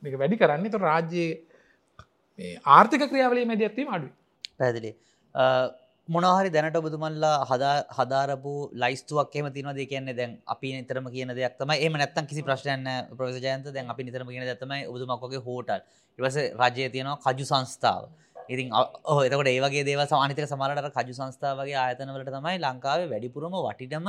[0.04, 0.72] මේක වැඩි කරන්න.
[0.72, 1.32] තු රාජ්‍යයේ
[2.68, 4.14] ආර්ථික ක්‍රියාවලේ මැද ඇත්වීම අඩුයි.
[4.58, 4.92] පැදිලි
[6.10, 11.78] මොනහරි දැනට ඔබතුමල්ලා හදා හදාරපු ලයිස්තුවක් එම තිනවද කියන්නේ දැන් අපි නිතරම කියන දෙයක් තමයි.
[11.80, 15.82] එම නැත්තම් කිසි ප්‍රශ්නයන්න ප්‍රවේශජයන්ත දැන් අපි නිතරම කියන දත්තමයි ඔබතුමක්ගේ හෝටල්.
[16.20, 18.04] ඉවස රජය තියෙනවා කජු සංස්ථාව.
[18.50, 18.68] ඉතින්
[19.26, 24.08] එතකට ඒවගේ දේව සමානිතක සමරට කජු සංස්ථාවගේ ආයතනවලට තමයි ලංකාවේ වැඩිපුරම වටිටම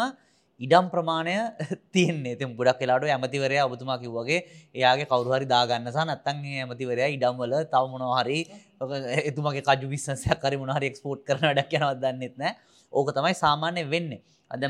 [0.64, 1.36] ඉඩම් ප්‍රමාණය
[1.94, 2.34] තියන්නේ.
[2.40, 4.40] තින් ගොඩක් වෙලාට ඇමතිවරය ඔබතුමා කිව්වගේ
[4.74, 8.40] එයාගේ කවරුහරි දාගන්නසා නත්තන් ඇමතිවරයා ඉඩම්වල තව මොනහරි
[9.30, 12.54] එතුමගේ කජු විස්සන්සයක් කරි මොනහරි එක්ස්පෝට් කරන ඩක් යනවත් දන්නෙත් නෑ.
[12.92, 14.12] ඕක තමයි සාමාන්‍ය වෙන්න.
[14.50, 14.64] අද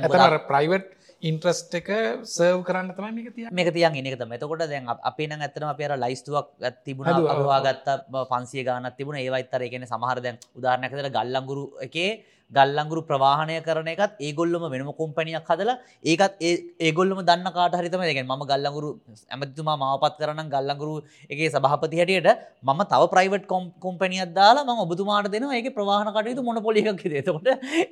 [0.50, 0.90] ප්‍රයිවට්
[1.22, 1.88] ඉන්ට්‍රස්ට එක
[2.26, 5.94] සර්ව් කරන්න තමයි මේක තිය මේක තියන් එනෙක තම එතකොට දැන් අපේ නම් ඇත්තම අපේර
[5.96, 6.48] ලයිස්තුවක්
[6.86, 7.88] තිබුණ අවාගත්ත
[8.30, 9.18] පන්සිය ගානත් තිබුණ.
[9.18, 12.10] ඒවයිත්තර එකන සමහර දැන් උදාරණයකතර ගල්ලංගුරු එකේ
[12.52, 16.42] ගල්ලංගුරු ප්‍රවාහණය කරන එකත් ඒගොල්ලම වෙනම කොම්පනියක් හදලා ඒකත්
[16.80, 18.90] ඒගොල්ලම දන්න කාට හරිතම දෙක ම ගල්ලංගුරු
[19.30, 20.94] ඇමතිතුමා මාපත් කරන ගල්ලංගුරු
[21.30, 22.30] එකේ සභහපති හැටියට
[22.62, 23.46] මම තව ප්‍රයිවට්
[23.80, 26.90] කොම්පනියක් දාලා ම ඔබතුමාට දෙන ඒක ප්‍රවාහන කටයුතු මොන පොලික්
[27.22, 27.48] තකොට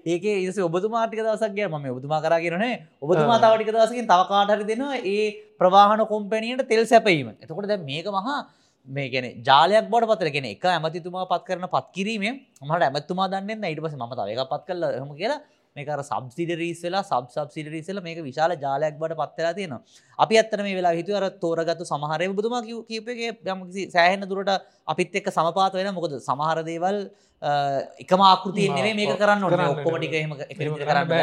[0.06, 4.96] ඒක ඒස ඔබතුමාටික දවසක්ගේ ම ඔබතුමා කරගෙනනේ ඔබතුමා තවටික දවසකින් තව කාටහරි දෙනවා.
[5.06, 5.26] ඒ
[5.58, 8.38] ප්‍රවාහන කොම්පැනියට තෙල් සැපීම එතකොට දැ මේක මහා
[8.89, 13.81] මේ ගැන ජාලයක් බොඩ පතරගෙන එක ඇමතිතුමා පත් කරන පත් කිරීමේ මට ඇමත්තුමා දන්න ඊට
[13.81, 15.41] පස ම තවක පත් කල හම කියලා
[15.76, 19.81] මේකර සබ්සිඩරීස් වෙලා සබ් සබ්සිඩරීසල මේක විශාල ජාලයක් බට පත්වෙලා තියෙනවා.
[20.18, 22.57] අපි අත්තන මේ වෙලා හිතුවර තෝරගත්තු සමහරය බුදුම
[22.89, 24.51] කීපගේ යමකිසි සෑහෙන දුරට
[24.87, 26.99] අපිත් එක්ක සමපාත වෙන මොකද සමහර දේවල්
[28.03, 30.14] එකම ආකෘතිය නෙවේ මේක කරන්න ඔක්කොමටික
[30.83, 31.14] කරන්න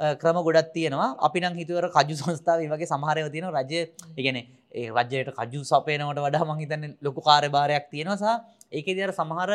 [0.00, 1.16] ක්‍රම ගොඩත් තියෙනවා.
[1.18, 3.80] අපි නම් හිතුවර කජු සංස්ථාව වගේ සමහරව තියෙන රජය
[4.16, 8.36] ඉගෙන ඒ රජයට කජු සපයනවට වඩා මහිතන්න ලොකු කාරභාරයක් තියෙනසා
[8.72, 9.50] ඒක දර සමහර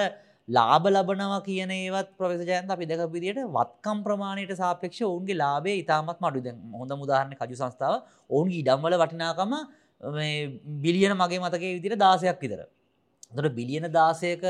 [0.48, 6.42] ලාබ ලබනවා කියන ඒවත් ප්‍රවේශජයන්ත අපි දෙක විදිට වත්කම් ප්‍රමාණයට සාපේක්ෂ ඔවුන්ගේ ලාබේ ඉතාමත් මඩු
[6.42, 8.02] දැන් හොඳ මුදාහරණ කජු සංස්ථාව.
[8.30, 9.54] ඔවුන්ගේ ඉඩම්වල වටිනාකම
[10.84, 12.62] බිලියන මගේ මතකේ විදිර දාසයක් විතර.
[13.32, 14.44] දොට බිලියන දාසයක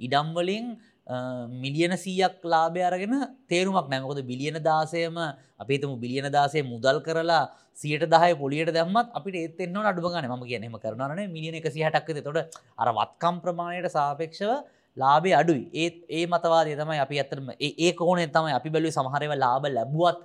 [0.00, 0.76] ඉඩම්වලින්
[1.06, 3.14] මිලියන සීයක් ලාභය අරගෙන
[3.46, 5.16] තේරුමක් නැමකොද බිලියන දාසයම
[5.56, 11.30] අපේතම බිලියන දාසය මුදල් කරලා සියට දහය පොලියට දැම්මත් අපිට ඒත්තෙන්න අඩුගන ම කියනෙම කරනන
[11.30, 14.50] මිලියන එක සිහටක්ද තොට අර වත්කම් ප්‍රමාණයට සාපේක්ෂව
[14.96, 15.70] ලාබේ අඩුයි.
[15.74, 20.18] ඒත් ඒ මතවාදය තමයි අපි ඇතරම ඒ කෝනේ තමයි අපි බැලු සමහරව ලාබ ලැබුවත්.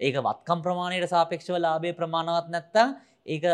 [0.00, 2.88] ඒක වත්කම් ප්‍රමාණයට සාපේක්ෂව ලාබේ ප්‍රමාණවත් නැත්තා
[3.24, 3.44] ඒක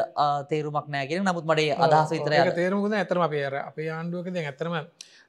[0.49, 4.77] තේරුමක් නෑගෙන නමුත් මඩේ අදහස විතර තේරුමුද ඇතරම අපේ අපේ ආණ්ඩුවකද ඇතරම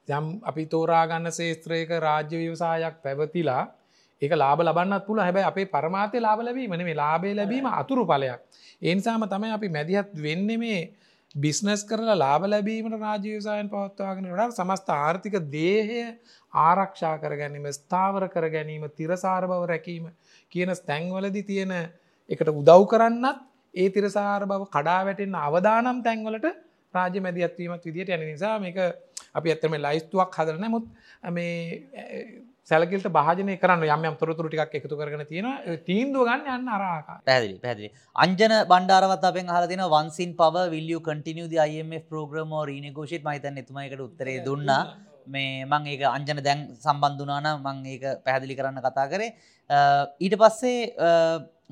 [0.09, 3.63] යම් අපි තෝරාගන්න ශේත්‍රයක රාජ්‍ය ව්‍යවසායක් පැවතිලා
[4.21, 8.39] ඒක ලාබ ලබන්නත් පුළ හැබැයි අපේ පරමාතය ලාබ ලැබීම මේ ලාබේ ලැබීම අතුරු පලයක්
[8.81, 10.79] ඒනිසාම තමයි අපි මැදිහත් වෙන්න මේ
[11.35, 16.01] බිස්නස් කරලා ලාබ ලැබීමට රාජ්‍යවසායන් පවත්වාගෙන ට සමස්ත ආර්ථික දේහය
[16.53, 20.09] ආරක්ෂා කර ගැනීම ස්ථාවර කර ගැනීම තිරසාර බව රැකීම
[20.51, 21.75] කියන ස්තැන්වලදි තියෙන
[22.29, 26.49] එකට උදව් කරන්නත් ඒ තිරසාර බව කඩා වැටෙන් අවදානම් තැන්වලට
[26.93, 28.77] රාජ්‍ය මැදිහත්වීමත් විදිට යන නිසා මේක
[29.39, 30.85] අපි ඇත්තම ලයිස්තුවක් හදරන මුත්
[31.37, 31.49] මේ
[32.69, 35.47] සැලකිල්ට භාජනය කරන්න යම් තොරතුර ටික් එකතු කරන තියෙන
[35.89, 37.89] තීන්දුව ගන්න යන්න අරාකා පැදිලි පැදිලි
[38.25, 44.81] අංජන බණ්ඩාරවත් අපෙන් හලදින වන්සින් පව විල්ලිය කටිනියද IMF ප්‍රෝග්‍රම රීනගෝෂිත් මහිතන් එතුමයිකට උත්තරේ දුන්නා.
[45.33, 49.31] මේ මං ඒක අංජන දැන් සම්බන්ධනාන මං ඒක පැහැදිලි කරන්න කතා කරේ.
[50.25, 50.79] ඊට පස්සේ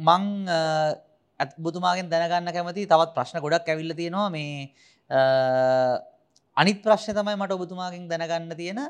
[0.08, 0.24] මං
[1.40, 4.30] ඇත් බුතුමාගෙන් දැනගන්න කැමති තවත් ප්‍රශ්න ගොඩක් ඇවිල්ල තියෙනවා.
[4.36, 4.72] මේ
[5.10, 8.82] අනිත් ප්‍රශ්න තමයි මට ඔබතුමාගෙන් දැනගන්න තියෙන.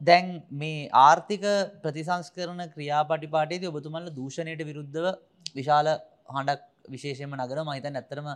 [0.00, 1.44] දැන් මේ ආර්ථික
[1.82, 5.06] ප්‍රතිසංස්කරන ක්‍රියාපටිපාටේද ඔබතුමල්ල දූෂණයට විරුද්ධව
[5.54, 5.88] විශාල
[6.28, 8.28] හඬක් විශේෂම නගර මහිතන් ඇත්තරම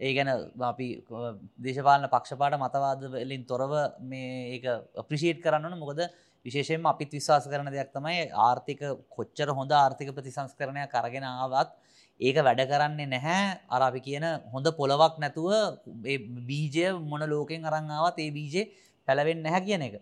[0.00, 0.28] ඒ ගැන
[0.62, 0.88] අපි
[1.58, 3.72] දේශපාලන පක්ෂපාට මතවාද වලින් තොරව
[4.02, 4.76] මේ ඒ
[5.08, 6.00] ප්‍රිෂේට් කරන්න මොකද
[6.44, 11.70] විශේෂයෙන් අපිත් විශ්වාස කරන දෙයක් තමයි ආර්ථික කොච්චර හොඳ ආර්ථික ප්‍රතිසංස්කරණයක් කරගෙන ආවත්
[12.20, 13.58] ඒක වැඩ කරන්නේ නැහැ.
[13.68, 15.50] අර අපි කියන හොඳ පොළවක් නැතුව
[16.48, 18.70] බීජය මොන ලෝකෙන් අරංආවත් ඒ බීජේ
[19.08, 19.94] පැලවෙන්න නැහැ කියන එක.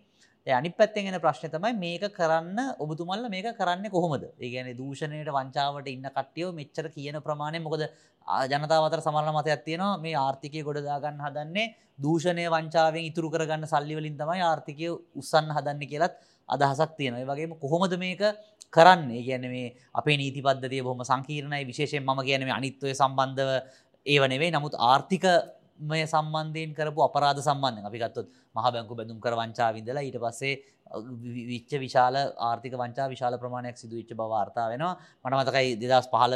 [0.47, 4.23] අනි පැත්තෙන් එන ප්‍රශ්න තමයි මේක කරන්න ඔබතුමල්ල මේක කරන්න කොහොමද?
[4.39, 7.85] ඒගැන දූෂණයට වංචාවට ඉන්න කට්ටියෝ මෙච්චර කියන ප්‍රමාණය මොකද?
[8.49, 11.67] ජනතාවතර සමරල මතයක් තියෙනවා මේ ආර්ථිකය ගොඩදාගන්න හදන්නේ
[12.01, 16.17] දූෂණය වංචාවෙන් ඉතුරු කරගන්න සල්ලිවලින් තමයි ආර්ථිකය උත්සන්න හදන්න කියලත්
[16.49, 18.25] අදහසක් තියෙනයි වගේම කොහොමද මේක
[18.73, 19.07] කරන්න?
[19.21, 21.69] ගැන මේ අපේ නීති පද්ධතිය බොහම සංකීර්ණයි.
[21.69, 23.49] විශේෂයෙන් ම කියන මේ අනිත්වය සම්බන්ධව
[24.05, 25.25] ඒව නෙවේ නමුත් ආර්ථික
[25.81, 30.53] මය සම්බන්ධයෙන් කරපු අපරාධ සම්බන්ධ අපි ගත්තොත් මහ බැංකු බැඳුම් කර වංචා විදලා ඊට පස්සේ
[31.51, 32.15] විච්ච විශාල
[32.47, 34.95] ආර්ථික වංචා විශාල ප්‍රමාණයක් සිදු විච්ච බවාර්තා වෙනවා.
[35.25, 36.33] මට මතකයි දෙදස් පහල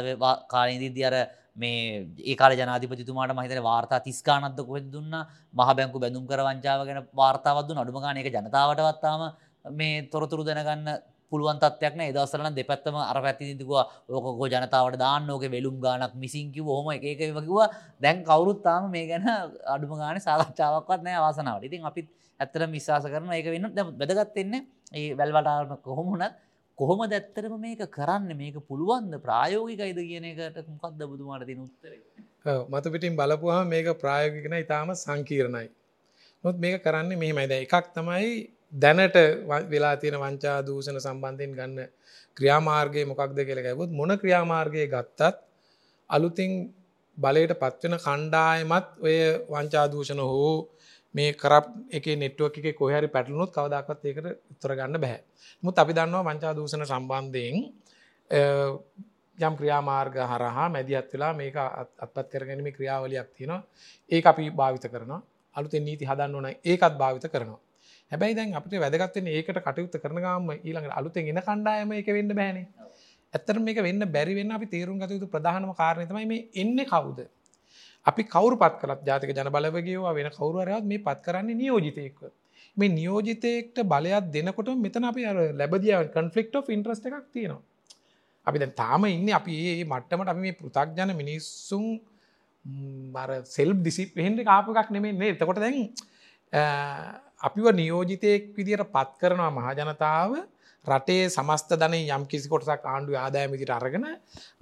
[0.52, 1.16] කාලයේදී අර
[1.56, 5.14] මේ ඒකාල ජනාධිපතිතුමාට මහිතන වාර්තා තිස්කානත්ද කොහෙද දුන්න?
[5.54, 9.22] මහ බැංකු බැඳුම් කර වංචාව ගැන වාර්තාවත්දු අඩුමගානක ජනතාවටවත්තාම
[9.64, 10.88] මේ තොරතුරු දැනගන්න
[11.32, 13.78] පුළුවන් තත්වයක්න දසරන දෙපැත්තම අර පැතිදිකුව
[14.10, 17.58] ඕකෝ ජනතාවට දාන්නෝක වෙලුම් ගානක් මිසිංකිව හොම එක වකිව
[18.00, 19.26] දැන් කවුරුත්තාම මේ ගැන
[19.66, 21.68] අඩුම ගාන සාකච්ඡාවක්වත් නෑ අවාසනාවට.
[21.68, 22.08] ඉතින් අපිත්
[22.40, 23.70] ඇත්තර විශවාස කරන එක වෙන්න.
[24.00, 24.62] වැදගත්වෙන්නේ
[24.92, 26.34] ඒ වැල්වටාරම කොහොමුණත්
[26.78, 28.30] කොහොම දැත්තරම මේක කරන්න?
[28.34, 29.12] මේක පුළුවන්ද?
[29.18, 31.92] ප්‍රායෝගිකයිද කියන එකට මොකක්ද බුදුමාට තින උත්තර?
[32.68, 35.68] මත පිටින් බලපුහම මේක ප්‍රායෝගිකන ඉතාම සංකීරණයි.
[36.44, 39.16] නොත් මේක කරන්නේ මෙහෙමයිද එකක් තමයි දැනට
[39.70, 41.78] වෙලා තියෙන වංචා දූෂණ සම්බන්ධයෙන් ගන්න
[42.36, 45.20] ක්‍රියාමාර්ගය මොකක්ද කියලා ගැවුවොත් මොන ක්‍රියාමාර්ගය ගත්තත්
[46.10, 46.52] අලුතින්
[47.18, 49.16] බලයට පත්වෙන කණ්ඩායමත් ඔය
[49.48, 50.68] වංචා දූෂණ හෝ
[51.14, 55.20] මේ කරප් එක නෙට්ුවක් එක කොහරි පැටලුණුත් කවදක්වත් ඒකට උත්තර ගන්න බැහැ.
[55.62, 57.56] මුත් අපි දන්නවා වංචා දූෂණ සම්බන්ධයෙන්
[59.38, 63.62] යම් ක්‍රියාමාර්ග හරහා මැදිහත් වෙලා මේක අත්පත් කරගැනීමේ ක්‍රියාවලියක් තියෙනවා.
[64.10, 65.22] ඒක අපි භාවිත කරනවා.
[65.54, 67.60] අලුතෙන් නීති හදන්න ඕන ඒකත් භාවිත කරනවා.
[68.12, 72.66] හැබැයි දැන් අපිට වැදගත්වෙන ඒකට කටයුත්ත කරන ගාම ඊළඟට අලුතෙන් එන කණ්ඩායම එක වෙන්න බෑනේ.
[73.34, 77.20] ඇත්තට මේක වෙන්න බැරි වෙන්න අපි තේරුම් ගත යුතු ප්‍රධානම කාරණය තමයි මේ එන්නේ කවුද?
[78.06, 82.30] අපි කවුරු පත් කළත් ජාතික ජන බලවේගයව වෙන කවුරු හරි මේ පත් කරන්නේ නියෝජිතයෙක්ව.
[82.76, 87.62] මේ නියෝජිතයෙක්ට බලයක් දෙනකොට මෙතන අපි අර ලැබදියා කන්ෆ්ලික්ට් ඔෆ් ඉන්ට්‍රස්ට් එකක් තියෙනවා.
[88.46, 91.86] අපි දැන් තාම ඉන්නේ අපි මේ මට්ටමට අපි මේ පෘථග්ජන මිනිස්සුන්
[93.14, 95.30] අර සෙල්ෆ් ඩිසිප්ලින් එක ආපු එකක් නෙමෙයි නේ.
[95.34, 95.78] එතකොට දැන්
[97.40, 100.30] අපිව නියෝජිතයෙක් විදියට පත් කරනවා මහජනතාව
[100.84, 104.06] රටේ සමස්ත ධනය යම් කිසි කොටසක් ආණ්ඩු ආදායම විදිට අරගෙන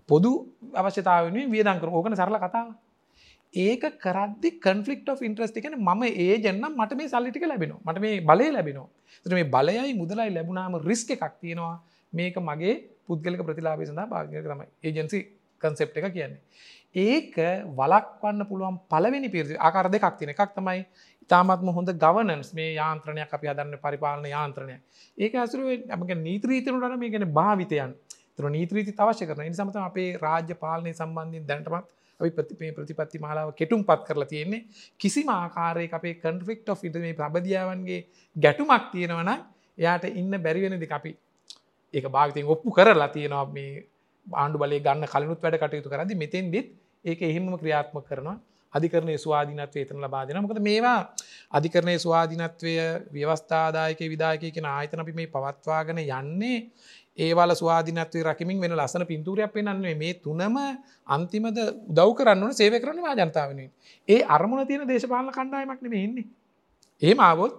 [0.08, 0.32] පොදු
[0.74, 2.68] අවශ්‍යතාවෙන් වියදන් කර ඕකන සරල කතාව.
[3.54, 7.80] ඒක කරදදි කන්ෆලික්් of ඉන්ට්‍රස්ටි කන ම ඒ ජන්නම් මට මේ සල්ලිටික ලැබෙනවා.
[7.84, 8.88] මට මේ බලය ලැබෙනවා.
[9.22, 11.76] ත මේ බලයයි මුදලයි ලැබුණාම රිස්ක එකක් තියෙනවා.
[12.12, 12.74] මේක මගේ
[13.06, 14.66] පුද්ගලක ප්‍රතිලාබේ සඳහා භාගය තමයි.
[14.82, 15.18] ඒජන්සි
[15.62, 16.40] කන්සෙප් එක කියන්නේ.
[16.96, 17.34] ඒක
[17.74, 20.86] වලක්වන්න පුළුවන් පලවෙනි පිරිසි ආකාර දෙකක් තින එකක් තමයි
[21.24, 24.76] ඉතාමත්ම හොඳ ගවනන්ස් මේ යාන්ත්‍රණයක් අපි හදන්න පරිපාලන යාන්ත්‍රණය
[25.18, 27.92] ඒක ඇසුරුව අපක නීත්‍රීතරුට මේ ගැන භාවිතයන්
[28.36, 33.82] තර නීත්‍රීති අවශ්‍ය කරන නිසමත අපේ රාජ්‍ය පාලනය සම්බන්ධින් දැනටමත් අපි ප්‍රතිපේ ප්‍රතිපත්ති මාලාව කෙටුම්
[33.82, 34.64] පත් කරලා තියෙන්නේ.
[34.96, 38.00] කිසිම ආකාරය අපේ කන්ෆික්ට of ඉට මේ ප්‍රබධියාවන්ගේ
[38.36, 39.30] ගැටුමක් තියෙනවන
[39.78, 41.12] එයාට ඉන්න බැරිවෙනදි අපි
[41.94, 43.46] ඒක භාගතයෙන් ඔප්පු කරලා තියෙනවා.
[43.48, 43.86] මේ
[44.26, 46.68] ආණ්ඩු බලය ගන්න කලනුත් වැඩ කටයුතු කරදි මෙතෙන් දෙත්
[47.04, 48.36] ඒක එහෙම ක්‍රියාත්ම කරනවා.
[48.74, 50.98] අධිකරණය ස්වාධීනත්වය එතන ලබාදෙන මොකද මේවා
[51.52, 52.74] අධිකරණය ස්වාධීනත්වය
[53.14, 56.58] ව්‍යවස්ථාදායක විදායක කෙන ආයතන අපි මේ පවත්වාගෙන යන්නේ.
[57.16, 60.56] ඒවල ස්වාධීනත්වය රකිමින් වෙන ලස්සන පින්තූරයක් පෙන්න්නේ මේ තුනම
[61.08, 61.58] අන්තිමද
[61.90, 63.70] උදව් කරන්නන සේව කරනවා ජනතාවනින්
[64.08, 66.26] ඒ අරමුණ තියෙන දේශපාලන කණ්ඩායමක් නෙම ඉන්නේ.
[67.02, 67.54] ඒම ආවොත්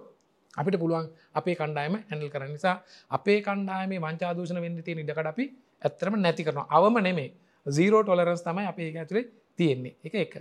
[0.54, 2.76] අපිට පුළුවන් අපේ කණ්ඩායම හැඳල් කර නිසා
[3.10, 5.44] අපේ කණ්ඩායමේ වංචාදූෂණ වෙන්න තියෙන ඉඩකට අපි
[5.82, 6.68] ඇත්තරම නැති කරනවා.
[6.70, 7.28] අවම නෙමේ
[7.66, 9.26] සීරෝ ටොලරස් තමයි අපේ ඇතුළේ
[9.58, 9.94] තියෙන්නේ.
[10.02, 10.34] එක එක.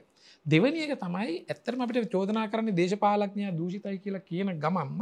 [0.45, 5.01] දෙවනි එක තමයි ඇත්තරම අපිට චෝදනා කරන්නේ දේශපාලඥයා දූෂිතයි කියලා කියන ගමම්ම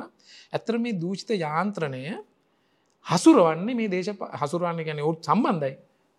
[0.53, 2.03] ඇත්තර මේ දූෂිත යාන්ත්‍රණය
[3.05, 4.11] හසුරුවන්නේ මේ දේශ
[4.41, 5.73] හසුරුවන්න ගැන ඔත් සම්බන්ධයි.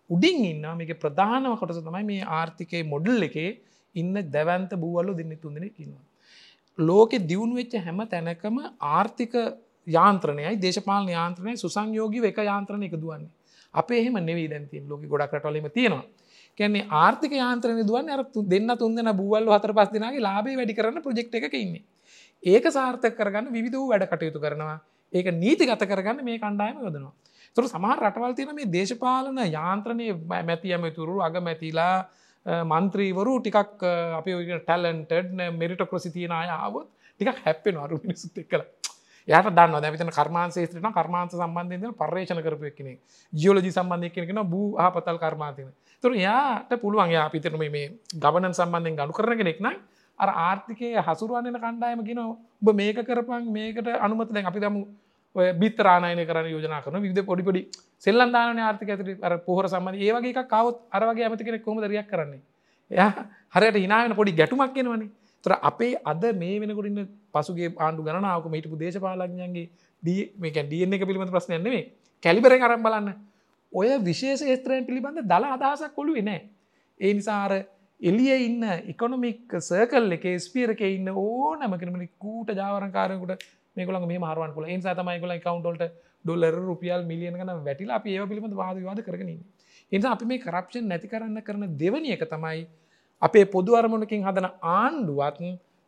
[0.09, 3.51] උඩින් ඉන්න මේක ප්‍රධානම කොටස තමයි මේ ආර්ථිකය මොඩල් එකේ
[3.95, 6.03] ඉන්න දැවන්ත බූවල්ලු දෙන්න තුන්දෙන කින්නවා.
[6.77, 8.57] ලෝකෙ දියුණු වෙච්ච හැම තැනකම
[8.89, 9.33] ආර්ථික
[9.87, 13.31] යාන්ත්‍රනයයි දේශපාල යාන්ත්‍රනය සුසංයෝගී එක යාන්ත්‍රණය එක දුවන්නේ.
[13.73, 16.05] අපේ එහෙම නෙවී දැන්තින් ලෝක ගොඩක් රටලීම තියෙනවා.
[16.57, 21.35] කැන්නේ ආර්ථික යාන්ත්‍රන දුවන් අර දෙන්න තුන්දෙන බූවල්ල හතර පස් දෙනාගේ ලාබේ වැඩි කරන්න ප්‍රජෙක්්
[21.41, 21.83] එක ඉන්නේ.
[22.43, 24.79] ඒක සාර්ථක කරගන්න විධ වූ වැඩ කටයුතු කරනවා.
[25.13, 27.13] ඒක නීති ගත කරගන්න මේ කණ්ඩායම යොදනවා.
[27.55, 30.07] තුර සමහර රටවල් තියෙන මේ දේශපාලන යාන්ත්‍රණය
[30.43, 31.95] මැතියම තුරු අග මැතිලා
[32.65, 36.87] මන්ත්‍රීවරු ටිකක් අපි ටැලන්ටඩ් මෙරිට ක්‍රසි තියෙන අය ආවොත්
[37.19, 38.67] ටිකක් හැප්පෙන අරු මිනිසුත් එක්කලා.
[39.27, 42.93] යට දන්න දැවිතන කර්මාන්සේත්‍රන කර්මාන්ත සම්බන්ධය පර්ේෂණ කරපය කෙනෙ
[43.33, 45.73] ජියෝලජි සම්බන්ධය කෙනෙන බූ ආපතල් කර්මාතින
[46.03, 49.67] තුර යාට පුළුවන් යා පිතරම මේ ගවනන් සම්බන්ධයෙන් ගඩු කරන කෙනෙක්න
[50.19, 54.85] අර ආර්ථිකය හසුරුවන්නන කණ්ඩායම ගෙන ඔබ මේක කරපන් මේකට අනුමත දැන් අපි දමු.
[55.35, 57.61] ඔය බිත්තරාණයන කරන යෝජනා කරන විද පොඩිපොඩි
[57.99, 62.41] සෙල්ලන්දාන ආර්ථික ඇතුට අර පොහර සම්බන්ධ ඒවගේ එක කවත් අරවගේ ඇමති කෙනෙක් කොම දරයක් කරන්නේ?
[62.91, 63.11] එයා
[63.55, 65.09] හරයට හිනාවෙන පොඩි ගැටුමක් කෙනවනේ
[65.45, 69.69] තර අපේ අද මේ වෙනකොටින්න පසුගේ ආණ්ඩු ගණනාවක මහිටපු දේශපාලඥන්ගේ
[70.03, 71.81] දී මේක ඩියන එක පිළිබඳ ප්‍රශ්නයන්නේ
[72.23, 73.13] කැලිබර කරම් බලන්න.
[73.73, 76.41] ඔය විශේෂ ස්ත්‍රයන් පිළිබඳ දල අදහසක් කොළු නෑ.
[76.99, 77.51] ඒ නිසාර
[78.01, 84.65] එලිය ඉන්න ඉකොනොමික් සර්කල් එක ස්පියරක ඉන්න ඕ නමකනමනි කූට ජාවරකාරකුට මේකල මේ මාරුවන් පුල
[84.65, 85.93] ඒ සතමයි කල කවන්ටල්ට
[86.25, 89.31] ඩොල්ලර රුපියල් මිලියන ගන වැටිලා අප ඒ පිළිබඳ වාදවාද කරන
[89.91, 92.65] එනිසා අපි මේ කරප්ෂන් නැති කරන්න කරන දෙවනි එක තමයි
[93.21, 95.39] අපේ පොදු අරමුණකින් හදන ආණ්ඩුවත්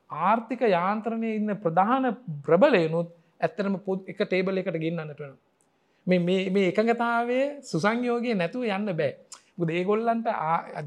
[0.09, 2.05] ආර්ථික යාන්ත්‍රණය ඉන්න ප්‍රධාන
[2.45, 3.09] ප්‍රබලයනුත්
[3.41, 9.11] ඇත්තරම පොද් එක ටේබල් එකට ගෙන්න්නන්නට වෙන මේ එකඟතාවේ සුසංයෝගය නැතුව යන්න බෑ.
[9.71, 10.27] ඒගොල්ලන්ට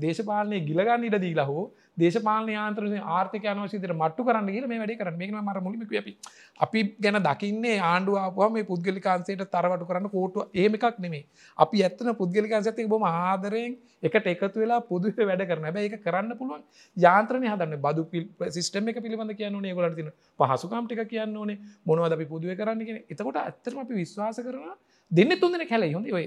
[0.01, 1.65] දේශපාලනය ගිලගන්න ඉඩ දීලා හෝ
[2.01, 6.15] දේශපාලන යාන්ත්‍රන ආර්ථක අනවසිතර මට්ටු කරන්න කියල මේ වැඩි කරන මේ මර මුලිමක අපි
[6.61, 11.25] අපි ගැන දකින්නේ ආණ්ඩුවාපුවා මේ පුද්ගලිකාන්සේට තරවට කරන්න කෝටුව ඒමකක් නෙමේ
[11.59, 16.63] අපි ඇත්තන පුද්ගලිකාන්සඇති බොම ආදරයෙන් එකට එකතු වෙලා පුදුව වැඩ කරන බැ එක කරන්න පුළුවන්
[16.97, 17.77] යාන්ත්‍රනය හදන්න.
[17.79, 21.59] බදු පිල් සිස්ටම එක පිළිබඳ කියන්න ගොලට තින පහසුකම්ටික කියන්න ඕනේ.
[21.87, 24.73] මොනවද අපි පුදුව කරන්න කියෙන එතකොට ඇත්තරම අපි විශ්වාස කරන
[25.11, 26.27] දෙන්න තුන්දෙන කැලයි හොඳ ඔය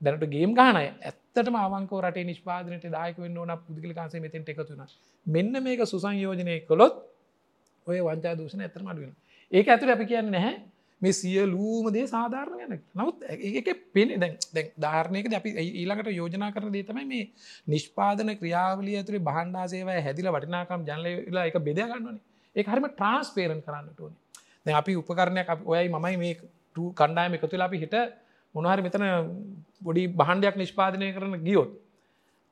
[0.00, 4.84] දැනට ගේම් ගානය ඇත්තටම අවංකෝ රටේ නිෂ්පාදනයට දායක වෙන්න ඕන පුද්ගල කාන්සේ මෙතෙන්ට එකතුන
[5.26, 7.00] මෙන්න මේක සුසංයෝජනය කොළොත්
[7.86, 9.16] ඔය වංචා දූෂණ ඇතරම අඩුවෙන
[9.52, 10.54] ඒක ඇතුර අපි කියන්න නැහැ.
[11.02, 16.84] මේ සියලූමදේ සාධාරණ ගැන නමුත් ඒක පෙන දැන් දැන් ධාරණයක අපි ඊළඟට යෝජනා කරන දේ
[16.84, 17.24] තමයි මේ
[17.66, 22.20] නිෂ්පාදන ක්‍රියාවලිය ඇතුරේ බහන්ඩා සේවය හැදිල වටිනාකම් ජනලලා එක බෙදගන්නවනේ
[22.56, 24.18] ඒ හරිම ට්‍රන්ස්පේරන් කරන්නට ඕනේ.
[24.64, 26.34] දැන් අපි උපකරණයක් ඔයයි මමයි මේ
[26.94, 27.96] කණ්ඩායම එකතුලා අපි හිට
[28.54, 29.04] මොනහරි මෙතන
[29.82, 31.70] බොඩි බහන්ඩයක් නිෂ්පාදනය කරන ගියොත්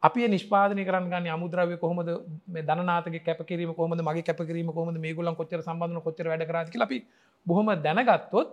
[0.03, 2.11] අපි නිෂ්පාදනය කරන්න ගන්න අමුද්‍රවය කොහොමද?
[2.47, 4.01] මේ දනාතක කැපකිරීම කොහොමද?
[4.01, 4.99] මගේ කැපකිරීම කොහොමද?
[4.99, 6.99] මේ ගුලන් කොච්චර සම්බන්ධන කොච්චර වැඩ කරාති අපි
[7.47, 8.49] බොහොම දැනගත්තොත්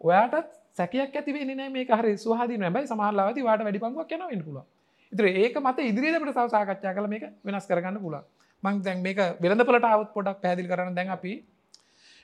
[0.00, 4.58] ඔයාටත් සැකයක් ඇතිවේ නෑ මේ හරි සහදි නැබයි සමහල්ලාවති වාට වැඩිපංගක් යන වෙන්න පුල
[5.12, 8.22] ඉතර ඒක මත ඉදිරියට සවසාකච්ඡා කළ මේක වෙනස් කරගන්න පුලා
[8.62, 11.34] මං දැන් මේක වෙළඳපලට අවුත් පොඩක් පැදිල් කරන දැන් අපි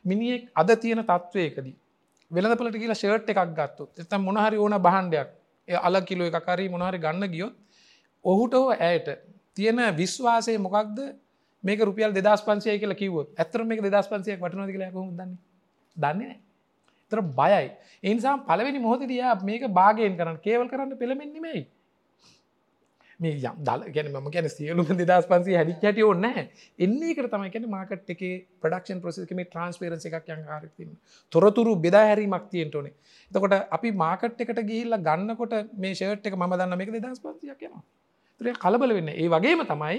[0.05, 1.77] මිනිියෙක් අද තියෙන තත්ත්වයකදී
[2.31, 5.29] වෙළඳපලට කියලා ෂර්ට් එකක් ගත්තොත් එතම් මොනහරි ඕන බහන්ඩයක්
[5.69, 7.55] අල කිලෝ එකකරි මොනහරි ගන්න ගියොත්
[8.25, 9.09] ඔහුට ඇයට
[9.55, 10.99] තියෙන විශ්වාසය මොකක්ද?
[11.65, 15.33] මේක රුපියල් දෙදස් පන්සය කියල කිවොත් ඇතර මේක දෙදස් පන්සයක් වටනොද කියලා කොහොම දන්න?
[15.97, 16.37] දන්නේ
[17.13, 17.73] තර බයයි.
[18.03, 21.67] එනිසා පලවෙනි මොහොතදයා මේක භාගයෙන් කරන්න කේවල් කරන්න පෙළමෙන්නෙමයි
[23.21, 26.27] මේ යම් දල ගැන ම ගැන සියලුම දෙදස් පන්සේ හැඩි හැට ඕන්න
[26.79, 28.23] එන්නේ කර තමයි කැන මාකට් එක
[28.61, 30.93] ප්‍රඩක්ෂන් ප්‍රසෙකම ට්‍රන්ස්පේරන්ස එකක් යන් කාරතින්න
[31.33, 32.95] තොරතුරු බෙදා හැරීමක් තියෙන්ට ඕනේ.
[33.31, 37.85] තකොට අපි මාකට් එකට ගිහිල්ල ගන්නකොට මේ ෂර්ට් එක ම දන්න මේක දෙදස් පන්සියක් යනවා
[38.41, 39.99] ත්‍රය කලබල වෙන්න ඒ වගේම තමයි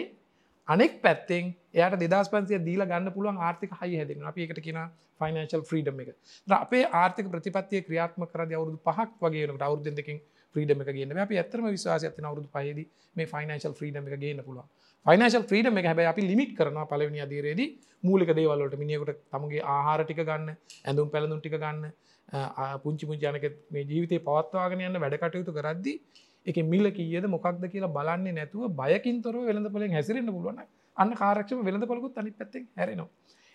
[0.68, 4.82] අනෙක් පැත්තෙන් එයට දෙදස් පන්සිය දීල ගන්න පුළුවන් ආර්ථික හයි හැදෙන අපි එකට කියෙන
[5.20, 6.10] ෆයිනන්ශල් ෆ්‍රීඩම් එක.
[6.48, 10.22] අපේ ආර්ථික ප්‍රතිපත්තිය ක්‍රියාත්ම කරද අවුරුදු පහක් වගේනට අවුරුද්ධකින්
[10.56, 12.80] ්‍රීඩම එක ගන්න අපි ඇතරම විශවාස ඇතින අවුදු පයද
[13.16, 14.66] මේ ෆයිනන්ශල් ්‍රීඩම එක ගන්න පුළුව
[15.06, 17.62] ෆයිනන්ශල් ්‍රීඩම එක හැබයි අපි ලිමිට කරන පලවනි අදේරේද
[18.04, 20.50] මූලික දේවල්ලට මිනිියකට තමගේ ආහාරටික ගන්න
[20.86, 21.86] ඇඳුම් පැළඳුන් ටික ගන්න
[22.80, 25.94] පුංචි පුංචානක මේ ජීවිතය පවත්වාගෙන යන්න වැඩ කටයුතු කරද්දි
[26.46, 30.64] එක මිල්ල කියද මොකක්ද කියලා බලන්නේ නැතුව බයකින් තොර වෙළඳ පොලින් හැසිරෙන්න්න පුළුවන්
[30.98, 33.10] අන්න කාරක්ෂම වෙළඳ පොලකුත් අනි පැත්තෙන් හැරෙනවා.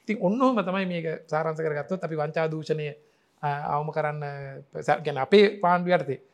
[0.09, 2.89] ඉතින් ඔන්නහම තමයි මේක සාරන්ස කරගත්තොත් අපි වංචා දූෂණය
[3.43, 4.23] අවම කරන්න
[5.01, 6.34] ගැන අපේ පාන්ඩුවර්තේ අරකට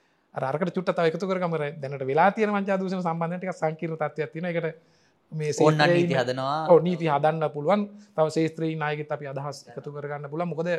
[0.77, 4.99] චුට්ට තව එකතු කරගමර දැනට වෙලා තියෙන වංචා දූෂණ සම්බන්ධයට සංකීර්ණ තත්ත්වයක් තියෙන එකට
[5.33, 6.81] මේ ඕන්න නීති හදනවා.
[6.83, 7.83] නීති හදන්න පුළුවන්.
[8.17, 10.71] තව ශේත්‍රී නායකත් අපි අදහස් එකතු කරගන්න පුළ මොකද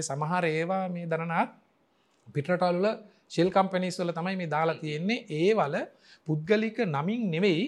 [0.00, 1.50] සමහර ඒවා මේ දරනාත්
[2.34, 2.86] පිටරටල්ල
[3.28, 5.24] ශෙල් කම්පනිස් වල තමයි මේ දාලා තියෙන්නේ.
[5.30, 5.76] ඒ වල
[6.26, 7.64] පුද්ගලික නමින් නෙවෙයි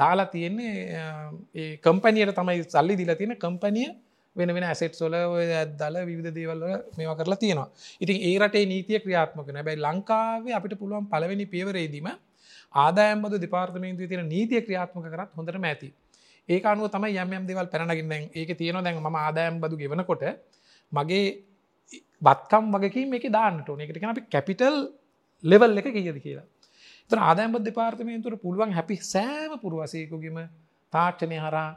[0.00, 3.88] දාලා තියෙන්නේ කම්පනියට තමයි සල්ලි දිලා තියෙන කම්පනිය
[4.36, 6.62] වෙන වෙන ඇසෙට් සොල ඇදල විධ දේවල්ල
[6.98, 7.68] මේවා කරලා තියෙනවා.
[8.00, 12.08] ඉතින් ඒ රටේ නීතිය ක්‍රියාත්මක නැබැයි ලංකාවේ අපිට පුළුවන් පලවෙනි පියවරේදීම
[12.74, 15.88] ආදායම්බද දෙපාර්තමේන්තු තියෙන නීතිය ක්‍රියාත්මක කරත් හොඳට ඇති.
[16.48, 20.24] ඒ අනුව තම යම් දෙවල් පැනගින්න ඒක තියෙන දැන් ම ආදායම් බදු ගෙවනකොට
[20.92, 21.24] මගේ
[22.22, 23.80] බත්කම් වගකින් මේක දාන්නට ඕන.
[23.80, 24.76] එකට අපි කැපිටල්
[25.44, 26.46] ලෙවල් එක කියද කියලා.
[27.10, 30.38] තර ආදායම්බ දෙපාර්තමේන්තුර පුළුවන් හැපි සෑම පුරුවසයකුගේම
[30.92, 31.68] තාක්ෂණය හරා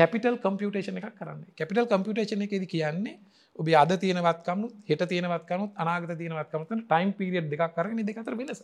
[0.00, 1.44] කැපිටල් කම්පියුටේෂන එකක් කරන්න.
[1.58, 3.16] කැපිටල් කම්පියුටේෂන එකෙද කියන්නේ
[3.58, 8.62] ඔබ අද තියෙනවත්කම හෙට තියෙනවත්කමුත් අනාගත තියෙනවත්කමත ටයිම් පිරිියඩ් දෙකක් කරන දෙකතර වෙනස.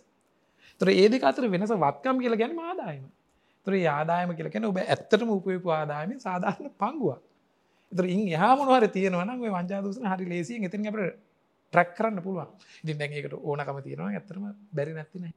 [0.80, 3.04] තර ඒ දෙක අතර වෙනස වත්කම් කියල ගැන ආදායම.
[3.66, 7.20] තර ආදායම කියලකැන ඔබ ඇත්තටම උපයපු ආදායම සාධාරණ පංගුවක්.
[7.92, 11.16] තර ඉන් යහමනවර තියෙනවන ඔය වංජාදසන හරි ලේසියෙන් එතින් අපට
[11.72, 12.48] ට්‍රක් කරන්න පුළුවන්.
[12.82, 15.32] ඉතින් දැන්ඒකට ඕනකම තියෙනවා ඇතරම බැරි නැතින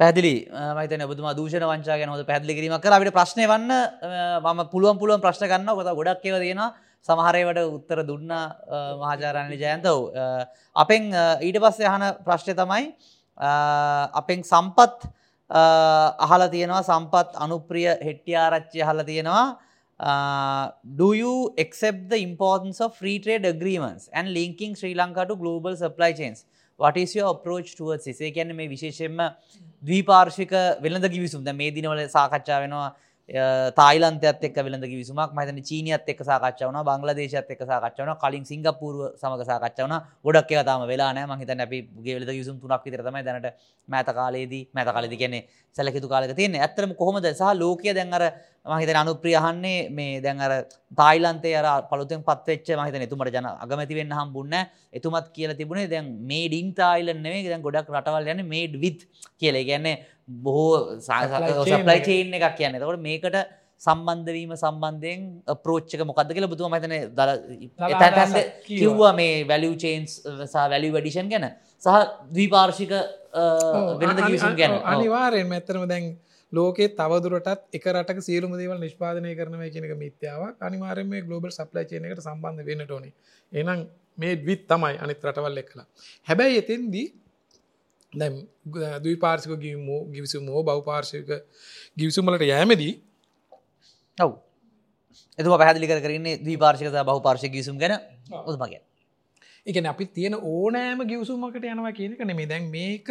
[0.00, 3.72] පැදිලි මත බතුම දූෂණ වංචා ගැන හොද පැදිලි කිරීම කර අපිට ප්‍රශ්නය වන්න
[4.44, 6.62] මම පුළුවන් පුළුවන් ප්‍රශ්න ගන්න කොත ගොඩක් ඒව තියෙන
[7.08, 8.32] සමහරයවට උත්තර දුන්න
[9.02, 9.96] මහාචාරණය ජයන්තව
[10.76, 11.12] අපෙන්
[11.46, 12.90] ඊට පස්සේ යහන ප්‍රශ්නය තමයි
[14.20, 15.08] අපෙන් සම්පත්
[16.26, 16.82] අහල තියෙනවා.
[16.82, 19.58] සම්පත් අනුප්‍රිය හෙට්ටියාරච්චි හල තියෙනවා.
[20.00, 25.34] Uh, do you accept the importance of free trade agreements and linking Sri Lanka to
[25.34, 26.44] global supply chains?
[26.80, 28.20] What is your approach towards this?
[28.20, 29.18] ඒ කියන්නේ මේ විශේෂයෙන්ම
[29.82, 30.52] ද්විපාර්ශ්වික
[30.84, 31.44] වෙළඳ කිවිසුම්.
[31.46, 32.88] දැන් මේ දිනවල සාකච්ඡා වෙනවා
[33.78, 38.44] තායිලන්තයත් එක්ක වෙළඳ කිවිසුමක් මම හිතන්නේ චීනියත් එක්ක සාකච්ඡා වුණා බංග්ලාදේශයත් එක්ක සාකච්ඡා වුණා කලින්
[38.50, 40.00] සිංගප්පූරුව සමග සාකච්ඡා වුණා.
[40.24, 41.28] ගොඩක් ඒවා තාම වෙලා නැහැ.
[41.28, 43.48] මම හිතන්නේ අපි වෙළඳ කිවිසුම් තුනක් විතර තමයි දැනට
[43.88, 45.42] මෑත කාලේදී මෑත කාලේදී කියන්නේ
[45.76, 46.62] සැලකිතු කාලෙක තියෙන්නේ.
[46.62, 47.26] ඇත්තටම කොහොමද?
[47.34, 48.14] සහ ලෝකය දැන්
[48.80, 50.52] හිතන්නේ අනුප්‍රිය අහන්නේ මේ දැන් අර
[51.00, 54.64] තායිලන්තයේ අර පළුතෙන් පත් වෙච්ච මම හිතන්නේ එතුමට ජන අගමැති වෙන්න හම්බුන්නේ
[54.98, 57.48] එතුමත් කියලා තිබුණේ දැන් මේඩ් ඉන් තායිලන්ඩ් නෙමෙයි.
[57.52, 59.00] දැන් ගොඩක් රටවල් යන්නේ මේඩ් විත්
[59.40, 59.64] කියලා.
[59.70, 59.96] කියන්නේ
[60.44, 62.54] බොහෝ සප්ලයි චේන් එකක්.
[62.58, 62.80] කියන්නේ.
[62.80, 63.38] එතකොට මේකට
[63.86, 65.20] සම්බන්ධවීම සම්බන්ධයෙන්
[65.64, 67.30] ප්‍රෝච්චක මොකක්ද කියලා බුතුම මතන දල
[68.66, 69.12] කිව්වා.
[69.20, 70.20] මේ වැලිය චේන්ස්
[70.52, 71.46] සහ වැලිය වැඩිෂන් ගැන.
[71.84, 71.98] සහ
[72.36, 72.92] දීපාර්ශික
[74.00, 74.80] වෙනද කිවිසුම් ගැන.
[74.94, 76.16] අනිවාරයෙන් ඇත්තරම දැන්
[76.52, 80.56] ලෝකේ තවදුරටත් එක රටක සියලුම දේවල් නිෂ්පාදනය කරනව කියනක මිත්‍යාවක්.
[80.60, 83.12] අනිවාරයෙන් මේ ගලෝබල් සප්ලයි චේන එකට සම්බන්ධ වෙන්නට ඕනේ.
[83.52, 83.86] එනම්
[84.18, 85.86] මේ විත් තමයි අනිත් රටවල් එක්කලා.
[86.28, 87.06] හැබැයි එතෙන්දී
[88.12, 88.34] දැම්
[89.02, 91.30] දවිපාර්සික ගිවමෝ ගිවිසුමෝ බෞපාර්ශයක
[91.96, 92.92] ගිවිසුමලට යෑමදී
[94.18, 94.32] ඔව්.
[95.38, 97.94] එතුම පැදිලි කරන්නේ දීපාර්ශික බහු පාර්ශය ගිසුම් ගැන
[98.42, 98.80] උතුමගේ
[99.66, 103.08] එකන අපි තියෙන ඕනෑම ගිවසුමකට යනවා කියනක නෙමේ දැන් මේක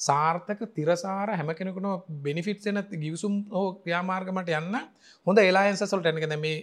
[0.00, 1.88] සාර්ථක තිරසාර හැම කෙනෙකුන
[2.22, 4.78] බෙනිෆිට් එන ගිවසුම් හෝ ක්‍රියාමාර්ගමට යන්න
[5.26, 6.56] හොඳ එලායන්සසල්ට එනක මේ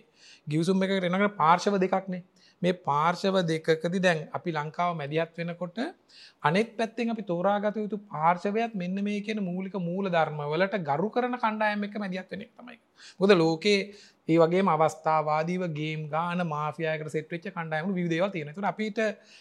[0.48, 2.24] ගිවසුම් එක එනකට පාර්ශව දෙකක්නේ
[2.62, 5.80] මේ පාර්ශව දෙකකදි දැන් අපි ලංකාව මැදිහත් වෙනකොට
[6.44, 11.36] අනෙක් පැත්තෙන් අපි තෝරාගත යුතු පාර්ශවයක් මෙන්න මේ කියන මූලික මූල ධර්ම වලට ගරු කරන
[11.36, 12.80] කණ්ඩායම එක මැදිහත් වෙන එක තමයි.
[13.20, 13.80] මොකද ලෝකේ
[14.28, 18.54] ඒ වගේම අවස්ථාවාදීව ගේම් ගාන මාෆියායකට සෙට් වෙච්ච කණ්ඩායම් විවිධ දේවල් තියෙනවා.
[18.54, 19.00] ඒතකොට අපිට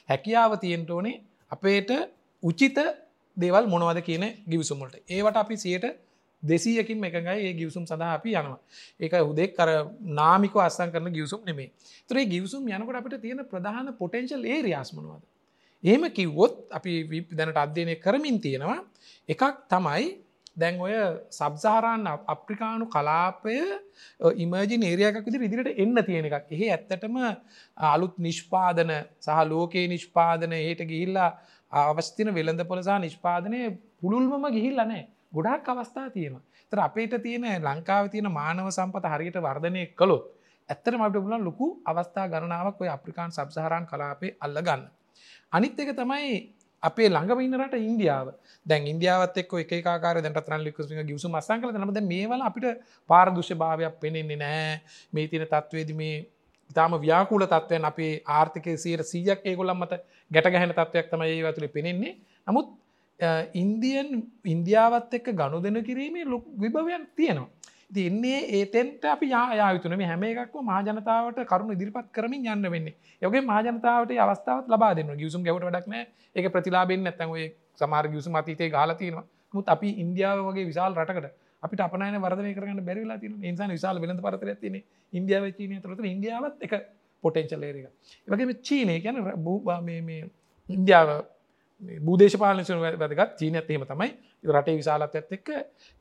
[0.08, 1.16] හැකියාව තියෙන්න ඕනේ
[1.52, 1.90] අපේට
[2.42, 2.78] උචිත
[3.36, 5.04] දේවල් මොනවද කියන ගිවිසුම් වලට.
[5.08, 5.94] ඒවට අපි 100ට
[6.42, 8.58] දෙසීයකින් එකඟයි ඒ ගිවසුම් සඳහා අපි යනවා.
[9.00, 9.70] ඒක හුදෙක් කර
[10.12, 11.70] නාමික අස්සන් කරන ගියවසුම් නෙමේ
[12.10, 15.22] තුරේ ගිවසුම් යනකොට අපිට තියෙන ප්‍රධාන පොටෙන්ශල් ඒ රියාස්මනවාද
[15.84, 16.92] එහෙම කිව්වොත් අපි
[17.32, 18.78] දැනට අධ්‍යයනය කරමින් තියෙනවා.
[19.28, 20.04] එකක් තමයි
[20.56, 20.94] දැන් ඔය
[21.32, 23.56] සබ්සාරන්න අප්‍රිකානු කලාපය
[24.36, 26.46] ඉමජි නේරයකක් විදි ඉදිරිට එන්න තියෙන එකක්.
[26.50, 27.16] එහේ ඇත්තටම
[27.76, 31.30] අලුත් නිෂ්පාදන සහ ලෝකයේ නිෂ්පාදන ඒට ගිහිල්ලා
[31.74, 33.60] අවස්තින වෙළඳ පොලසා නිෂ්පාදනය
[34.00, 35.02] පුළුල්මම ගිහිල්ල නෑ
[35.32, 36.40] ගොඩක් අවස්ථා තියෙන
[36.72, 40.24] තර අපේට තියෙන ලංකාව තියෙන මානව සම්පත හරියට වර්ධනය කළොත්
[40.68, 44.84] ඇත්තර මට බුලන් ලොකු අවස්ථා ගණනාවක් ඔය අප්‍රිකාන් සබ්සහරන් කලාපේ අල්ල ගන්න.
[45.52, 46.28] අනිත් එක තමයි
[46.82, 48.28] අපේ ළඟමඉන්නට ඉන්දියාව.
[48.66, 52.80] දැන් ඉන්දියාවත් එක් එක කාර දැට රන් ලිකු ගිසු මස්සන් කල නමද මේවල අපිට
[53.10, 54.80] පාරදුෂ්‍ය භාවයක් පෙනෙන්නේ නෑ
[55.12, 56.16] මේ තින තත්වේද මේ
[56.70, 60.00] ඉතාම ව්‍යාකූල තත්වයන් අපේ ආර්ථික සීර සීයක් ඒගොලම් මත
[60.30, 62.14] ගැටගැහෙන තත්වයක් තමයි ඒ ඇතුළි පෙනෙන්නේ.
[62.46, 62.68] නමුත්
[63.54, 64.08] ඉන්දියන්
[64.46, 67.48] ඉන්දියාවත් එක්ක ගණු දෙන කිරීමේ ලොක් විභවයක් තියෙනවා.
[67.90, 72.96] තින්නේ ඒතෙන්ට අපි යායුතුන මේ හැම එකක්ම මාජනතාවට කරුණු ඉදිරිපත් කරමින් යන්න වෙන්නේ.
[73.22, 75.94] යගේ මාජනතාවට අවස්ථාවත් ලබා දෙන්න ගියසුම් ගැවට වඩක්න
[76.36, 77.44] එක ප්‍රතිලාබෙන් නැතන් ඔය
[77.76, 79.24] සමාර ගියසු මතීතේ ගාලතිනවා
[79.54, 84.20] මුත් අපි ඉන්දියාව වගේ විශාල් රටකට අපිට අපනය වර්ධය කරන්න බැරිලා තින නිසාන විශාල වෙලඳ
[84.20, 84.76] පරතර තින
[85.12, 86.74] ඉන්දියාව චීනය තුරත ඉන්දියාවත් එක
[87.24, 87.86] පොටෙන්චල්ලේරක
[88.28, 90.20] වගේ චීනය ගැන බූ මේ
[90.68, 91.10] ඉන්දියාව
[92.02, 93.36] බූදේශපාලනසන වැදගත්.
[93.36, 94.10] චීන ඇත්තේම තමයි.
[94.50, 95.48] රටේ විශාලත් ඇත් එක්ක.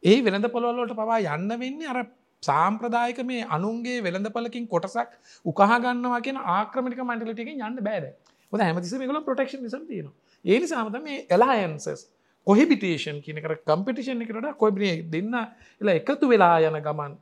[0.03, 2.05] ඒ වෙළඳ පොළොල්ලට පවා යන්න වෙන්නේ අර
[2.43, 5.11] සාම්ප්‍රදායක මේ අනුන්ගේ වෙළඳපලකින් කොටසක්
[5.45, 8.09] උකහගන්නවා කියෙන ආක්‍රමික මන්ඩලටිකින් යන්න බෑද
[8.53, 10.09] ොද හැමතිස මේකල ප්‍රටක්ෂ නිසම් තියෙන
[10.45, 12.03] ඒනි සාමත මේ එලායන්සස්
[12.47, 15.35] කොහිබිටේෂන් කියනකර කම්පිටිෂන් එකට කොයිබිය දෙන්න
[15.81, 17.13] එල එකතු වෙලා යන ගමන්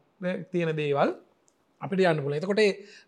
[0.52, 1.11] තියෙන දේවල්
[1.81, 2.64] අපිට යන්න පුල එතකොට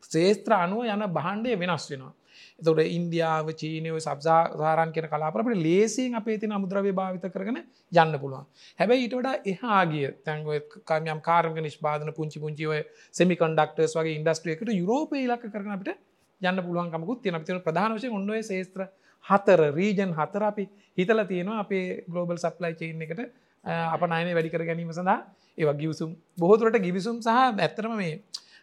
[0.08, 2.14] ශේත්‍ර අනුව යන බහන්්ඩය වෙනස් වෙනවා.
[2.60, 8.46] එතොට ඉන්දියාව චීනය සබ්සාරන් කියෙන කලාපරට ලේසින් අපේ තින අමුද්‍රවය භාවිත කරන යන්න පුළුවන්.
[8.80, 10.50] හැබැයි ඊට වඩා එහාගිය තැන්ව
[10.86, 12.74] කමයම් කාරක නිෂ්පාදන පුංචි පුංචිව
[13.12, 15.98] සෙමි කන්ඩක්ටර්ස් වගේ ඉන්ඩස්ට්‍රියකට යුරෝපය ඉලක්ක කරන අපිට
[16.42, 18.90] යන්න පුළුවන්කමකුත් තියෙන තින ප්‍රධානශය ඔන්නොය ශේත්‍ර
[19.26, 20.66] හතර රීජන් හතර අපි
[20.98, 23.22] හිතල තියෙනවා අපේ ගලෝබල් සප්ලයි චේන් එකට
[23.64, 25.20] අප නයන වැඩිකර ගැනීම සඳහා.
[25.58, 28.14] ඒවා ගිවසුම් බොහෝතුරට ගිවිසුම් සහ ඇත්තරම මේ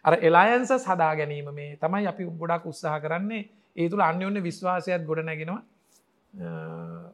[0.05, 3.43] අර එලායන්ස සදා ගැනීම මේ තමයි අපි ගොඩක් උත්සාහ කරන්නේ.
[3.75, 5.61] ඒ තුළ අන්‍යෝන්‍ය විශ්වාසයක් ගොඩ නැගෙනවා.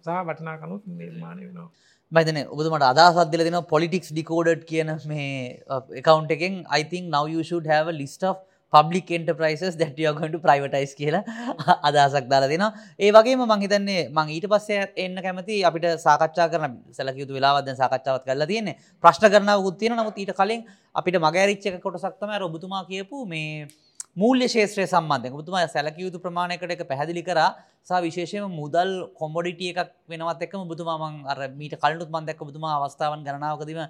[0.06, 1.70] සහ වටනාකනුත් නිර්මාණය වෙනවා.
[2.12, 5.32] මයිතන ඔබතුමට අදසත්දල දෙන පොලිටික්ස් ඩිකෝඩට් කියන මේ
[5.68, 6.54] uh, එකකවන්් එකෙන්.
[6.84, 8.38] ඉතින් නව you should have a list of
[8.74, 11.24] public enterprises දැටියගට privatize කියලා
[11.90, 12.66] අදහසක් දාලා දෙෙන
[13.00, 18.48] ඒ වගේම මහිතන්නේ මං ඊට පස්සේ එන්න කැමති අපිට සාකච්ඡා කරන සැලකයුතු වෙලාවද සාකච්ඡාවත් කරලා
[18.48, 18.78] තියන්නේ.
[19.04, 20.64] ප්‍රශ්න කරනාව උත්තියෙන නමුත් ඊට කලින්
[20.96, 23.68] අපිට මගෑරිච්චක කොටසක්තම රොබතුමා කියපු මේ
[24.16, 27.40] මූල්‍ය ශේත්‍රය සම්බන්ධය බුතුමා සැලකයුතු ප්‍රමාණයකට එක පැහැදිලි කර.
[27.84, 33.82] සා විශේෂම මුදල් කොම්බොඩිටිය එකක් වෙනවත් එක්ම බුතුමාමන් අර මීට කලනුත් මන්දැක්ක බුතුමා අවස්ථාවන් ගණනාවකදීම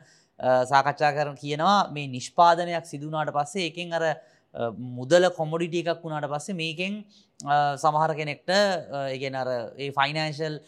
[0.66, 4.04] සාකච්ඡා කරන කියනවා මේ නිෂ්පාදනයක් සිදුනාට පස්සේ එකෙන් අර
[4.98, 7.04] මුදල කොමොඩිටිය එකක් වුණාට පස්සේ මේකෙන්
[7.78, 10.60] සමහර කෙනෙක්ට ඒගෙන අර ඒ ෆයිනන්ශල්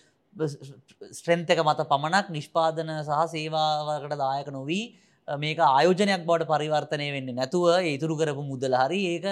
[1.11, 4.83] ස්ට්‍රෙන්තක මත පමණක් නිෂ්පාදන සහ සේවාවකට දායක නොවී
[5.27, 9.25] මේක ආයෝජනයක් බවට පරිවර්තනය වෙන්න නැතුව ඉතුරු කරපු මුදල හරි ඒක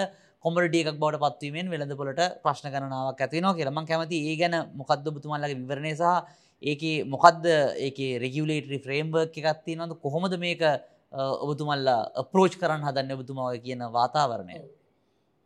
[0.43, 5.93] කොමටියක් බවට පත්වීමෙන් වෙළඳ පොලට ප්‍රශ්න කරනාවක් ඇතිනවා කියලම කැමති ඒ ගැන මොකක්ද බුතුමල්ලගේ විවරණය
[5.93, 6.11] සහ
[6.63, 7.45] ඒක මොකක්ද
[7.77, 10.61] ඒක රෙගියලේටරි ෆ්‍රේම්වර්ක් එකත්ති නද කොහොමද මේක
[11.11, 14.57] ඔබතුමල්ලා අප්‍රෝච් කරන්න හදන්න ඔබතුමාව කියන වාතාවරණය.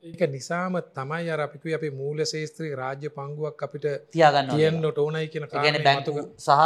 [0.04, 5.46] ඒක නිසාම තමයි අර අපික අපේ මූල ශේත්‍රී රාජ්‍ය පංගුවක් අපිට තියාගන්න තියන්නට ඕනයි කියන
[5.80, 6.64] බැංකු සහ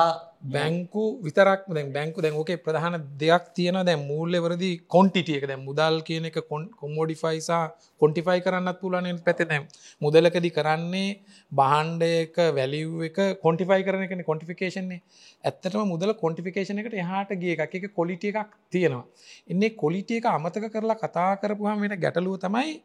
[0.50, 6.30] බැංකු විතරක් දැන් බැංකු දැන් ඕකේ ප්‍රධාන දෙයක් තියෙන දැන් මූල්‍යවරදි කොන්ටිටියක දැන් මුදල් කියන
[6.30, 6.40] එක
[6.80, 7.62] කොමෝඩිෆයිසා
[8.02, 9.68] කොන්ටිෆයි කරන්නත් පුළුවන් පැත්තේ දැන්
[10.02, 11.12] මුදලකදී කරන්නේ
[11.52, 15.02] බහන්ඩයක වැලිව් එක කොන්ටිෆයි කරන එකනේ කොන්ටිෆිකේෂන්නේ
[15.44, 17.76] ඇත්තටම මුදල කොන්ටිෆිකේෂන් එකට එහාට ගිය එකක්.
[17.76, 19.06] ඒක කොලිටි එකක් තියෙනවා.
[19.48, 22.76] ඉන්නේ කොලිටි එක අමතක කරලා කතා කරපුවාම වෙන ගැටලුව තමයි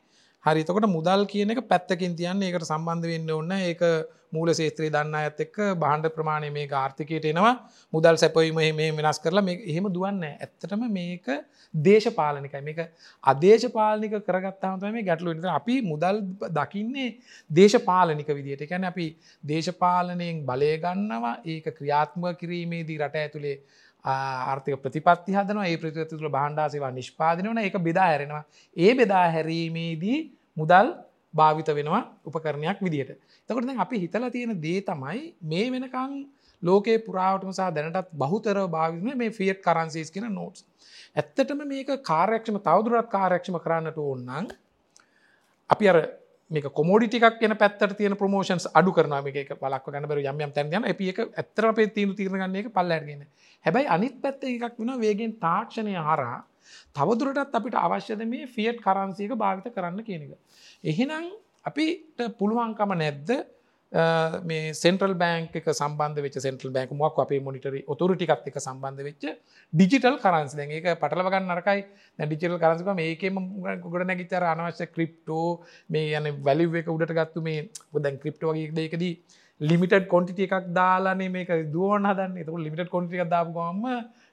[0.45, 3.83] හරි තකොට මුදල් කියන එක පැත්තකින් තියන්න ඒකට සම්බන්ධ වෙන්න ඔන්න ඒක
[4.33, 7.53] මූල ශේත්‍රයේ දන්න ඇත් එක්ක බාණ්ඩ ප්‍රමාණය මේ ආර්ථිකයට එනවා.
[7.93, 11.29] මුදල් සැපවීම මේ වෙනස් කරලා මේ එහෙම දුවන්න ඇත්තටම මේක
[11.75, 12.63] දේශපාලනිකයි.
[12.63, 12.81] මේක
[13.25, 15.57] අදේශපාලනික කරගත්තාම තමයි මේ ගැටලුව වෙන්නේ.
[15.61, 16.23] අපි මුදල්
[16.59, 17.09] දකින්නේ
[17.51, 18.63] දේශපාලනික විදියට.
[18.63, 19.07] ඒ කියන්නේ අපි
[19.45, 21.37] දේශපාලනයෙන් බලය ගන්නවා.
[21.45, 23.57] ඒක ක්‍රියාත්මක කිරීමේදී රට ඇතුලේ
[24.05, 28.43] ආර්ථික ප්‍රතිපත්ති හදනවා ඒ ප්‍රතිපත්ති තුළ භාණ්ඩාසේවා නිෂ්පාදනය වන ඒක බෙදා හැරෙනවා.
[28.77, 30.19] ඒ බෙදා හැරීමේදී
[30.57, 30.89] මුදල්
[31.35, 33.11] භාවිත වෙනවා උපකරණයක් විදියට.
[33.41, 36.15] එතකොට දැන් අපි හිතලා තියෙන දේ තමයි මේ වෙනකන්
[36.63, 40.65] ලෝකේ පුරාවටම සහ දැනටත් බහුතරව භාවිත වෙන මේ ෆියට් කරන්සිස් කියන නෝට්ස්.
[41.17, 44.51] ඇත්තටම මේක කාර්යක්ෂම තවදුරටත් කාර්යක්ෂම කරන්නට ඕන නම්
[45.71, 45.99] අපි අර
[46.51, 50.73] මේක කොමෝඩිටිකක් කියන පැත්තට තියෙන ප්‍රමෝෂන්ස් අඩු කරන මේක පලක් ගන්න බර යම් යම් තැන්
[50.73, 53.27] යන අපි එක ඇත්තර අපේ තීරු තීරණ ගන්න එක පල්ලෑගෙන
[53.65, 56.41] හැබැයි අනිත් පැත්ත එකක් වෙන වේගෙන් තාක්ෂණය හරහා
[56.95, 60.35] තවදුරටත් අපිට අවශ්‍යද මේ ෆියට් කරන්සියක භාවිත කරන්න කියන එක.
[60.85, 61.31] එහෙනම්
[61.65, 63.31] අපිට පුළුවන්කම නැද්ද
[63.93, 69.25] මේ සෙන්ට්‍රල් බෑන්ක් එක සම්බන්ධ වෙච සෙන්ට්‍රල් බෑන්ක් මොක් අපේ මොනිටරි ඔතුරටිකත් එක සම්බන්ධ වෙච්ච
[69.73, 71.83] ඩිජිටල් කරන්ස් දැන් ඒක පටලවගන්න නරකයි.
[72.19, 73.43] ඩිජිටල් කරන්සික මේකම
[73.83, 77.69] ගොඩ නැගිතර අනවශ්‍ය ක්‍රිප්ටෝ මේ යන වැලිව එක උඩට ගත්තු මේ
[77.99, 79.13] දැන් ක්‍රිප්ටෝ වගේ දෙකදී
[79.61, 82.39] ලිමිට කොන්ටිට එකක් දාලානේ මේක දුවන හදන්න.
[82.43, 83.85] එතක ලිමිට කොන්ටික දාපුගම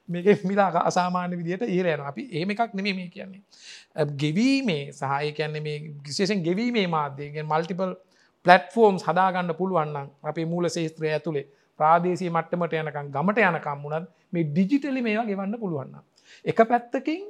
[0.08, 3.42] මේක මිලා අසාමාන්‍ය විදියට ඒරයන අපි ඒම එකක් නෙමේ මේ කියන්නේ.
[4.22, 7.98] ගෙවීමේ සහය කියන්නේ මේ විශේෂෙන් ගෙවීමේ මාධ්‍යයෙන් මල්ටිපල්
[8.48, 11.46] පලට්ෆෝර්ම්ස් හදාගන්න පුළුවන්නම් අපේ මූල ශේත්‍රය ඇතුළේ
[11.80, 15.98] ප්‍රාදේශී මට්ටමට යනකම් ගමට යනකම් වුණත් මේ ඩිජිටලි මේවා ගෙවන්න පුළුවන්න.
[16.44, 17.26] එක පැත්තකින්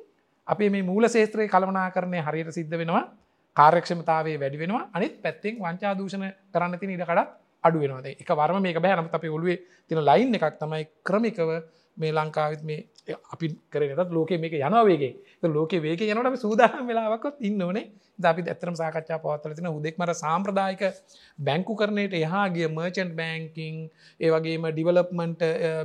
[0.47, 3.03] අපේ මේ මූල ශේත්‍රයේ කළමනා කරණය හරියට සිද්ධ වෙනවා
[3.57, 4.85] කාර්යක්ෂමතාවේ වැඩි වෙනවා.
[4.95, 7.35] අනිත් පැත්තෙන් වංචා දූෂණ කරන්න තින ඉඩකඩත්
[7.65, 8.97] අඩු වෙනවාද එක වර්ම මේක බෑ.
[8.97, 9.59] නමත් අපේ ඔළුවේ
[9.89, 11.51] තින ලයින් එකක් තමයි ක්‍රමිකව
[11.97, 15.13] මේ ලංකාවිත් මේ අපි කරනට ලෝක මේක යනවේගේ
[15.49, 17.85] ලෝක වේක යනට සූදාහම් වෙලාවකොත් ඉන්න ඕනේ.
[18.21, 20.83] අපි ඇතරම් සාකච්ඡා පවත්තල තින හුදෙක්මට සාම්ප්‍රදායික
[21.39, 23.77] බැංකු කරනයට එහාගේ මර්චන්් බෑංකින්
[24.21, 25.43] ඒවගේම ඩිවලප්මන්ට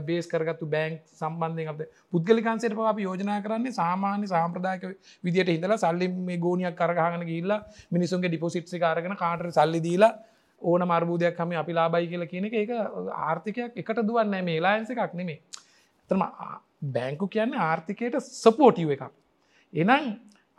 [0.08, 1.82] බේස් කරගත්තු බෑංක් සම්බන්ධය අප
[2.12, 4.86] පුද්ගලිකන්සයට ප අපි යෝජනා කරන්නේ සාමාන්‍ය සාම්ප්‍රදායක
[5.24, 10.14] විදිට හිදලා සල්ලි මේ ගෝනියක් කරගහන ගිල්ලා මිනිසුන්ගේ ඩිපොසිට්සි කාරගෙන කාටර සල්ලි දීලා
[10.62, 12.72] ඕන මර්බූදයක් හම අපි ලාබයි කියලා කියන එක ඒක
[13.22, 15.40] ආර්ථිකයක් එකට දුවන්න මේ ලායන්ස එකක් නෙමේ
[16.10, 16.24] තම
[16.84, 19.03] බැංකු කියන්න ආර්ථිකයට සපෝටව එකක්.
[19.73, 20.03] එනම්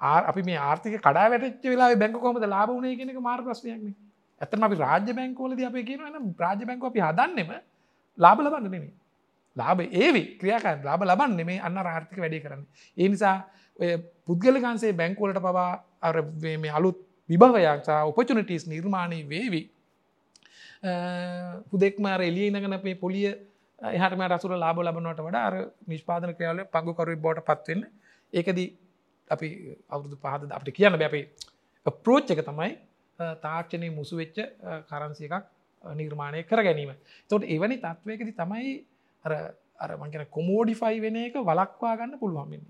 [0.01, 3.94] අපි මේ ආර්ථික කඩා වැටච්ච වෙලා බැංක කොමද ලාබවනේ කෙනෙක මාර් ප්‍රශ්නයක්න
[4.40, 6.01] ඇතම අපි රාජ්‍ය බැංකෝලද අප කියන
[6.38, 7.51] රාජ්‍ය බැංකෝ අපි හදන්නෙම
[8.18, 8.92] ලාබ ලබන්න නෙමේ
[9.56, 12.62] ලාබ ඒවි ක්‍රියාකන් ලාබ ලබන්න මේ අන්න ආර්ථික වැඩි කරන්න.
[12.96, 13.36] ඒ නිසා
[13.78, 13.96] ඔය
[14.26, 15.70] පුද්ගලකාන්සේ බැංකෝලට පවා
[16.02, 16.98] අර මේ අලුත්
[17.30, 19.62] විභවයක්සා උපචනටස් නිර්මාණය වේවි.
[21.70, 23.28] පුදෙක්මාර එලිය ඉනගන අපේ පොලිය
[23.90, 25.55] එහටම රසුර ලාබ ලබනවට වඩ අර
[25.86, 27.82] නිෂ්පාදන ක්‍රයාල පගුකරු බෝට පත්වන්න
[28.32, 28.69] ඒකදී
[29.31, 29.48] අපි
[29.89, 31.24] අවුරුදු පහද අපට කියන්න බැපේ
[31.98, 32.70] ප්‍රෝච්ච එක තමයි
[33.40, 34.39] තාක්ෂණය මුසු වෙච්ච
[34.86, 35.44] කරන්සි එකක්
[35.85, 36.93] නිර්මාණය කර ගැනීම.
[37.31, 38.73] තොට එවැනි තත්වයකද තමයි
[39.24, 42.65] අර මංගෙන කොමෝඩිෆයි වෙන එක වලක්වා ගන්න පුළුවන්න්නේ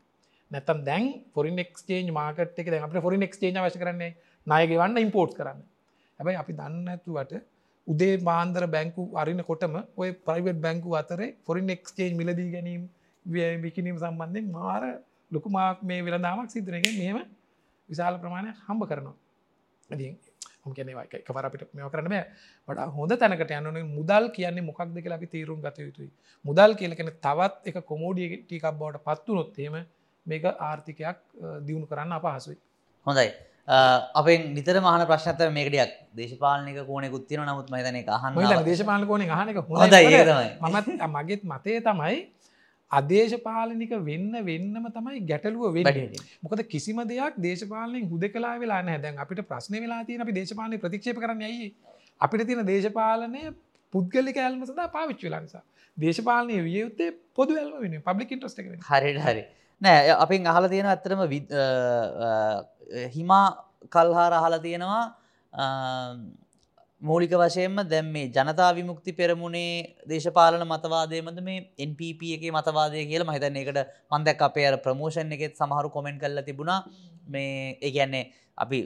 [0.51, 4.12] නැතම් දැන් ොරින් එක්ස්ටේජ් මාකට එක අප ොරින් එක්ස්ටේජ් වශ කරන්නේ
[4.47, 5.61] නයගවන්න ඉම්පෝට් කරන්න.
[6.20, 7.32] හැබයි අපි දන්න ඇතුවට
[7.86, 12.82] උදේ මාන්දර බැංකු අරින කොටම ඔය ප්‍රයිවට් බැංකු අතරේ ෆොරින් එක්ස්ටේජ් මිලදී ගැනීම්
[13.62, 14.82] විකිනීම සම්බන්ධයෙන් මාර
[15.31, 17.19] ලොකුමාක් මේ වෙළදාමක් සිදුරගෙන මෙම
[17.89, 19.16] විශාල ප්‍රමාණය හම්බ කරනවා.
[19.90, 20.15] ඉතින්
[20.69, 22.24] ගැන එක පරපිට මෙ කරන බෑ.
[22.69, 26.11] වට හොඳ තැනකට යන්නන මුදල් කියන්නේ මොකක්ද කියලා අපි තීරුම් ගත යුතුයි.
[26.44, 29.77] මුදල් කියලකෙන තවත් එක කොමෝඩිය ටිකක් බවට පත්වනොත්තේම
[30.27, 31.19] මේක ආර්ථිකයක්
[31.66, 32.59] දියුණු කරන්න අපහසුයි.
[33.06, 33.28] හොඳයි.
[33.69, 40.05] අපෙන් නිතර මහන ප්‍රශ්නත මේකටියක් දේශපාලනික කෝනෙ කුත්තින නමුත් මතන අහන්න දේශපාල කෝන හනක හොඳයි.
[41.16, 42.16] මගේත් මතේ තමයි
[42.91, 46.12] අදේශපාලනික වෙන්න වෙන්නම තමයි ගැටලුව වෙන්න.
[46.43, 51.19] මොකද කිසිම දෙයක් දේශපාලෙන් හුද කලා වෙලා නැදැන් අපිට ප්‍රශ්න වෙලා තියන අපි දේශපාලනය ප්‍රතික්ෂප
[51.19, 51.73] කරන්න ඇයි
[52.20, 53.43] අපිට තියෙන දේශපාලනය
[53.95, 55.65] පුද්ගලික ඇල්ම සඳ පාවිච්ච වෙලානිසා
[55.97, 58.61] දේශපාලනය වියයුත්තේ පොදු ඇල්ම වෙන පබ්ලික් ඉන්ට්‍රස්ට
[58.91, 59.45] හරි හරි.
[59.81, 61.20] නෑ අපින් අහල තියෙන ඇත්තරම
[63.11, 63.47] හිමා
[63.89, 65.02] කල්හාර අහල තියෙනවා
[67.02, 71.59] මූලික වශයෙන්ම දැම් මේ ජනතා විමුක්ති පෙරමුණේ දේශපාලන මතවාදයමද මේ
[71.89, 73.81] NPP එක මතවාදය කියලා මහිතන්න එකට
[74.11, 76.81] මන්දැක් අපේ අර ප්‍රමෝෂන් එකෙත් සමහරු කොමෙන්ට් කල්ල තිබුණා.
[77.27, 78.24] මේ ඒ කියන්නේ
[78.56, 78.78] අපි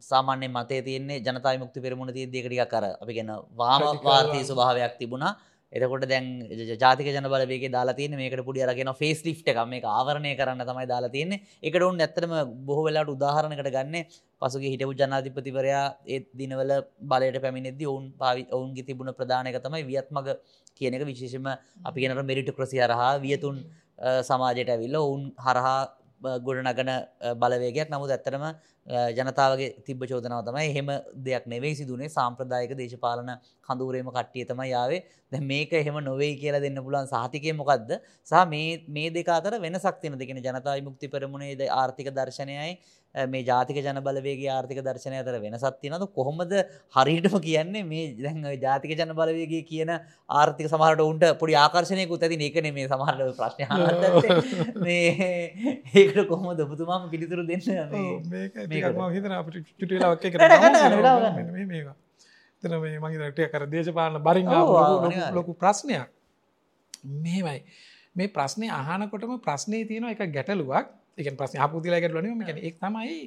[0.00, 5.32] සාමාන්‍ය මතේ තියන්නේ ජනතා මුක්ති පෙරමුණ තිය දෙකටික් කර අපි ගැන වාම වාර්තය ස්වභාවයක් තිබුණා
[5.72, 6.26] එතකොට දැන්
[6.74, 10.86] ජාතික ජන බලවේගේ දාලා තියෙන මේකට පුඩි අරගෙන ෆේස් ලිෆ් එක මේ ආවරණය කරන්න තමයි
[10.86, 11.42] දාලා තියෙන්නේ.
[11.62, 12.32] එකට උන් ඇත්තටම
[12.64, 13.96] බොහෝ වෙලාට උදාහරණකට ගන්න
[14.42, 16.72] පසුගේ හිටපු ජනාධිපතිවරයා ඒ දිනවල
[17.04, 20.32] බලයට පැමිණෙද්දි ඔවුන් පාවි ඔවුන්ගේ තිබුණ ප්‍රධානක තමයි වියත්මග
[20.74, 21.04] කියන එක.
[21.04, 21.46] විශේෂම
[21.84, 23.56] අපි ගෙනට මෙරිට ක්‍රසි හරහා වියතුන්
[24.22, 25.80] සමාජයට ඇවිල්ල ඔවුන් හරහා
[26.40, 26.90] ගොඩනගන
[27.36, 27.88] බලවේගයක්.
[27.88, 28.44] නමුත් ඇත්තරම
[28.88, 30.88] ජනතාවගේ තිබ චෝදනාව තමයි එහෙම
[31.20, 32.08] දෙයක් නෙවෙයි සිදුනේ.
[32.10, 33.32] සාම්ප්‍රදායක දේශපාලන
[33.68, 35.02] කඳුරේම කට්ටිය තම යාවේ
[35.32, 37.92] දැ මේක එහෙම නොවෙයි කියලා දෙන්න පුලන් සාතිකය මොකක්ද
[38.26, 38.46] සහ
[38.88, 42.78] මේ දෙක අතර වෙන සක්තින දෙකෙන ජනතායි මුක්ති පෙරමුණේද ආර්ථික දර්ශනයයි
[43.14, 46.52] මේ ජාතික ජන බලවේගේ ආර්ථික දර්ශනය අතර වෙනසත්තිනද කොහොමද
[46.94, 49.92] හරිටම කියන්නේ මේ දැන් ජාතික ජන බලවේගේ කියන
[50.30, 55.32] ආර්ථික සමහට උන්ට පොඩි ආකර්ශනයකුත් ඇති ඒකන මේ සමහට ප්‍රශ්න මේ
[55.94, 57.64] ඒකට කොහොම දොබතුමාම පිළිතුරු දෙන්න
[62.62, 64.48] තන මේ මගේ කර දේශපාලන බරිං
[65.32, 66.08] ලොකු ප්‍රශ්නයක්.
[67.16, 67.60] මෙහෙමයි
[68.14, 70.86] මේ ප්‍රශ්නය අහනකොටම ප්‍රශ්නය තියෙනවා එක ගැටලුවක්.
[71.18, 73.18] එක ප්‍රශ්න අපපුතිලාකට ලනීම ගැන එක් තමයි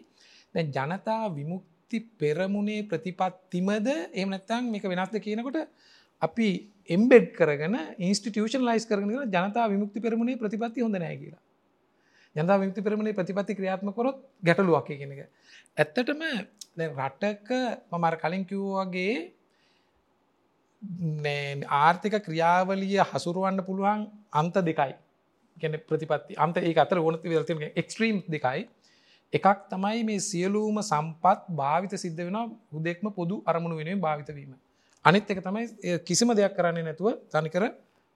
[0.55, 5.59] දැ ජනතා විමුක්ති පෙරමුණේ ප්‍රතිපත්තිමද එම නැත්තං මේක වෙනස්ද කියනකොට
[6.21, 6.49] අපි
[6.89, 11.41] එම්බෙඩ් කරගෙන ඉන්ස්ටිටියෂන් ලයිස් කරන ජනතා විමුක්ති පෙරමුණේ ප්‍රතිපත්ති හොඳ නෑ කියලා
[12.35, 15.21] ජනතා විමුක්ති පෙරමුණේ ප්‍රතිපත්ති ක්‍රියාත්ම කොරොත් ගැටලුවක් කෙනක
[15.77, 16.21] ඇත්තටම
[16.97, 17.49] රටක
[17.91, 19.15] මමර කලින් කිව්වාගේ
[21.77, 24.03] ආර්ථික ක්‍රියාවලිය හසුරුවන්න පුළුවන්
[24.33, 24.93] අන්ත දෙකයි
[25.57, 28.61] ගැන ප්‍රතිපත්ති අන්ත ඒ අතර ඕනති වෙල්තින එක්ස්ට්‍රීම් දෙකයි
[29.33, 32.37] එකක් තමයි මේ සියලූම සම්පත් භාවිත සිද්ධ වෙන
[32.69, 34.51] හුදෙක්ම පොදු අරමුණු වෙනුවෙන් භාවිතවීම.
[35.05, 35.63] අනිත් එක තමයි
[35.99, 37.63] කිසිම දෙයක් කරන්නේ නැතුව තනිකර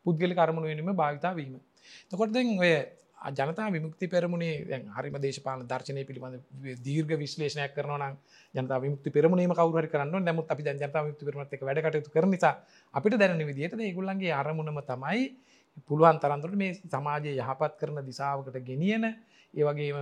[0.06, 1.56] පුද්ගලි කරමුණු වෙනීම භාවිතා වීම.
[2.10, 2.72] තකොට දැන් ඔය
[3.32, 6.42] ජනතා විමුක්ති පෙරමුණේ දැන් හරිම දේශපාලන දර්ශනය පිළිබඳ
[6.80, 8.18] දීර්ඝ විශ්ලේෂණයක් කරනවා නම්
[8.56, 10.32] ජනතා විමුක්ති පෙරමුණේම කවුරු හරි කරන්න ඕනේ.
[10.32, 12.54] නමුත් අපි දැන් ජනතා විමුක්ති පෙරමුණත් එක්ක වැඩ කටයුතු කරන නිසා
[12.94, 15.24] අපිට දැනෙන විදිහට මේගොල්ලන්ගේ අරමුණම තමයි
[15.84, 19.06] පුළුවන් තරන්තුරට මේ සමාජය යහපත් කරන දිසාවකට ගෙනියන
[19.54, 19.98] ඒවගේම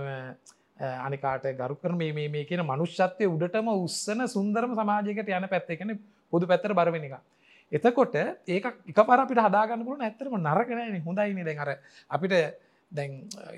[0.76, 5.96] අනිකාට ගරු කර මේ මේ කියන මනුෂ්‍යත්වය උඩටම උත්සන සුන්දරම සමාජයකට යන පැත්තකන
[6.32, 7.16] පොදු පැත්තර බරවෙන එක.
[7.72, 11.70] එතකොට ඒක එක පරපිට හදාගන්න පුලන ඇතරම නරකනෑන හොඳයින දැන් අර
[12.10, 12.34] අපිට
[12.94, 13.12] දැන්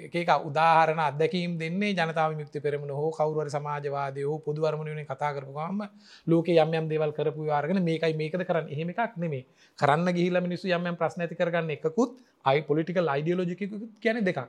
[0.08, 5.82] ඒක උදාහරණ අදැකීම් දෙන්නේ ජනතාව මික්ති පෙරමුණ හෝ කවරුවර සමාජවාදය හෝ පුදුවර්මණයන කතා කරපුවාම
[6.26, 8.72] ලෝක යම් යම් දෙවල් කරපු වාර්ගන මේකයි මේකද කරන්න.
[8.74, 9.44] එහෙම එකක් නෙමේ
[9.78, 14.42] කරන්න ගිහිල මිනිස්සු යම් ප්‍රශ්න ඇති කරගන්න එකකුත් අයි පොලිටිකල් අයිඩියලෝජිකකුත් කියන දෙකක්.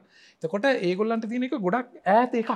[0.44, 2.52] තකොට ඒගොල්ලන්ට තියෙන එක ගොඩක් ඇත එකක්.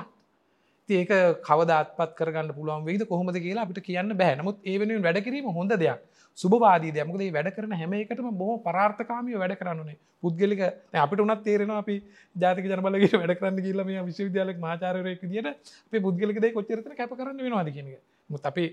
[0.94, 1.12] ඒක
[1.42, 4.34] කවදාත්පත් කරගන්න පුළුවන් වෙයිද කොහොමද කියලා අපිට කියන්න බෑ.
[4.36, 6.00] නමුත් ඒ වෙනුවෙන් වැඩ කිරීම හොඳ දෙයක්.
[6.38, 10.62] සුභවාදී දෙයක්මකද වැඩ කරන හැම එකටම බොහෝ පරාර්ථකාමිය වැඩ කරන්නේ පුද්ගලික
[10.96, 11.96] අපිට උනත් තේරෙනවා අපි
[12.36, 17.70] ජාතික ජනබලගේ වැඩ කරන්න කියල මේ විශ්වවිද්‍යාලක් මාචාරයක දිට අපේ පුද්ගලිකද කොච්චරතන කැප කරන්න වෙනවාද
[17.70, 17.90] කියන
[18.30, 18.64] මුත් අපි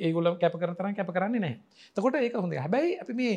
[0.00, 1.54] ඒගොල කැප කරතරන් කැප කරන්නේ නෑ
[1.96, 3.36] තකොට ඒක හොඳ හැබැයි අපි මේ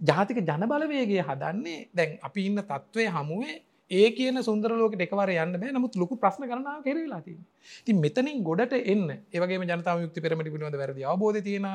[0.00, 3.56] ජාතික ජනබලවේගේ හදන්නේ දැන් අපි ඉන්න තත්ත්වය හමුවේ
[3.90, 5.72] ඒ කියන සුන්දර ලෝකට එකවර යන්න බෑ.
[5.76, 7.38] නමුත් ලොකු ප්‍රශ්න කරනාව කෙරවෙලා තින්
[7.84, 9.08] ති මෙතනින් ගොඩට එන්න.
[9.34, 11.72] ඒවගේ ජනතාව යුක්ති පෙරමටි පිළිබඳ වැරදි අවබෝධ තියෙනය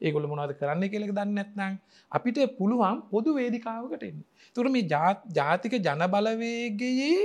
[0.00, 1.78] ඒගොල මොනාද කරන්න කෙලෙක් දන්න නැත්නම්
[2.12, 4.20] අපිට පුළුවන් පොදු වේදිකාවකට එන්න.
[4.56, 4.88] තුර මේ
[5.36, 7.20] ජාතික ජනබලවේගයේ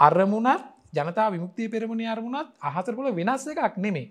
[0.00, 4.10] අරමුණත් ජනතා විමුක්තිය පෙරමුණේ අරමුණත් අහතරපුල වෙනස් එකක් නෙමේ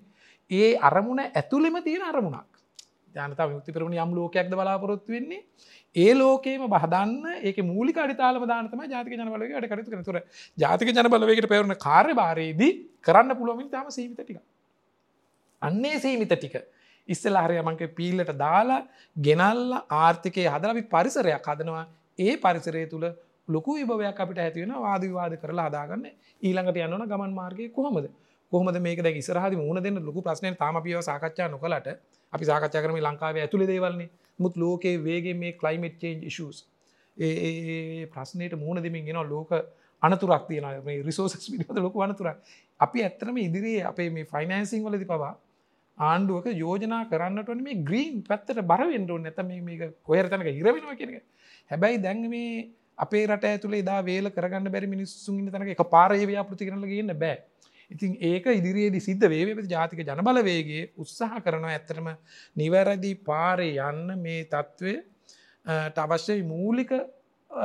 [0.52, 2.50] ඒ අරමුණ ඇතුළෙම තියෙන අරමුණක්.
[3.16, 5.44] ජනතා විමුක්ති පෙරමුණ යම් ලෝකයක්ද බලාපොරොත්තු වෙන්නේ?
[5.96, 10.20] ඒ ලෝකේම බහදන්න ඒක මූලික අඩිතාලම දානතම ජාතික ජනබලගේ අඩ කටතු කනතුර
[10.58, 12.72] ජාතික ජනබලවේකට පැවරුණ කාර්ය භාරයේදී
[13.02, 14.40] කරන්න පුළුවමින් තම සීමිත ටික.
[15.62, 16.56] අන්නේ සීමිත ටික.
[17.10, 18.82] ඉස්සල හරයමංක පීල්ලට දාලා
[19.18, 21.86] ගෙනල්ල ආර්ථිකය හදලබි පරිසරයක් හදනවා.
[22.20, 23.08] ඒ පරිසරය තුළ
[23.48, 26.06] ලොකු විභවයක් අපිට ඇතිවෙන වාදවිවාද කරලා හදාගන්න.
[26.42, 28.08] ඊළඟට යන්නන ගමන් මාර්ගය කොහොමද?
[28.52, 31.88] කොහොමද මේක දැ ඉස්රහදි මුණ දෙන්න ලොකු ප්‍රශ්නය තාම පියව සාකච්ඡා නොකලට.
[32.34, 34.10] අපි සාකච්ඡා කරම ලංකාව ඇතුළි දේවල්න්නේ
[34.40, 36.66] මුත් ලෝකයේ වේගේ මේ කලයිමට් චේන්ජ් ඉශස්
[37.18, 39.52] ඒ ප්‍රශ්නයට මුහුණ දෙමින් ගෙන ලෝක
[40.02, 42.38] අනතුරක් තියෙන මේ රිසෝසස් පිළිබඳ ලොක අනතුරක්.
[42.80, 45.34] අපි ඇත්තරම ඉදිරියේ අපේ මේ ෆයිනන්සිං වලදි පවා
[45.98, 51.22] ආණ්ඩුවක යෝජනා කරන්නට මේ ග්‍රීන් පැත්තට බරවෙන්ඩුව නැත මේ කොයර තැනක හිරවෙනවා කියෙන
[51.72, 56.68] හැබැයි දැන් මේ අපේ රට ඇතුළේ දා වේල කරගන්න බැරි මිනිස්සුන් තනක එක පාරයවයා ප්‍රති
[56.68, 57.38] කරල ගන්න බෑ.
[57.92, 62.08] ඉතින් ඒක ඉදිරියේදි සිද්ධ වේවද ජාතික ජනබලවේගේ උත්සාහ කරනවා ඇත්තරම
[62.56, 64.94] නිවැරදි පාරේ යන්න මේ තත්ත්වය
[66.06, 66.92] අවශ්‍යයි මූලික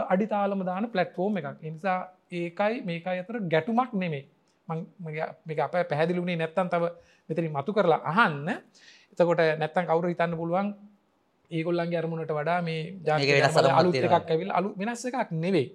[0.07, 1.49] අඩිතාලම දාන පලට්ෆෝර්ම් එකක්.
[1.63, 1.99] එනිසා
[2.33, 4.25] ඒකයි මේකයි අතර ගැටුමක් නෙමේ
[4.99, 6.85] මේ අප පැහැදිලුුණේ නැත්තන් තව
[7.29, 8.49] මෙතරින් මතු කරලා අහන්න.
[9.13, 10.69] එතකොට නැත්තන් කවුරු හිතන්න පුළුවන්
[11.51, 15.67] ඒගොල්ලන්ගේ අරමුණට වඩා මේ ජාතික අලු එකක් ඇවිල් අලු වෙනස් එකක් නෙවෙයි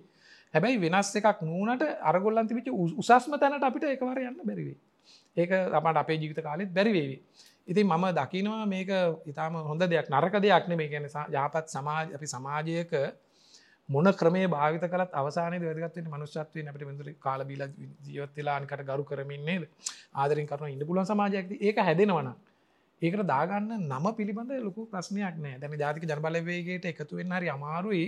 [0.53, 4.77] හැබැයි වෙනස් එකක් නූනට අරගොල්ලන් තිබිච උසස්ම තැනට අපිට එකවර යන්න බැරිවේ
[5.37, 7.17] ඒක අපට අපේ ජීවිත කාලෙත් බැරිවේවි
[7.67, 8.91] ඉතින් මම දකිනවා මේක
[9.25, 12.93] ඉතාම හොඳ දෙයක් නරක දෙයක් නෙමේ ගැන යහපත් සමාජ අපි සමාජයක
[13.89, 17.63] මොන ක්‍රමේ භාවිත කලත් අවසානය වැදගත්වෙන මනුෂ්‍යත්වය අපට මෙතුර කාල බීල
[18.05, 19.59] ජීවත්වෙලාන්කට ගරු කරමින්නේ
[20.15, 22.31] ආදරින් කරන ඉන්න පුලන් සමාජයක්ති ඒක හැදෙනවන
[23.01, 25.55] ඒකට දාගන්න නම පිළිබඳ ලොකු ප්‍රශ්නයක් නෑ.
[25.57, 28.05] දැන ජාතික ජනබලවේගේට එකතුවෙන්න හරි අමාරුයි.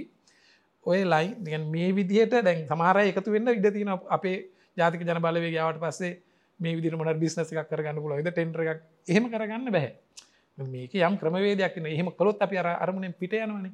[0.86, 4.38] ඔය ලයි දැන් මේ විදිහට දැන් සමහර එකතු වෙන්න ඉඩ තියෙන අපේ
[4.78, 6.14] ජාතික ජනබලවේගයාවට පස්සේ
[6.60, 9.94] මේ විදිර මොට බිස්නස එකක් කරගන්න පුල ද ටෙන්ටර එකක් එහෙම කරගන්න බැහැ.
[10.58, 13.74] මේක යම් ක්‍රමවේදයක් එහෙම කොළොත් අපි අර අරමුණෙන් පිට යනවනේ.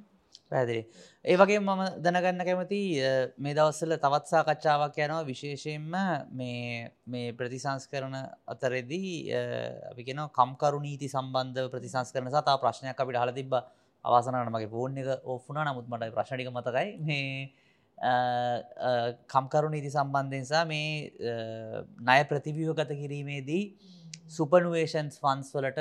[0.49, 0.81] පැදිරි.
[1.25, 2.81] ඒ වගේ මම දැනගන්න කැමති
[3.37, 5.23] මේ දවස්සල තවත් සාකච්ඡාවක් යනවා.
[5.23, 5.93] විශේෂයෙන්ම
[7.07, 8.15] මේ ප්‍රතිසංස් කරන
[8.47, 9.11] අතරෙදී
[9.91, 13.53] අපි කියෙන කම්කරු නීති සම්බන්ධ ප්‍රතිසංස් කරන සතා ප්‍රශ්නයක් අපිට හල තිබ
[14.05, 16.87] අවසනට මගේ ෆෝන් එක ඕෆුනා නමුත් මට ප්‍රශ්නික මතකයි.
[17.01, 17.51] මේ
[19.27, 21.11] කම්කරු නීති සම්බන්ධයසා මේ
[21.99, 23.63] ණය ප්‍රතිවියෝගත කිරීමේදී
[24.27, 25.79] සුපනුවේෂන්ස් ෆන්ස් වලට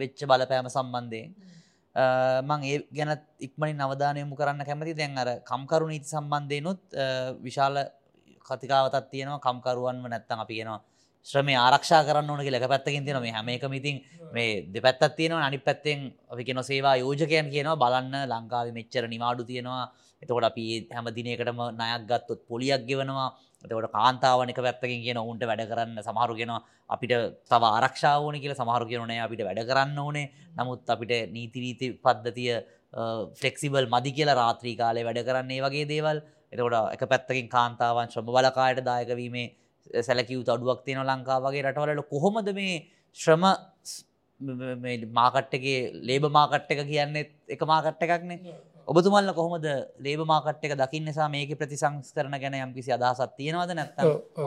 [0.00, 1.30] වෙච්ච බලපෑම සම්බන්ධයෙන්
[2.46, 6.80] මං ඒ ගැන ඉක්මනින් නවධානයමු කරන්න කැමති දැන් අර කම්කරු නීති සම්බන්ධයනුත්
[7.42, 7.76] විශාල
[8.46, 9.40] කතිකාවතත් තියෙනවා.
[9.40, 10.80] කම්කරුවන්ව නැත්තන් අපි කියෙනවා
[11.26, 13.96] ශ්‍රමය ආරක්ෂා කරන්න ඕන ලක පැත්තකින් තියෙන මේ හැමේක මිතින්
[14.32, 15.46] මේ දෙපැත්තත් තියෙනවා.
[15.46, 17.76] අනි පැත්තෙන් අපි කෙන සේවා යෝජකයන් කියනවා.
[17.76, 19.84] බලන්න ලංකාව මෙච්චර නිවාඩු තියෙනවා.
[20.22, 23.28] එතකොට අපි හැම දිනයකටම නයක් ගත්තොත් පොලියක් ගෙවනවා.
[23.64, 26.52] එතකොට කාන්තාවනික පැත්තකින් කියන ඔවුන්ට වැඩ කරන්න සමහරුගෙන
[26.88, 27.12] අපිට
[27.50, 28.54] තව ආරක්ෂාවන කියල.
[28.54, 30.26] සමහරු කියනනය අපිට වැඩ කරන්න ඕනේ.
[30.58, 32.52] නමුත් අපිට නීතිරීති පද්ධතිය
[33.42, 36.18] ෆෙක්සිබල් මදි කියලා රාත්‍රී කාලය වැඩ කරන්නේ වගේ දේවල්.
[36.52, 39.48] එතකොට එක පැත්තකින් කාන්තාවන් ශ්‍රම බලකායට දායකවීමේ
[40.00, 42.76] සැලකිව් අඩුවක් තියෙන ලංකාවගේ රටවලට කොහොමද මේ
[43.18, 43.44] ශ්‍රම
[45.12, 48.54] මාකට්ටගේ ලේබ මාකට්ට එක කියන්නේ එක මාකට්ට එකක්නේ
[48.88, 49.66] ඔබතුමල්ල කොහොමද
[49.98, 54.00] ලේබ මාකට් එක දකින්න නිසා මේක ප්‍රතිසංස් කරන ගැන යම් කිසි අදහසත් තියෙනවද නැත්ත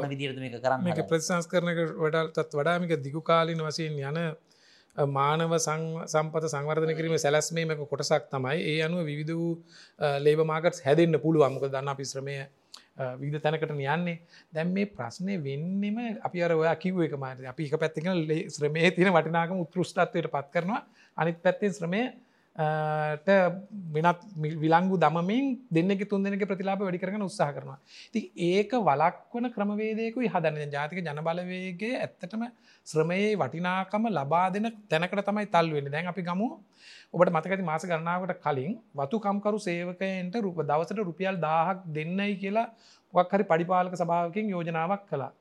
[0.08, 4.20] විදිරද මේක කරන්න මේක ප්‍රතිසංස් කරන වඩල්තත් වඩාමික දිගු කාලින වසයෙන් යන
[4.96, 8.58] මානව සම්පත සංවර්ධන කිරීම සැලස්මේමක කොටසක් තමයි.
[8.64, 9.54] ඒ අනුව විවිධ වූ
[10.20, 12.36] ලේබ මාකට් හැදන්න පුළුව අමක දන්න පිශ්‍රමය
[13.22, 14.20] විධ තැනකට යන්නේ.
[14.54, 18.10] දැම් මේ ප්‍රශ්නය වෙන්නෙම අපි අර ඔයා කිව් එක මාට අපි එක පැත්තික
[18.56, 20.82] ශ්‍රමේ තින වටිනාකම උත්ෘෂ්ටත්වයට පත් කරනවා.
[21.18, 22.02] අනිත් පැත්තේ ශ්‍රමය
[22.56, 24.20] වෙනත්
[24.56, 27.80] විලංගු දමමින් දෙන්නෙක තුන් දෙනෙක ප්‍රතිලාප වැඩි කරන උත්සාහ කරනවා.
[28.14, 32.44] ති ඒක වලක්වන ක්‍රමවේදයකුයි හදන්න ජාතික ජනබලවේගේ ඇත්තටම
[32.88, 36.48] ශ්‍රමයේ වටිනාකම ලබා දෙන තැනකට තමයි තල්වෙන්න දැන් අපි ගමු.
[37.12, 42.68] ඔබට මතකති මාස ගන්නාවට කලින් වතු කම්කරු සේවකයන්ට රූප දවසට රුපියල් දාහක් දෙන්නයි කියලා
[43.14, 45.34] වක් හරි පඩිපාලක සභාවකින් යෝජනාවක් කලා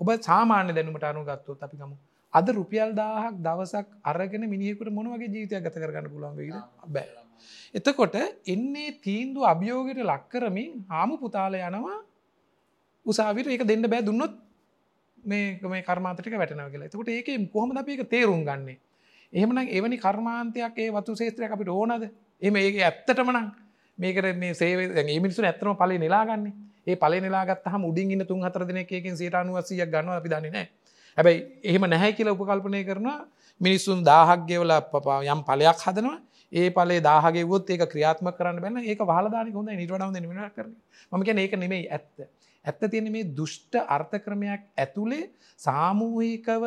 [0.00, 1.96] ඔබ සාමාන්‍ය දැනුමට අනු ගත්තොත් අපි ගමු.
[2.32, 6.54] අද රුපියල් දාහක් දවසක් අරගෙන මිනිියකුට මොනවගේ ජීවිතයක් ගත කරගන්න පුළන්ගේද
[6.88, 7.08] බෑ.
[7.74, 8.14] එතකොට
[8.46, 11.98] එන්නේ තීන්දු අභියෝගයට ලක්කරමින් ආමු පුතාල යනවා
[13.06, 14.34] උසාවිට ඒක දෙන්න බෑ දුන්නොත්
[15.24, 16.86] මේ කර්මාතටික වැටනව කියලා.
[16.86, 18.78] එතකොට ඒක කොහොම අප එක තේරුම් ගන්නේ?
[19.32, 22.10] එහෙමනම් එවැනි කර්මාන්තයක් ඒ වතු ශේත්‍රයක් අපිට ඕනද?
[22.42, 23.52] එම ඒක ඇත්තටමනං
[23.98, 26.52] මේකට මේ ඒ මිනිසු ඇත්තම පලේ නෙලාගන්නේ
[26.86, 30.68] ඒ පල නෙලාගත් හම උඩින් ඉන්න තුන් හතර දෙනෙකින් සේට අනුවසියක් ගන්න අපි දන්නේ නෑ
[31.16, 33.18] හැබැයි එහෙම නැහැ කියලා උපකල්පනය කරනවා.
[33.60, 34.72] මිනිස්සුන් දාහක් ගෙවල
[35.32, 36.18] යම් පලයක් හදනවා.
[36.52, 40.74] ඒ පලේ දාහගෙවොත් ඒක ක්‍රියාත්ම කරන්න බැන්න ඒක වාලදානක හොඳ නිටවනව නිම කරන
[41.12, 42.28] මක ඒක නෙමෙයි ඇත්ත.
[42.64, 46.64] ඇත්ත තියෙන මේ දුෂ්ට අර්ථක්‍රමයක් ඇතුළේ සාමූහිකව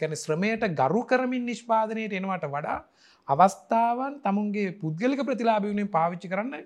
[0.00, 2.78] කැන ශ්‍රමයට ගරු කරමින් නිෂ්පාදනයට එනවට වඩා
[3.28, 6.64] අවස්ථාවන් තමුන්ගේ පුද්ගලික ප්‍රතිලාභියුණෙන් පාවිච්චි කරන්න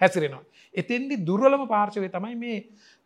[0.00, 0.44] හැසිරෙනවා.
[0.74, 2.58] එතෙන්දි දුර්වලම පාර්ශවය තමයි මේ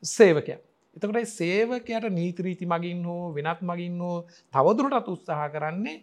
[0.03, 0.61] සේවකයක්.
[0.97, 4.17] එතකට සේවකයට නීතිරීති මගින් හෝ වෙනත් මගින් හෝ
[4.55, 5.97] තවදුරටත් උත්සාහ කරන්නේ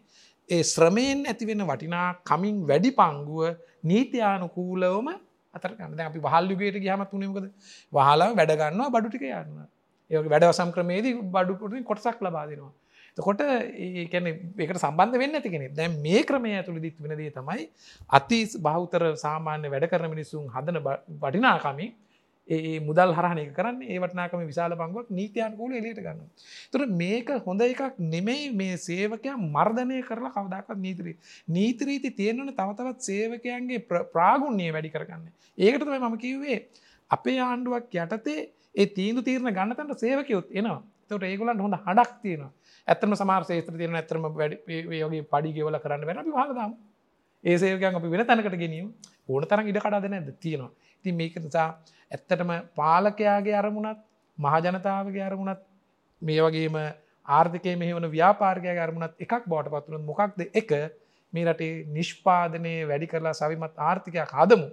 [0.50, 3.42] ඒ ශ්‍රමයෙන් ඇතිවෙන වටිනා කමින් වැඩි පංගුව
[3.84, 5.08] නීතියානුකූලවම
[5.54, 6.00] අතර ගන්න.
[6.02, 7.48] අපි වහල්ලුගේට ගහම තුනෙමකද
[7.94, 9.64] වහලා වැඩගන්නවා බඩු ටික යන්න
[10.12, 12.74] ඒ වැඩවසම් ක්‍රමේදී බඩුකුටින් කොටසක් ලබා දෙනවා.
[13.18, 14.28] කොට ඒකැන
[14.58, 17.64] එකට සම්බන්ධ වෙන්න ඇතිකෙන දැන් මේ ක්‍රමය ඇතුළ දිත් වෙනදේ තමයි
[18.10, 20.80] අති බෞතර සාමාන්‍ය වැඩ කරන මිනිසුන් හදන
[21.20, 21.92] වටිනාකමින්
[22.48, 26.20] ඒ මුදල් හරහනය කරන්න ඒ වටනාකම විශාල පංගුවක් නීතියන්කූල එලියට ගන්න.
[26.72, 31.16] තුර මේක හොඳ එකක් නෙමෙයි මේ සේවකයන් මර්ධනය කරලා කවදක්වත් නීතිරී.
[31.50, 35.26] නීතිරීති තියෙනවන තවතවත් සේවකයන්ගේ ප්‍රාගුණ්‍යය වැඩි කරගන්න.
[35.58, 36.60] ඒකටම මම කිව්වේ
[37.12, 38.40] අපේ ආණ්ඩුවක් යටතේ
[38.76, 42.52] ඒ තීන්දු තීරණ ගන්නතට සේවකයොත් එනවා තට ඒගොලන් හොඳ හඩක් තියෙනවා
[42.88, 46.74] ඇත්තම සමාර ේත්‍ර තියෙන ඇතරම වැඩගේ පඩි ගෙවල කරන්න වෙන අපි හදදාම
[47.44, 48.90] ඒ සේවකයන් අපි වෙන තැනකට ගෙනියම්
[49.28, 50.72] ඕන තරම් ඉඩ කඩාද නැද තියෙනවා
[51.08, 51.68] ඉතින් මේක නිසා
[52.12, 54.00] ඇත්තටම පාලකයාගේ අරමුණත්
[54.38, 55.62] මහජනතාවගේ අරමුණත්
[56.22, 56.78] මේ වගේම
[57.28, 60.72] ආර්ථකය මෙහවන ව්‍යාපාර්කය අරමුණත් එකක් බෝට පත්වන මොකක්ද එක?
[61.34, 64.68] මේ රටේ නිෂ්පාදනය වැඩි කරලා සවිමත් ආර්ථිකයක් හදමු.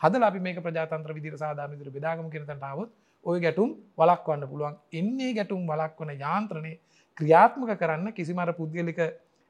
[0.00, 2.90] හදල අපි මේ ප්‍රජාතන්ත්‍ර විදිර සාධාන විදිර බෙදාගම කෙනටාවත්
[3.26, 4.76] ඔය ගැටුම් වලක්වන්න පුළුවන්.
[4.92, 6.72] එන්නේ ගැටුම් වලක්වන යාන්ත්‍රණය
[7.18, 9.00] ක්‍රියාත්මක කරන්න කිසිමර පුද්ගලික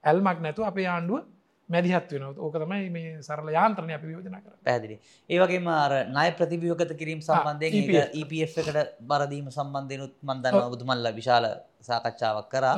[0.05, 1.25] ඇල්මක් නැතු අපේ ආණ්ඩුව
[1.73, 4.97] මැදිහත් වෙන ඕක තමයි මේ සරල යාන්ත්‍රණය අපි යෝජන කර පැදිලි
[5.31, 8.79] ඒවගේම අර නය ප්‍රතිවියෝකත කිරීම සම්බන්ධයෙන් EPF එකට
[9.11, 11.47] බරදීම සම්බන්ධයනුත් මන්දන්න බුදුමල්ල විශාල
[11.89, 12.75] සාකච්ඡාවක් කරා.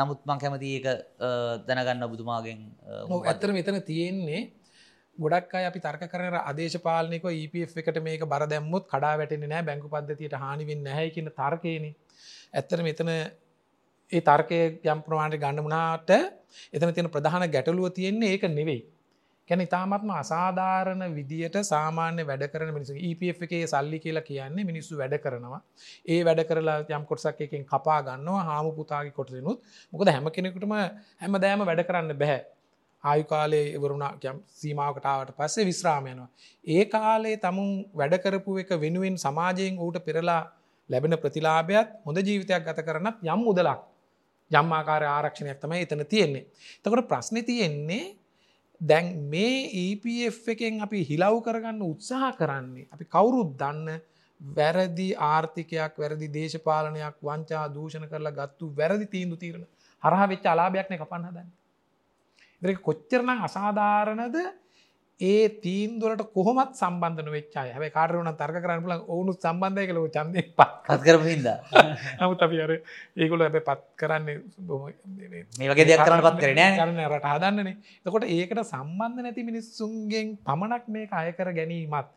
[0.00, 0.86] නමුත් මං කැමති ඒක
[1.68, 2.60] දැනගන්න බුදුමාගෙන්
[3.24, 4.42] ඇත්තර මෙතන තියෙන්නේ
[5.18, 9.88] ගොඩක් අය අපි තර්ක කරන අදේශපාලනික EPF එකට මේක බර දැම්මුත් කඩා වැටෙන්නේ නෑ බැංකු
[9.88, 11.94] පද්ධතියට හානිවෙන්න නැහැ කියන තර්කයනේ.
[12.54, 13.10] ඇත්තර මෙතන
[14.12, 16.10] ඒ තර්කය යම් ප්‍රමාණයට ගණ්ඩමුණට
[16.72, 18.82] එතන තියෙන ප්‍රධාන ගැටලුව තියෙන්නේ ඒක නෙවෙයි.
[19.48, 25.16] කැන ඉතාමත්ම අසාධාරණ විදියට සාමාන්‍ය වැඩ කරන මිනිසු EPF එකේ සල්ලි කියලා කියන්නේ මිනිස්සු වැඩ
[25.18, 25.60] කරනවා.
[26.06, 29.58] ඒ වැඩ කරලා යම් කොටසක් එකෙන් කපා ගන්නවා හාමු පුතාගේ කොටසනුත්.
[29.92, 30.76] මොකද හැම කෙනෙකුටම
[31.20, 32.42] හැම දෑම වැඩ කරන්න බැහැ.
[33.04, 36.28] ආයු කාලේ ඉවරුණා යම් සීමාවකටාවට පස්සේ විශ්‍රාමයනවා
[36.64, 40.40] ඒ කාලේ තමුන් වැඩ කරපු එක වෙනුවෙන් සමාජයෙන් ඌට පෙරලා
[40.90, 43.80] ලැබෙන ප්‍රතිලාභයත් හොඳ ජීවිතයක් ගත කරනත් යම් මුදලක්
[44.50, 46.46] යම් ආකාර ආරක්ෂණයක් තමයි එතන තියෙන්නේ.
[46.78, 48.16] එතකොට ප්‍රශ්නේ තියෙන්නේ
[48.80, 54.00] දැන් මේ EPF එකෙන් අපි හිලව් කරගන්න උත්සාහ කරන්නේ අපි කවුරුත් දන්න
[54.40, 59.66] වැරදි ආර්ථිකයක් වැරදි දේශපාලනයක් වංචා දූෂණ කරලා ගත්තු වැරදි තීන්දු තීරණ
[60.02, 61.54] හරහා වෙච්ච අලාභයක්නේ කපන්න හදන්නේ.
[62.62, 64.36] ඒක කොච්චරනම් අසාධාරණද
[65.20, 70.98] ඒ තීන්දුවලට කොහොමත් සම්බන්ධන වෙච්චාය හැබැයි කාටරුණ තර්ක කරන්න පුලන් ඔවුනු සම්බන්ධය කළ චන්දය පත්
[71.00, 71.46] කරපහිද
[72.18, 72.72] නමුත් අපි අර
[73.16, 74.36] ඒගොල ඇබ පත් කරන්නේ
[75.56, 77.74] මේ වගේ දෙයක් කරන්න පත් කරන කරන රට හදන්නනේ.
[78.04, 82.12] තකොට ඒකට සම්බන්ධ නැති මිනිස්සුන්ගෙන් පමණක් මේ අයකර ගැනීමත්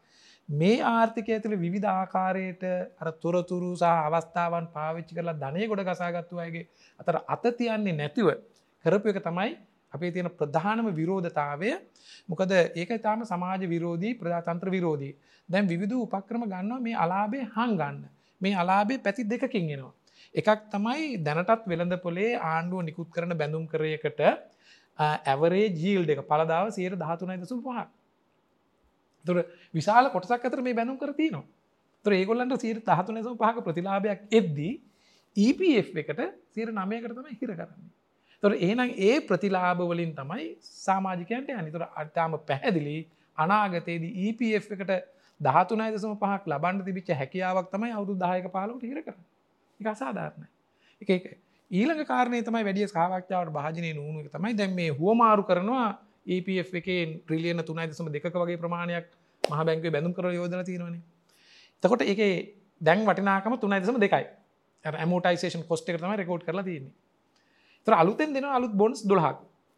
[0.50, 2.68] මේ ආර්ථිකය ඇතුළ විධ ආකාරයට
[3.00, 6.68] අර තොරතුරු සහ අවස්ථාවන් පාවිච්චි කරලා ධනය ගොඩ කසාගත්තු අයගේ
[7.00, 8.36] අතර අත තියන්නේ නැතිව
[8.86, 9.52] කරපු එක තමයි
[9.94, 11.72] අපේ තියෙන ප්‍රධානම විරෝධතාවය.
[12.28, 15.14] මොකද ඒක තාම සමාජ විරෝධී ප්‍රජාතන්ත්‍ර විරෝධී.
[15.50, 18.04] දැන් විවිධ උපක්‍රම ගන්නවා මේ අලාබේ හංගන්න.
[18.42, 19.94] මේ අලාබේ පැති දෙකකින් එනවා.
[20.36, 24.22] එකක් තමයි දැනටත් වෙළඳ පොලේ ආණ්ඩුව නිකුත් කරන බැඳුම් කරයකට
[25.00, 27.88] ඇවරේ ජීල් දෙක පලදාව සේර දහතුනයි දසුම් පහ
[29.26, 29.38] තුර
[29.74, 31.46] විශාල කොටසක් අතර මේ බැඳුම් කර තියනවා.
[32.06, 34.74] තුර ඒගොල්ලන්ට සීර දහතුනසම් පහක ප්‍රතිලාභයක් එද්දී
[35.38, 37.90] EPF එකට සීර නමයකට තම හිර කරන්නේ.
[38.44, 42.98] තොර ඒනම් ඒ ප්‍රතිලාභවලින් තමයි සාමාජිකයන්ට අනිතුර අර්තාම පැහැදිලි
[43.38, 44.94] අනාගතයේදී EPF එකට
[45.42, 49.16] දහතුනයි දසම පහක් ලබන්ඩ තිබිච්ච හැකියාවක් තමයි අවුදු දායක පාලුට හිර කර
[49.80, 50.50] එක අසාධාරණ
[51.02, 51.26] එක එක
[51.72, 55.90] ඊළඟ කාරණය තමයි වැඩිය සාාවක්ෂාවට භාජනය නූුණු තමයි දැන් මේ හුවමාරු කරනවා
[56.28, 59.06] EPF එකේ ට්‍රිලියන තුනයි දසම දෙක වගේ ප්‍රමාණයක්
[59.44, 61.02] මහ බැංකේ බැඳුම් කර යෝදන තියෙනවනේ.
[61.84, 62.22] තකොට එක
[62.82, 64.26] දැන් වටිනාකම තුනයි දසම දෙකයි.
[64.86, 66.94] ඇමෝටයිසේෂන් කොස්ට එක තමයි රෙකෝඩ් කරලා තියන්නේ.
[67.88, 69.38] තර අලුතෙන් දෙෙන අලුත් බොන්ස් දුලහක්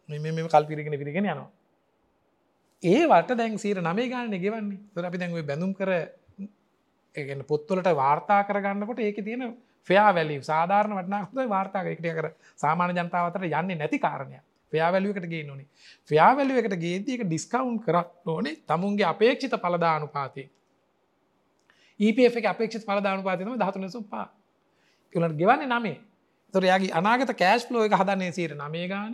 [0.10, 1.50] මෙ කල්පිරිගෙන පිරිගෙන යනවා.
[2.84, 4.80] ඒ වට දැන් සීර නමේ ගාන ගෙවන්නේ.
[4.94, 5.92] තර අපි දැන්ව බැඳුම් කර
[7.16, 9.58] ඒගන්න පොත්වලට වාර්තා කරගන්නකොට ඒක තියෙන
[9.88, 14.40] ෆයා වැලි සාධාරණ වටනාක්ද වාර්තාක එකට කර සාමාන ජනතාවතර යන්නේ නැති කාරණය
[14.74, 15.68] ෆයාවැලුවකට ගේ නොනේ
[16.10, 20.46] ෆයාවැලුව එකට ගේදක ඩිස්කවුන්් කරක් ඕනේ තමුන්ගේ අපේක්ෂිත පලදානු පාති
[22.00, 24.28] ඒප අපේක්ෂ පලදානු පාතිනම දහතුනසු පා
[25.14, 25.98] තුලට ගෙවන්නේ නමේ.
[26.54, 29.14] තොර යාගේ අනාගත කෑශ් ලෝ එක හදන්නේ සීර නමේ ගාන.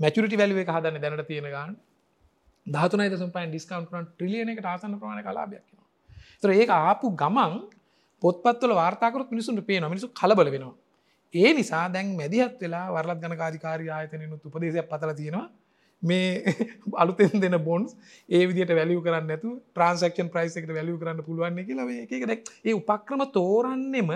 [0.00, 1.76] මැචුරිටි වැලුව එක හදන්න දැනට තියෙන ගාන.
[2.66, 5.64] ධාතුනයි සම්පයින් ඩිස්කවන්් කරන ට්‍රිලියන එක ආසන්න ප්‍රමාණ කලාබයක්
[6.42, 7.54] තොර ඒක ආපු ගමන්
[8.22, 10.74] පොත්පත්වල වාර්තාකරත් මිනිසුන්ට පේ මිනිසු කලබල වෙනවා.
[11.34, 15.46] ඒ නිසා දැන් මැදිහත් වෙලා වරලත් ගන කාධිකාරී ආයතනයනුත් උපදේශයක් පතල තියෙනවා.
[16.02, 16.54] මේ
[17.02, 17.96] අලුතෙන් දෙන බොන්ස්
[18.28, 22.74] ඒ විදිට වැලිය කරන්න ඇතු ට්‍රන්සක්ෂන් ප්‍රයිස් එකට වැලිය කරන්න පුළුවන් කියලා එක දැක් ඒ
[22.74, 24.10] උපක්‍රම තෝරන්නෙම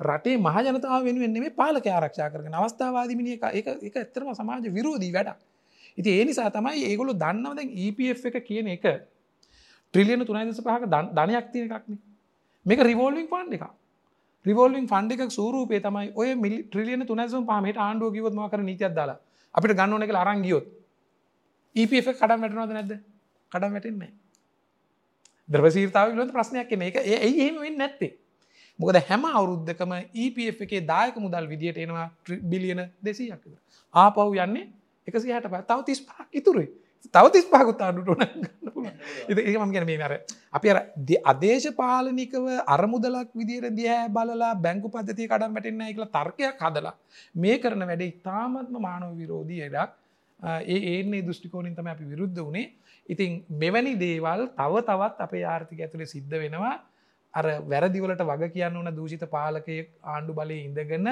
[0.00, 5.38] රටේ මහජනතාව වෙනුවෙන් මේ පාලක ආරක්ෂා කරන අවස්ථාවාදිමිනි එක එක ඇත්තරම සමාජ විරෝධී වැඩක්.
[5.98, 8.84] ඉති ඒ නිසා තමයි ඒගොලු දන්නවද EPF එක කියන එක
[9.94, 11.98] ට්‍රිලියන තුනයි දස පහක ධනයක් තියෙන එකක්න.
[12.66, 13.64] මේක රිවෝල්ලිින් ෆන්් එක
[14.46, 19.18] රිවෝල්ලිින් ෆන්ඩ එකක් සූරූපේ තමයි ඔය මිලි ට්‍රිලියන තුනසම් පාමට ආණ්ඩුව කිවොත්ම කර නීතියක් දාලා.
[19.54, 20.66] අපිට ගන්නන එක අරංගියොත්
[21.76, 22.92] EPF කඩම් වැටනවද නැද්ද?
[23.52, 24.12] කඩම් වැටෙන්නේ
[25.48, 28.12] ද්‍රවසීර්තාව ප්‍රශ්නයක් කෙන එක ඒ එහෙම වෙන්න නැත්තේ.
[28.78, 32.08] මොකද හැම අවුරුද්ධකම EPF එකේ දායක මුදල් විදියට එනවා
[32.44, 33.44] බිලියන දෙසීයක්
[33.94, 34.66] ආපව් යන්නේ
[35.08, 36.68] එකසි හට ප තව තිස් පහක් ඉතුරුයි.
[37.06, 38.08] තව තිස් පහකුත් ආඩුට
[39.30, 40.14] ඒ මම ගැන මේ අර
[40.52, 40.78] අපි අර
[41.24, 46.94] අදේශපාලනිකව අරමුදලක් විදියට දිය බලලා බැංකු පද්ධතිය කඩම් වැටෙන්න කියලා තර්කයක් හදලා
[47.36, 49.92] මේ කරන වැඩ ඉතාමත්ම මානව විරෝධී එඩක්
[50.66, 52.66] ඒ ඒන්නේ දෘෂ්ටිකෝනින් තම අපි විරුද්ධ වනේ
[53.08, 56.74] ඉතින් මෙවැනි දේවල් තව තවත් අපේ ආර්ථික ඇතුළේ සිද්ධ වෙනවා.
[57.36, 61.08] අර වැරදිවලට වග කියන්න ඕන දූෂිත පාලකය ආණ්ඩු බලය ඉඳගන්න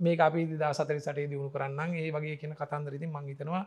[0.00, 3.64] මේ අපි දා සතරි සටේ දියුණු කරන්න ඒ වගේ කියන කතන්දරති මංහිතනවා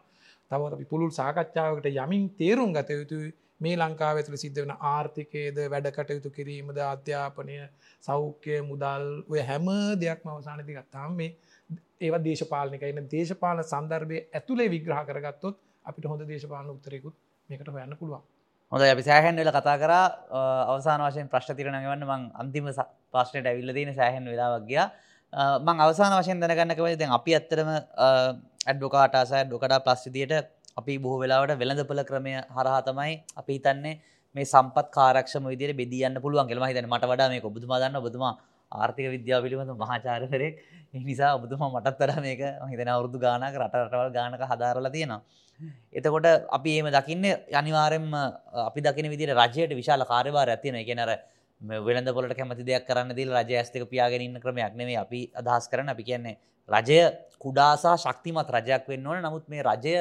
[0.51, 3.19] තවත් අපි පුළුල් සාකච්ඡාවකට යමින් තේරුම් ගත යුතු
[3.59, 7.57] මේ ලංකාව ඇතුළ සිද්ධ වෙන ආර්ථිකයේද වැඩ කටයුතු කිරීමද අධ්‍යාපනය
[8.03, 9.68] සෞඛ්‍ය මුදල් ඔය හැම
[9.99, 11.31] දෙයක්ම අවසානති ගත්තාම මේ
[12.01, 17.15] ඒව දේශපාලනික එන්න දේශපාල සන්දර්භය ඇතුළේ විග්‍රහ කරගත්තොත් අපිට හොඳ දේශපාලන උත්තරයකුත්
[17.49, 18.23] මේකට හොයන්න පුළුවන්.
[18.72, 19.93] හොඳ අපි සෑහන් වෙල කතා කර.
[20.65, 22.68] අවසාන වශයෙන් ප්‍රශ්න තිරනගවන්න මං අන්තිම
[23.14, 24.88] ප්‍රශ්නයට ඇවිල්ල තියෙන සෑහන් වෙලාවක් ගියා.
[25.60, 27.69] මං අවසාන වශයෙන් දැනගන්නකව දැන් අපි ඇත්තරම
[28.68, 30.48] ඇඩ්ඩෝකාටාස ඩොකඩා ප්ලස්සිදියට
[30.80, 33.95] අපි බොහෝ වෙලාවට වෙළඳපල ක්‍රමය හරහා තමයි අපි හිතන්නේ
[34.35, 38.34] මේ සම්පත් කාරක්ෂම විදියට බෙදියන්න පුළුවන් කෙලම හිතන මට වඩා මේ ඔබතුමා දන්න ඔබතුමා
[38.72, 40.56] ආර්ථික විද්‍යාව පිළිබඳ මහාචාරකරෙක්
[40.93, 42.41] නිසා ඔබතුමා මටත් තර මේක
[42.72, 45.22] හිතන අවුරදු ගානක රටරටවල් ගානක හදාරලා තියෙනවා.
[45.93, 46.27] එතකොට
[46.57, 47.26] අපි ඒම දකින්න
[47.61, 48.07] අනිවාරෙන්ම
[48.69, 51.11] අපි දකින විදිට රජයට විශාල කාර්යවාර ඇතින එකනර
[51.61, 56.03] වෙළඳ පොලට කැමති දෙයක් කරන්න දිල් රජ ඇස්තක පියාගෙනන්න ක්‍රමයක් නෙවේ අපි අදහස් කරන අපි
[56.03, 56.35] කියන්නේ
[56.69, 56.99] රජය
[57.43, 59.22] කුඩාසා ශක්තිමත් රජයක් වෙන්න ඕන.
[59.22, 59.95] නමුත් මේ රජය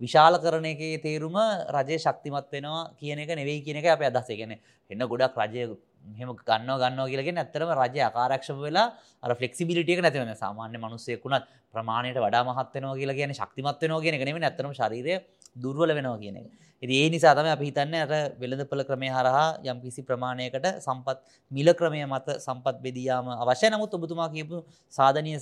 [0.00, 1.36] විශාල කරන එකේ තේරුම
[1.76, 4.52] රජය ශක්තිමත් වෙනවා කියන එක නෙවෙයි කියන එක අප අදස්සගෙන
[4.90, 5.64] එන්න ගොඩක් රජය
[6.08, 8.86] මෙම ගන්න ගන්න කියලගෙන ඇත්තරම රජය ආකාරක්ෂම වෙලා
[9.22, 15.14] අර ෆලෙක්සිබිලිටියක නැතිවන සාමාන්‍ය මනුස්සයකුණත් ප්‍රමාණයට වඩා මහත්වනවා කියලා කියන ශක්තිමත්වනවා කියන නෙම ඇතරම ශරීරය
[15.56, 16.46] දුර්වල වෙනවා කියන එක.
[16.82, 21.18] ඒ නිසා තම අපි හිතන්න අර වෙළඳපල ක්‍රමය හරහා යම් කිසි ප්‍රමාණයකට සම්පත්
[21.50, 24.62] මිල ක්‍රමය මත සම්පත් බෙදයාම අවශ්‍ය නමුත් ඔබතුමා කියපු
[24.92, 25.32] සාධනය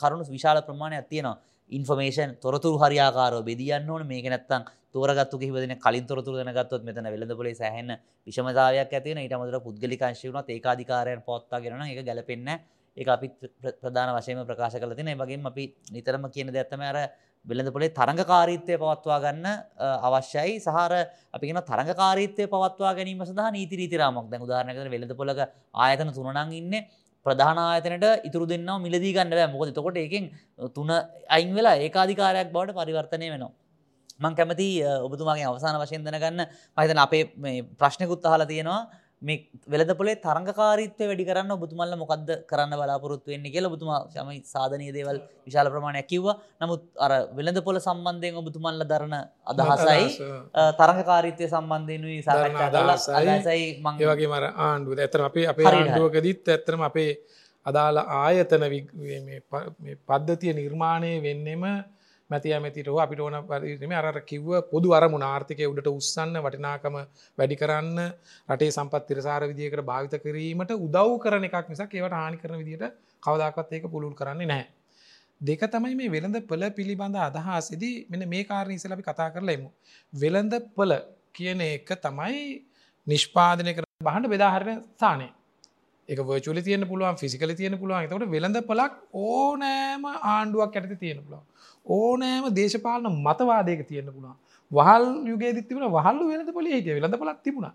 [0.00, 1.36] කරුණු විශාල ප්‍රමාණයක් තියෙනවා.
[1.70, 4.06] ඉන්ෆර්මේෂන් තොරතුරු හරියාකාරෝ බෙදියන්න ඕන.
[4.06, 4.62] මේක නැත්තම්
[4.94, 7.94] තෝරගත්තු කිහිපදෙන කලින් තොරතුරු දැනගත්තොත් මෙතන වෙළඳපොලේ සෑහෙන
[8.26, 12.58] විෂමතාවයක් ඇති වෙන ඊට අමතරව පුද්ගලික අංශය වුණත් ඒකාධිකාරයන් පවත්වාගෙන නම් ඒක ගැලපෙන්නේ
[12.96, 13.28] ඒක අපි
[13.82, 15.16] ප්‍රධාන වශයෙන්ම ප්‍රකාශ කරලා තියෙනවා.
[15.16, 16.98] ඒ වගේම අපි නිතරම කියන දෙයක් තමයි අර
[17.46, 19.46] වෙළඳපොලේ තරඟකාරීත්වය පවත්වා ගන්න
[20.08, 20.54] අවශ්‍යයි.
[20.66, 20.92] සහර
[21.34, 25.44] අපි කියන තරඟකාරීත්වය පවත්වා ගැනීම සඳහා නීති රීති රාමක් දැන් උදාහරණයකට වෙළඳපොලක
[25.84, 26.82] ආයතන තුන නම් ඉන්නේ.
[27.26, 29.48] ප්‍රධාන ආයතනට ඉතුරු දෙන්නවා මිලදී ගන්න බෑ.
[29.54, 30.26] මොකද එතකොට එකෙන්
[30.76, 30.90] තුන
[31.36, 33.52] අයින් වෙලා ඒකාධිකාරයක් බවට පරිවර්තනය වෙනවා.
[34.20, 34.68] මං කැමති
[35.08, 36.46] ඔබතුමාගේ අවසාන වශයෙන් දැනගන්න.
[36.76, 37.22] මහිතන අපේ
[37.80, 38.82] ප්‍රශ්නකුත් අහලා තියෙනවා.
[39.22, 39.36] මේ
[39.68, 45.18] වෙලද පොලේ තරංකාරීත්වය වැඩි කරන්න ඔබතුමල්ල මොකක්ද කරන්න බලාපොරොත්තු වෙන්නේ කියලා ඔබතුමා සම සාධනය දේවල්
[45.46, 46.26] විශාල ප්‍රමාණයක් කිව්ව.
[46.62, 49.14] නමුත් අර වෙළඳ පොල සම්බන්ධයෙන් ඔබතුමල්ල දරන
[49.52, 50.06] අදහසයි
[50.80, 54.98] තරංකාරීත්වය සම්බන්ධයනුයි සාකච්ඡාසයි මංගේ මර ආණ්ඩුව.
[54.98, 57.10] ඇතර අපේ අපේ ආණ්ඩුවකදීත් ඇත්තරම අපේ
[57.66, 58.64] අදාළ ආයතන
[60.08, 61.64] පද්ධතිය නිර්මාණය වෙන්නෙම
[62.30, 66.96] මැති ඇමතිට අපිට ඕන පරිම අර කිව්ව පොදු අරමුණ ආර්ථිකය උඩට උත්සන්න වටිනාකම
[67.38, 68.00] වැඩි කරන්න
[68.48, 73.72] රටේ සම්පත් තිරසාර විදිකට භාවිත කිරීමට උදව් කරන එකක් මිසක් ඒවට හානි කරන විදිට කවදක්වත්
[73.72, 74.68] ඒක පුළුල් කරන්නේ නැහැ.
[75.40, 79.70] දෙක තමයි මේ වෙළඳ පල පිළිබඳ අදහාසිදී මෙන මේ කාරණ ඉසල අපි කතා කරලා එමු.
[80.12, 80.92] වෙළඳ පල
[81.32, 82.44] කියන එක තමයි
[83.06, 85.28] නිෂ්පාදනය කර බහන්ඩ බෙදාහරණ ස්ථානය
[86.08, 88.06] එක වචුලි තියන පුළුවන් ෆිසිකල තියන පුළුවන්.
[88.06, 91.44] තකට වෙළඳ පලක් ඕනෑම ආණ්ඩුවක් ඇති තියෙන පුළුවන්.
[91.86, 94.36] ඕනෑම දේශපාලන මතවාදයක තියෙන පුුණා
[94.70, 96.94] වහල් යුගේ තිබන වහල්ලු වෙනද පොලි හිටිය.
[96.94, 97.70] වෙලඳ පලක් තිබුණ.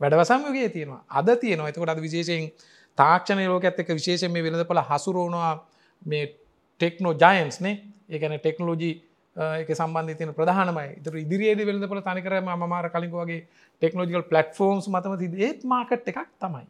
[0.00, 1.02] වැඩවසම් යුගේ තියෙනවා.
[1.10, 1.68] අද තියෙනවා.
[1.68, 2.50] එතකොට අද විශේෂයෙන්
[2.98, 5.52] තාක්ෂණ ලෝක ඇත්තක විශේෂ මේ වෙනද පල හසුරෝනවා
[6.02, 6.24] මේ
[6.80, 7.74] ටෙක්නෝ ජයන්ස්නේ
[8.08, 8.94] ඒකන ටෙක්නෝලෝජී
[9.36, 10.88] එක සම්බන්ධ තියන ප්‍රධානමයි.
[11.02, 13.42] තර ඉදිරියේද වෙලඳ පල තනිකරම අමාර කලින්කවගේ
[13.82, 16.64] ටෙක්නෝජිකල් පලට්ෆෝම්ස් මතම තිද ඒත් මාකට් එකක් තමයි.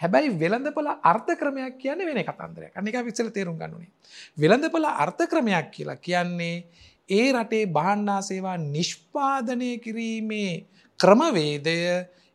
[0.00, 2.72] හැබැයි වෙළඳපල අර්ථ ක්‍රමයක් කියන්න වෙන කතන්දරයක්.
[2.74, 3.90] අනික විස්සල තේරුම් ගන්නුනේ.
[4.36, 6.64] වෙළඳපල අර්ථ ක්‍රමයක් කියලා කියන්නේ
[7.08, 10.52] ඒ රටේ බාණ්ඩා සේවා නිෂ්පාදනය කිරීමේ
[11.00, 11.76] ක්‍රමවේදය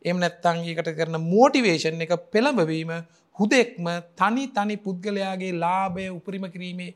[0.06, 2.92] එම නැත්තං ඒකට කරන මෝටිවේෂන් එක පෙළඹවීම
[3.36, 6.92] හුදෙක්ම තනි තනි පුද්ගලයාගේ ලාභය උපරිම කිරීමේ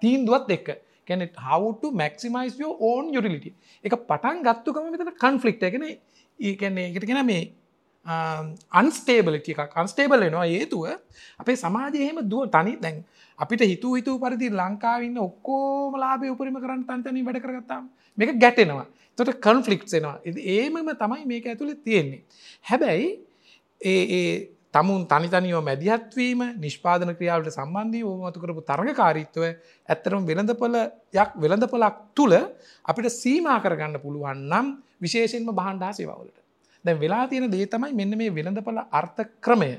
[0.00, 0.68] තීන්දුවත් එක්ක.
[1.06, 3.46] කැනෙ හවට මැක්සිමයිස් යෝ ඕන් යුටිලිට
[3.84, 5.86] එක පටන් ගත්තුකම මෙතන කන්ෆලික්ට එකන
[6.38, 7.42] ඒකන්නේ එකට කෙන මේ
[8.08, 10.46] Um, අන්ස්ටේබලිටි එකක් අන්ස්ටේබල් වෙනවා.
[10.48, 10.84] ඒතුව
[11.40, 13.02] අපේ සමාජයහෙම දුව තනි දැන්
[13.38, 17.84] අපිට හිතු හිතු පරිදි ලංකාවන්න ඔක්කෝම ලාබේ උපරිම කරන්න තන්තනී වැඩ කරගත්තාම
[18.18, 18.86] මේක ගැටෙනවා.
[19.18, 20.16] තොට කන්ෆලික්් එනවා.
[20.54, 22.22] ඒමම තමයි මේක ඇතුළ තියෙන්නේ.
[22.66, 23.10] හැබැයි
[23.80, 24.32] ඒ ඒ
[24.74, 29.48] තමුන් තනිතනියෝ මැදිහත්වීම නිෂ්පාදන ක්‍රියාවට සම්බන්ධී ඕමතු කරපු තරගකාරීත්වය
[29.88, 30.76] ඇත්තරම් වෙළඳපල
[31.14, 32.36] යක් වෙළඳපලක් තුළ
[32.84, 36.47] අපිට සීමා කරගන්න පුළුවන් නම් විශේෂෙන්ම බහන්ඩා සේවවලට
[36.84, 39.70] දැ වෙලා තියෙන දේ තමයි මෙන්න මේ වෙළඳපල අර්ථ ක්‍රමය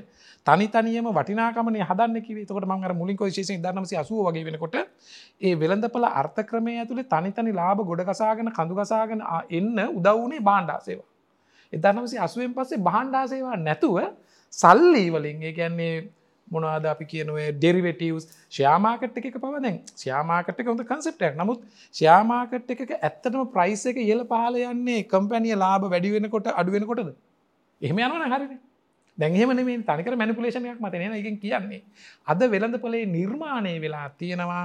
[0.46, 4.76] තනිතනියම වටිනාකමන හදන්න කිවේ තකට මංගර මුලින් විශේෂ දන්නමසි අසුව වගේ වෙනකොට
[5.40, 11.08] ඒ වෙළඳපල අර්ථ ක්‍රමය ඇතුළේ තනිතනි ලාභ ගොඩකසාගෙන කඳුගසාගෙන එන්න උදවුනේ බාණ්ඩාසේවා.
[11.72, 13.98] එදන්නමසි අසුවෙන් පස්සේ බහන්්ඩාසේවා නැතුව
[14.52, 15.92] සල්ලි වලින් ඒ කියන්නේ
[16.50, 21.60] මොනවාද අපි කියනුවේ ඩෙරිවෙටවස් ශයාමාකට් එක පවදැන් ශයාමාකට හොඳ කන්සෙප්ටක් නමුත්
[21.94, 27.12] ශයාමාකට් එක ඇත්තටම ප්‍රයිස් එක ඉහල පහල යන්නේ කම්පැනිය ලාබ වැඩි වෙනකොට අඩුවෙනකොටද
[27.80, 28.58] එහෙම යනවන හරින.
[29.18, 31.82] දැහෙම මේ තනිකර මැනිපුලේෂනයක් මතන එක කියන්නේ.
[32.26, 34.64] අද වෙළඳ පොලේ නිර්මාණය වෙලා තියෙනවා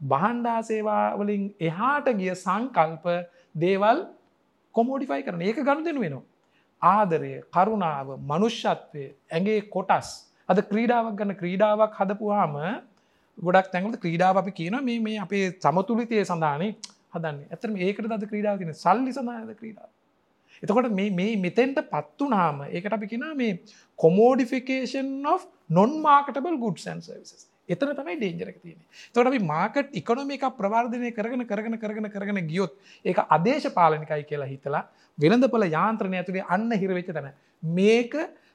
[0.00, 3.04] බහන්්ඩා සේවාවලින් එහාට ගිය සංකල්ප
[3.56, 4.06] දේවල්
[4.74, 6.24] කොමෝඩිෆයි කරන ඒක ගණු දෙෙන වෙනවා.
[6.82, 10.08] ආදරය කරුණාව මනුෂ්‍යත්වය ඇගේ කොටස්
[10.48, 12.56] අද ක්‍රීඩාවක් ගන්න ක්‍රීඩාවක් හදපුවාම
[13.38, 16.70] ගොඩක් තැන්ගල ක්‍රීඩාව අපි කියන මේ මේ අපේ සමතුලිතය සඳානේ
[17.12, 17.38] හදන්න.
[17.48, 19.88] ඇතරම ඒකට අද ක්‍රීඩාව තින සල්ලි සඳහද ක්‍රීඩාව?
[20.62, 23.58] එතකොට මේ මේ මෙතෙන්ට පත්වනාම ඒකට අපි කියෙන මේ
[23.98, 28.80] කොමෝඩිෆිකේෂන් of නොන්මාකටබල් ගුඩ් සන් සවිසස් එතන තමයි ඩේන්ජරක තියෙන
[29.14, 34.48] තොට අපි මාකට් ඉකොනොම එක ප්‍රවර්ධනය කරගෙන කරගෙන කරගෙන කරගෙන ගියොත් ඒක අදේශ පාලනිකයි කියලා
[34.48, 34.84] හිතලා
[35.18, 37.32] වෙළඳපල යාන්ත්‍රණය ඇතුළේ අන්න හිරවෙච්ච තැන.
[37.62, 38.14] මේක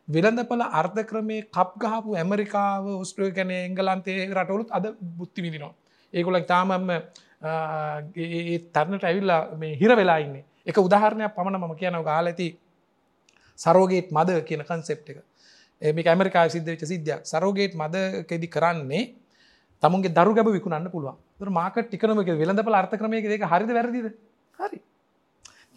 [0.10, 4.86] වෙළඳපල අර්ථ ක්‍රමය කප් ගහපු ඇමරිකාව ඔස්ට්‍රය කැන එංගලන්තේ රටවලුත් අද
[5.20, 5.74] බුද්ධි විදිනවා
[6.14, 6.90] ඒකොලක් තාමම
[8.74, 10.46] තරන්නට ඇවිල්ලා මේ හිර වෙලා ඉන්නේ.
[10.66, 12.04] එක උදාහරණයක් පමණ මම කියනව.
[12.04, 12.58] ගාල ඇති
[13.60, 15.18] සරෝගේට් මද කියන කන්සෙප් එක.
[15.82, 17.22] මේ ඇමරිකා සිද්ධවෙච සිද්ධයක්.
[17.24, 19.04] සරෝගේට් මදකෙදි කරන්නේ
[19.84, 21.18] තමුන්ගේ දරු ගැබ විකුණන්න පුළුවන්.
[21.50, 24.08] මාක ටිකනම වෙළඳපල අර්ථ ක්‍රමයක දෙක හරිද වැරදිද?
[24.60, 24.82] හරි.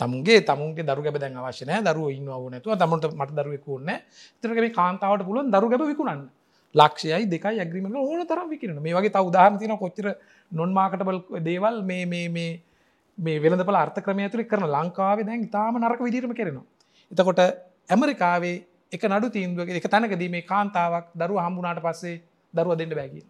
[0.02, 2.76] තමුන්ගේ තමුන්ගේ දරු ගැබ දැන් අවශ්‍යනය දරුව ඉන්නව නැතුව.
[2.76, 3.90] තමට මට දරුවෙකුන්න
[4.42, 6.22] තරකම කාන්තාවට පුළුවන් දරු ගැබ විකුණන්න.
[6.74, 10.06] ලක්ෂයයි දෙකයි ඇග්‍රීමට ඕන තරම් විකිරන මේ වගේ තව උදාහරතින කොච්චර
[10.52, 12.52] නොන්මාකටබල් දේවල් මේ මේ මේ
[13.18, 16.64] මේ වෙළඳපල අර්ථ ක්‍රමය තුළි කරන ලංකාවේ දැන් තාම නරක විදිරම කරනවා.
[17.12, 17.40] එතකොට
[17.90, 18.56] ඇමරිකාවේ
[18.92, 22.22] එක නඩු තීන්දුවක එක තැනකදී මේ කාන්තාවක් දරුව හම්බුනාට පස්සේ
[22.54, 23.26] දරුව දෙන්න බැගින්.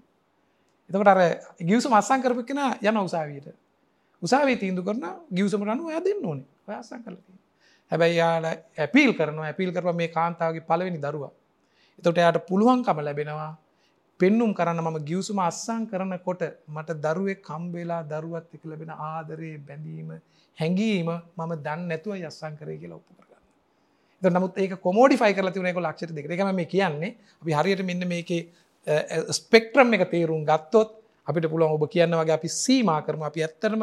[0.90, 1.20] එතකොට අර
[1.60, 3.50] ගියවස මස්සං කරපකෙන යන උසාවීට
[4.22, 6.51] උසාවේ තීන්දු කරන ගියවසම රනු ඇ දෙන්න ඕනේ.
[6.68, 7.32] ඔයසං කලති.
[7.92, 8.44] හැබැයි යාල
[8.78, 11.24] ඇපිල් කරනවා ඇපිල් කරව මේ කාන්තාවගේ පලවෙනි දරුව.
[11.98, 13.50] එතොට එයාට පුළුවන්කම ලැබෙනවා
[14.20, 20.10] පෙන්නුම් කරන්න මම ගියවසුම අස්සං කරනකොට මට දරුවේ කම්බේලා දරුවත් එක ලැබෙන ආදරයේ බැඳීම
[20.58, 23.42] හැඟීම මම දන්න නැතුව යස්සං කරය කියලා ඔප්පු කරගන්න.
[24.22, 28.08] එත නමුත් ඒක කොමෝඩිෆයි කරලා තිබුණ එක ලක්ෂර දෙක එකම මේ කියන්නේ අපි හරියට මෙන්න
[28.08, 28.42] මේකේ
[29.32, 30.90] ස්පෙක්ට්‍රම් එක තේරුම් ගත්තොත්
[31.26, 33.82] අපිට පුළුවන් ඔබ කියන්න වගේ අපි සීමා කරම අපි ඇත්තරම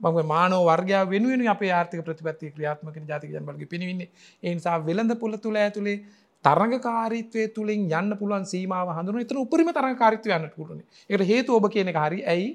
[0.00, 4.08] මම මානෝ වර්ග වෙනුවෙන අප ආර්ථක ප්‍රතිපත්ති ක්‍රියාත්මක ජාතික ජනබලග පිණිවින්නේ
[4.42, 5.98] ඒනිසා වෙළඳ පුල තුළ ඇතුළේ
[6.44, 11.88] තරගකාරීත්වය තුළින් යන්න පුළුවන් සීමාව හඳුන එතන උපරිම තරගකාරිත්වය යන්න පුරුණ එකට හේතු ඔබ කියන
[11.88, 12.20] එක හරි.
[12.24, 12.48] ඇයි?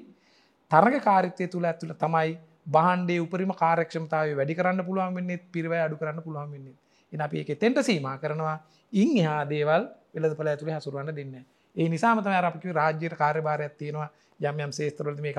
[0.70, 2.32] තරගකාරිත්වය තුළ ඇතුළ තමයි
[2.66, 6.76] බහන්ඩේ උපරිම කාරක්ෂමතාව වැඩි කරන්න පුළුවන් වෙන්නේ පිරිවය අඩු කරන්න පුළුවන් වෙන්නේ.
[7.12, 8.56] එන අපි එක තෙන්ට සීමා කරනවා.
[8.92, 9.84] ඉන් එහා දේවල්
[10.14, 11.36] වෙලද පල ඇතුළේ හසුරුවන්න දෙන්න
[11.76, 14.08] ඒ නිසාමතම අපික රාජ්‍යයට කාර්යභාරයක් තියෙනවා.
[14.40, 15.38] යම් යම් සේස්තරවලද මේක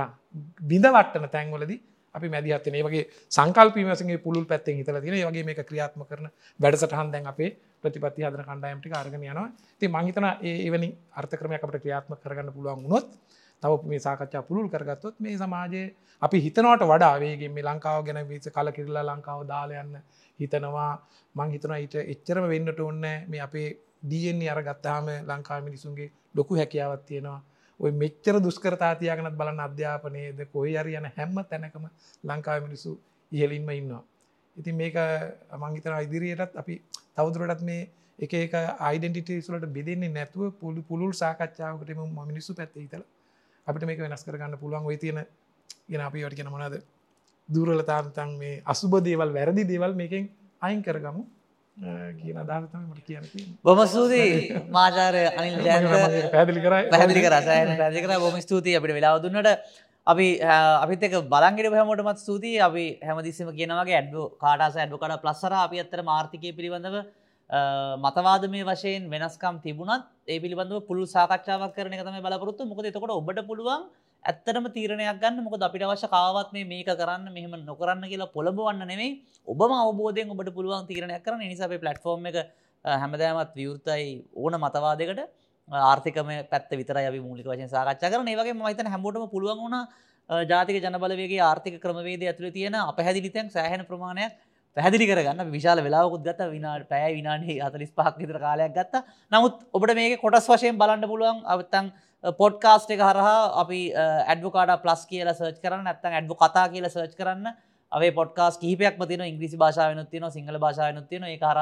[0.64, 1.82] බිඳවට්ටන තැන්වලදී
[2.18, 6.28] අපි මැදිහත්වනේ වගේ සංකල්පීමසගේ පුළුල් පැත්තෙන් හිතල තින වගේ මේ ක්‍රියාත්ම කරන
[6.60, 7.50] වැඩසටහන් දැන් අපේ
[7.82, 9.48] ප්‍රතිපත්ති හදන කණ්ඩායමටි අරගෙන යනවා.
[9.80, 13.08] ති මංහිතන ඒවැනි අර්ථක්‍රමයක් අපට ක්‍රියාත්ම කරගන්න පුළුවන් වුණොත්
[13.64, 15.88] තව මේ සාකච්ඡා පුළුල් කරගත්තොත් මේ සමාජයේ
[16.22, 19.98] අපි හිතනවට වඩා වේගේ මේ ලංකාව ගැන විස කල කිරලා ලංකාව දාලයන්න
[20.40, 20.94] හිතනවා.
[21.36, 23.68] මං හිතනවා ඊට එච්චරම වෙන්නට ඔන්න මේ අපේ
[24.04, 27.42] දන්නේ අර ගත්තාම ලංකා මිනිසුන්ගේ ලොකු හැකියාවත් තියෙනවා.
[27.80, 31.86] ඔය මෙච්චර දුස්කරතාතියගනත් බලන්න අධ්‍යාපනයේද කොයි අරි යන හැම්ම තැනකම
[32.24, 32.92] ලංකාව මිනිසු
[33.32, 34.04] ඉහලින්ම ඉන්නවා.
[34.58, 34.96] ඉතින් මේක
[35.62, 36.76] මංගිතන ඉදිරියටත් අපි
[37.16, 37.90] තවදුරටත් මේ
[38.20, 43.04] එක එක අයිඩෙන්ටිටේස්ලට බෙදෙන්නේ නැතුව පුළි පුළුල් සාකච්ඡාවකටම මිනිස්සු පැත්ත හිතල.
[43.68, 45.20] අපිට මේක වෙනස් කරගන්න පුළුවන් ඔය තියෙන
[45.90, 46.78] ගෙන අපි වට කියෙන මොනද
[47.50, 50.30] දුරලතාන්තන් මේ අසුබ දේවල් වැරදි දේවල් මේකෙන්
[50.62, 51.22] අයින් කරගමු.
[51.76, 53.24] කියන අදාතමට කියන
[53.62, 54.56] බොම ස්තුතියි.
[54.72, 55.56] මාචාරය අනිල්
[56.32, 56.74] පැදිලි කර.
[56.90, 58.14] පැදිලි කරසයන පැදි කර.
[58.18, 59.50] බොම ස්තුතියි අපිට වෙලාව දුන්නට.
[60.08, 62.62] අපි අපිත බලන්ගෙට හැමෝටමත් ස්තුතියි.
[62.62, 67.04] අපි හැමදිස්සම කියනවගේ ඇඩ්ඩු කාටස ඇඩ්ඩු කට ප්ලස්සර අපි අත්තර මාර්ථිකය පිළිබඳව
[68.00, 72.64] මතවාද මේ වශයෙන් වෙනස්කම් තිබුණත් ඒ පිළිබඳව පුළු සාකච්ඡාවක් කරන තම බලපොරොත්තු.
[72.64, 73.84] මොකද එතකොට ඔබට පුළුවන්
[74.26, 75.44] ඇත්තටම තීරණයක් ගන්න.
[75.46, 79.12] මොකද අපිට අවශ්‍ය කාවත් මේ මේක කරන්න මෙහෙම නොකරන්න කියලා පොළඹවන්න නෙමෙයි.
[79.48, 81.48] ඔබම අවබෝධයෙන් ඔබට පුළුවන් තීරණයක් කරන්න.
[81.52, 82.38] නිසා අපේ ප්ලට්ෆෝර්ම් එක
[82.86, 85.22] හැමදෑමත් විවෘතයි ඕන මතවාදකට
[85.70, 89.78] ආර්ථිකම පැත්ත විතර ය මූලික වශයෙන් සාකච්ඡා කරන ඒ වගේ මහිතන හැමෝටම පුළුවන් වුණ
[90.52, 94.34] ජාතික ජනබලවේගේ ආර්ථික ක්‍රමවේද ඇතුළ තියෙන අපහැදිලිතැන් සෑහන ප්‍රමාණයක්
[94.78, 95.52] පැදිලි කරගන්න.
[95.52, 99.04] විශාල වෙලාකුත් ගත විනාට පැය විනාඩි අතලිස් පහක් විතර කාලයක් ගත්ත.
[99.32, 101.42] නමුත් ඔබට මේක කොටස් වශයෙන් බලන්න පුළුවන්.
[101.54, 101.94] අවත්තන්
[102.34, 107.48] පොඩ්කාස්ට් එක හරහා අපි ඇඩ්වකාඩ ප්ලස් කියල සර්ච් කරන්න ඇත්තන් ඇඩ්ව කතා කියල සර්ච් කරන්න.
[107.92, 111.60] ඒ පොඩ්කාස් කිහිපයක් තින ඉංග්‍රිසි භාෂාවනුත්තින සිංහල භාෂාවනුත්තින ඒ කර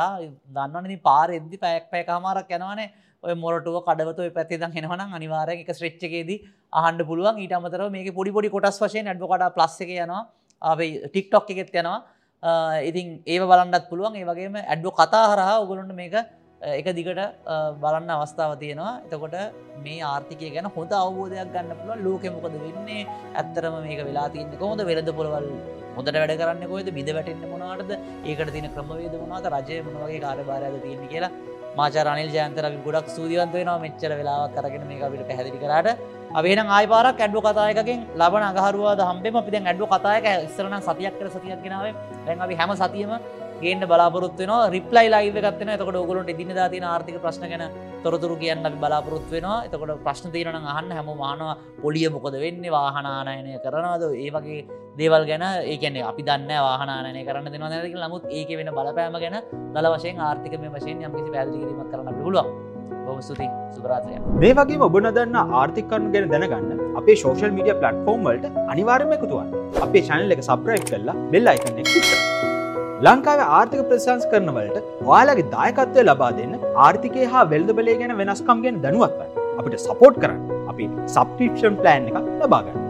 [0.56, 2.92] දන්නන පාර එද්දි පැයක් පැය කමාරක් යනවනේ.
[3.24, 6.40] ඔය මොරටුව කඩවතු පැතිදන් හෙනවන අනිවාරය එක ශ්‍රච්චකේදී
[6.74, 7.40] අහන්ඩ පුළුවන්.
[7.44, 10.24] ඊට අමතර මේක පොඩි පොඩි කොටස් වශයෙන් ඇඩ්වකඩ ප්ලස් එක යනවා.
[10.62, 12.00] අපේ ටික්ටොක් එකෙත් යනවා.
[12.90, 14.16] ඉතින් ඒ බලන්නත් පුළුවන්.
[14.16, 16.16] ඒ වගේම ඇඩ්ඩු කතා හරහා ඔගොලොන්ට මේක
[16.64, 17.22] එක දිගට
[17.84, 18.92] බලන්න අවස්ථාව තියෙනවා.
[19.06, 19.36] එතකොට
[19.86, 22.04] මේ ආර්ථිකය ගැන හොඳ අවබෝධයක් ගන්න පුළුවන්.
[22.06, 23.08] ලෝකෙ මොකද වෙන්නේ?
[23.40, 25.48] ඇත්තරම මේක වෙලා තියන්න කොහොද වෙළඳ පොළවල්
[25.96, 27.92] හොඳට වැඩ කරන්න කොයද බිඳ වැටෙන්න්න මොනවාටද?
[28.30, 29.46] ඒකට තින ක්‍රමවේද මොනවාද?
[29.56, 31.32] රජය මොනවගේ කාරභාරයද තියෙන කියලා
[31.78, 33.78] මාචරනිල් ජයන්තර ගොඩක් සූදිවන්ත වෙනවා.
[33.86, 35.88] මෙච්චර වෙලාවක් කරගෙන මේ අපිට පැහැදිලි කරට.
[36.40, 39.36] අපේන ආයිපාරක් ඇඩ්ඩු කතායකින් ලබන අගහරුවාද හම්බෙම.
[39.42, 41.94] අපි දැන් ඇඩ්ඩු කතායක ඉස්සරන සතියක් කර සතියක් ගෙනාවේ.
[42.26, 43.12] දැන් අපි හැම සතියම
[43.66, 47.64] ගේන්න බලාපොරත්වෙන රිප්ලයි ලයිව ගත්තන එතකොට ඔගලට ඉදිනදා තින ආර්ථික ප්‍රශ්න ගැන
[48.04, 49.58] තොරතුරු කියන්න අපි බලාපොරොත් වෙනවා.
[49.68, 50.92] එතකොට ප්‍රශ්න තීරන අහන්න.
[50.98, 52.76] හැම මානවා පොලිය මොකද වෙන්නේ?
[52.78, 54.04] වාහනානයනය කරනවාද?
[54.16, 54.60] ඒ වගේ
[55.00, 55.46] දේවල් ගැන.
[55.72, 59.40] ඒකන්නේ අපි දන්න වාහනානය කරන්න දෙනවා නැතික නමුත් ඒක වෙන බලපෑම ගැන
[59.76, 62.54] දල වශයෙන් ආර්ථික මේ වශයෙන් යම්කිසි පැදිලිරීමක් කරන්න පුළුවන්.
[63.22, 69.18] ස්තුති සුපරාත්‍රය මේ වගේ ඔබ නොදන්න ආර්ථිකන්න ගැන දැනගන්න අපේ ශෝෂල් මීඩිය පලට්ෆෝර්ම් වලට අනිවාර්ම
[69.18, 69.58] එකතුවන්
[69.88, 71.84] අපේ චැනල එක සබ්‍රයි් කරලා බෙල් අයිකන්න
[73.06, 74.78] ලංකාව ආර්ථික ප්‍රශංස් කරනවලට
[75.14, 76.54] ඔයාලගේ දායකත්වය ලබා දෙන්න
[76.86, 79.22] ආර්ථිකය හා වෙල්ද බලේ ගැන වෙනස්කම් ගැන දැනුවත්ව
[79.60, 80.42] අපිට සපෝට් කරන්න.
[80.72, 80.86] අපි
[81.16, 82.83] සබ්ටිප්ෂන් ප්ලෑන් එකක් ලබාගන්න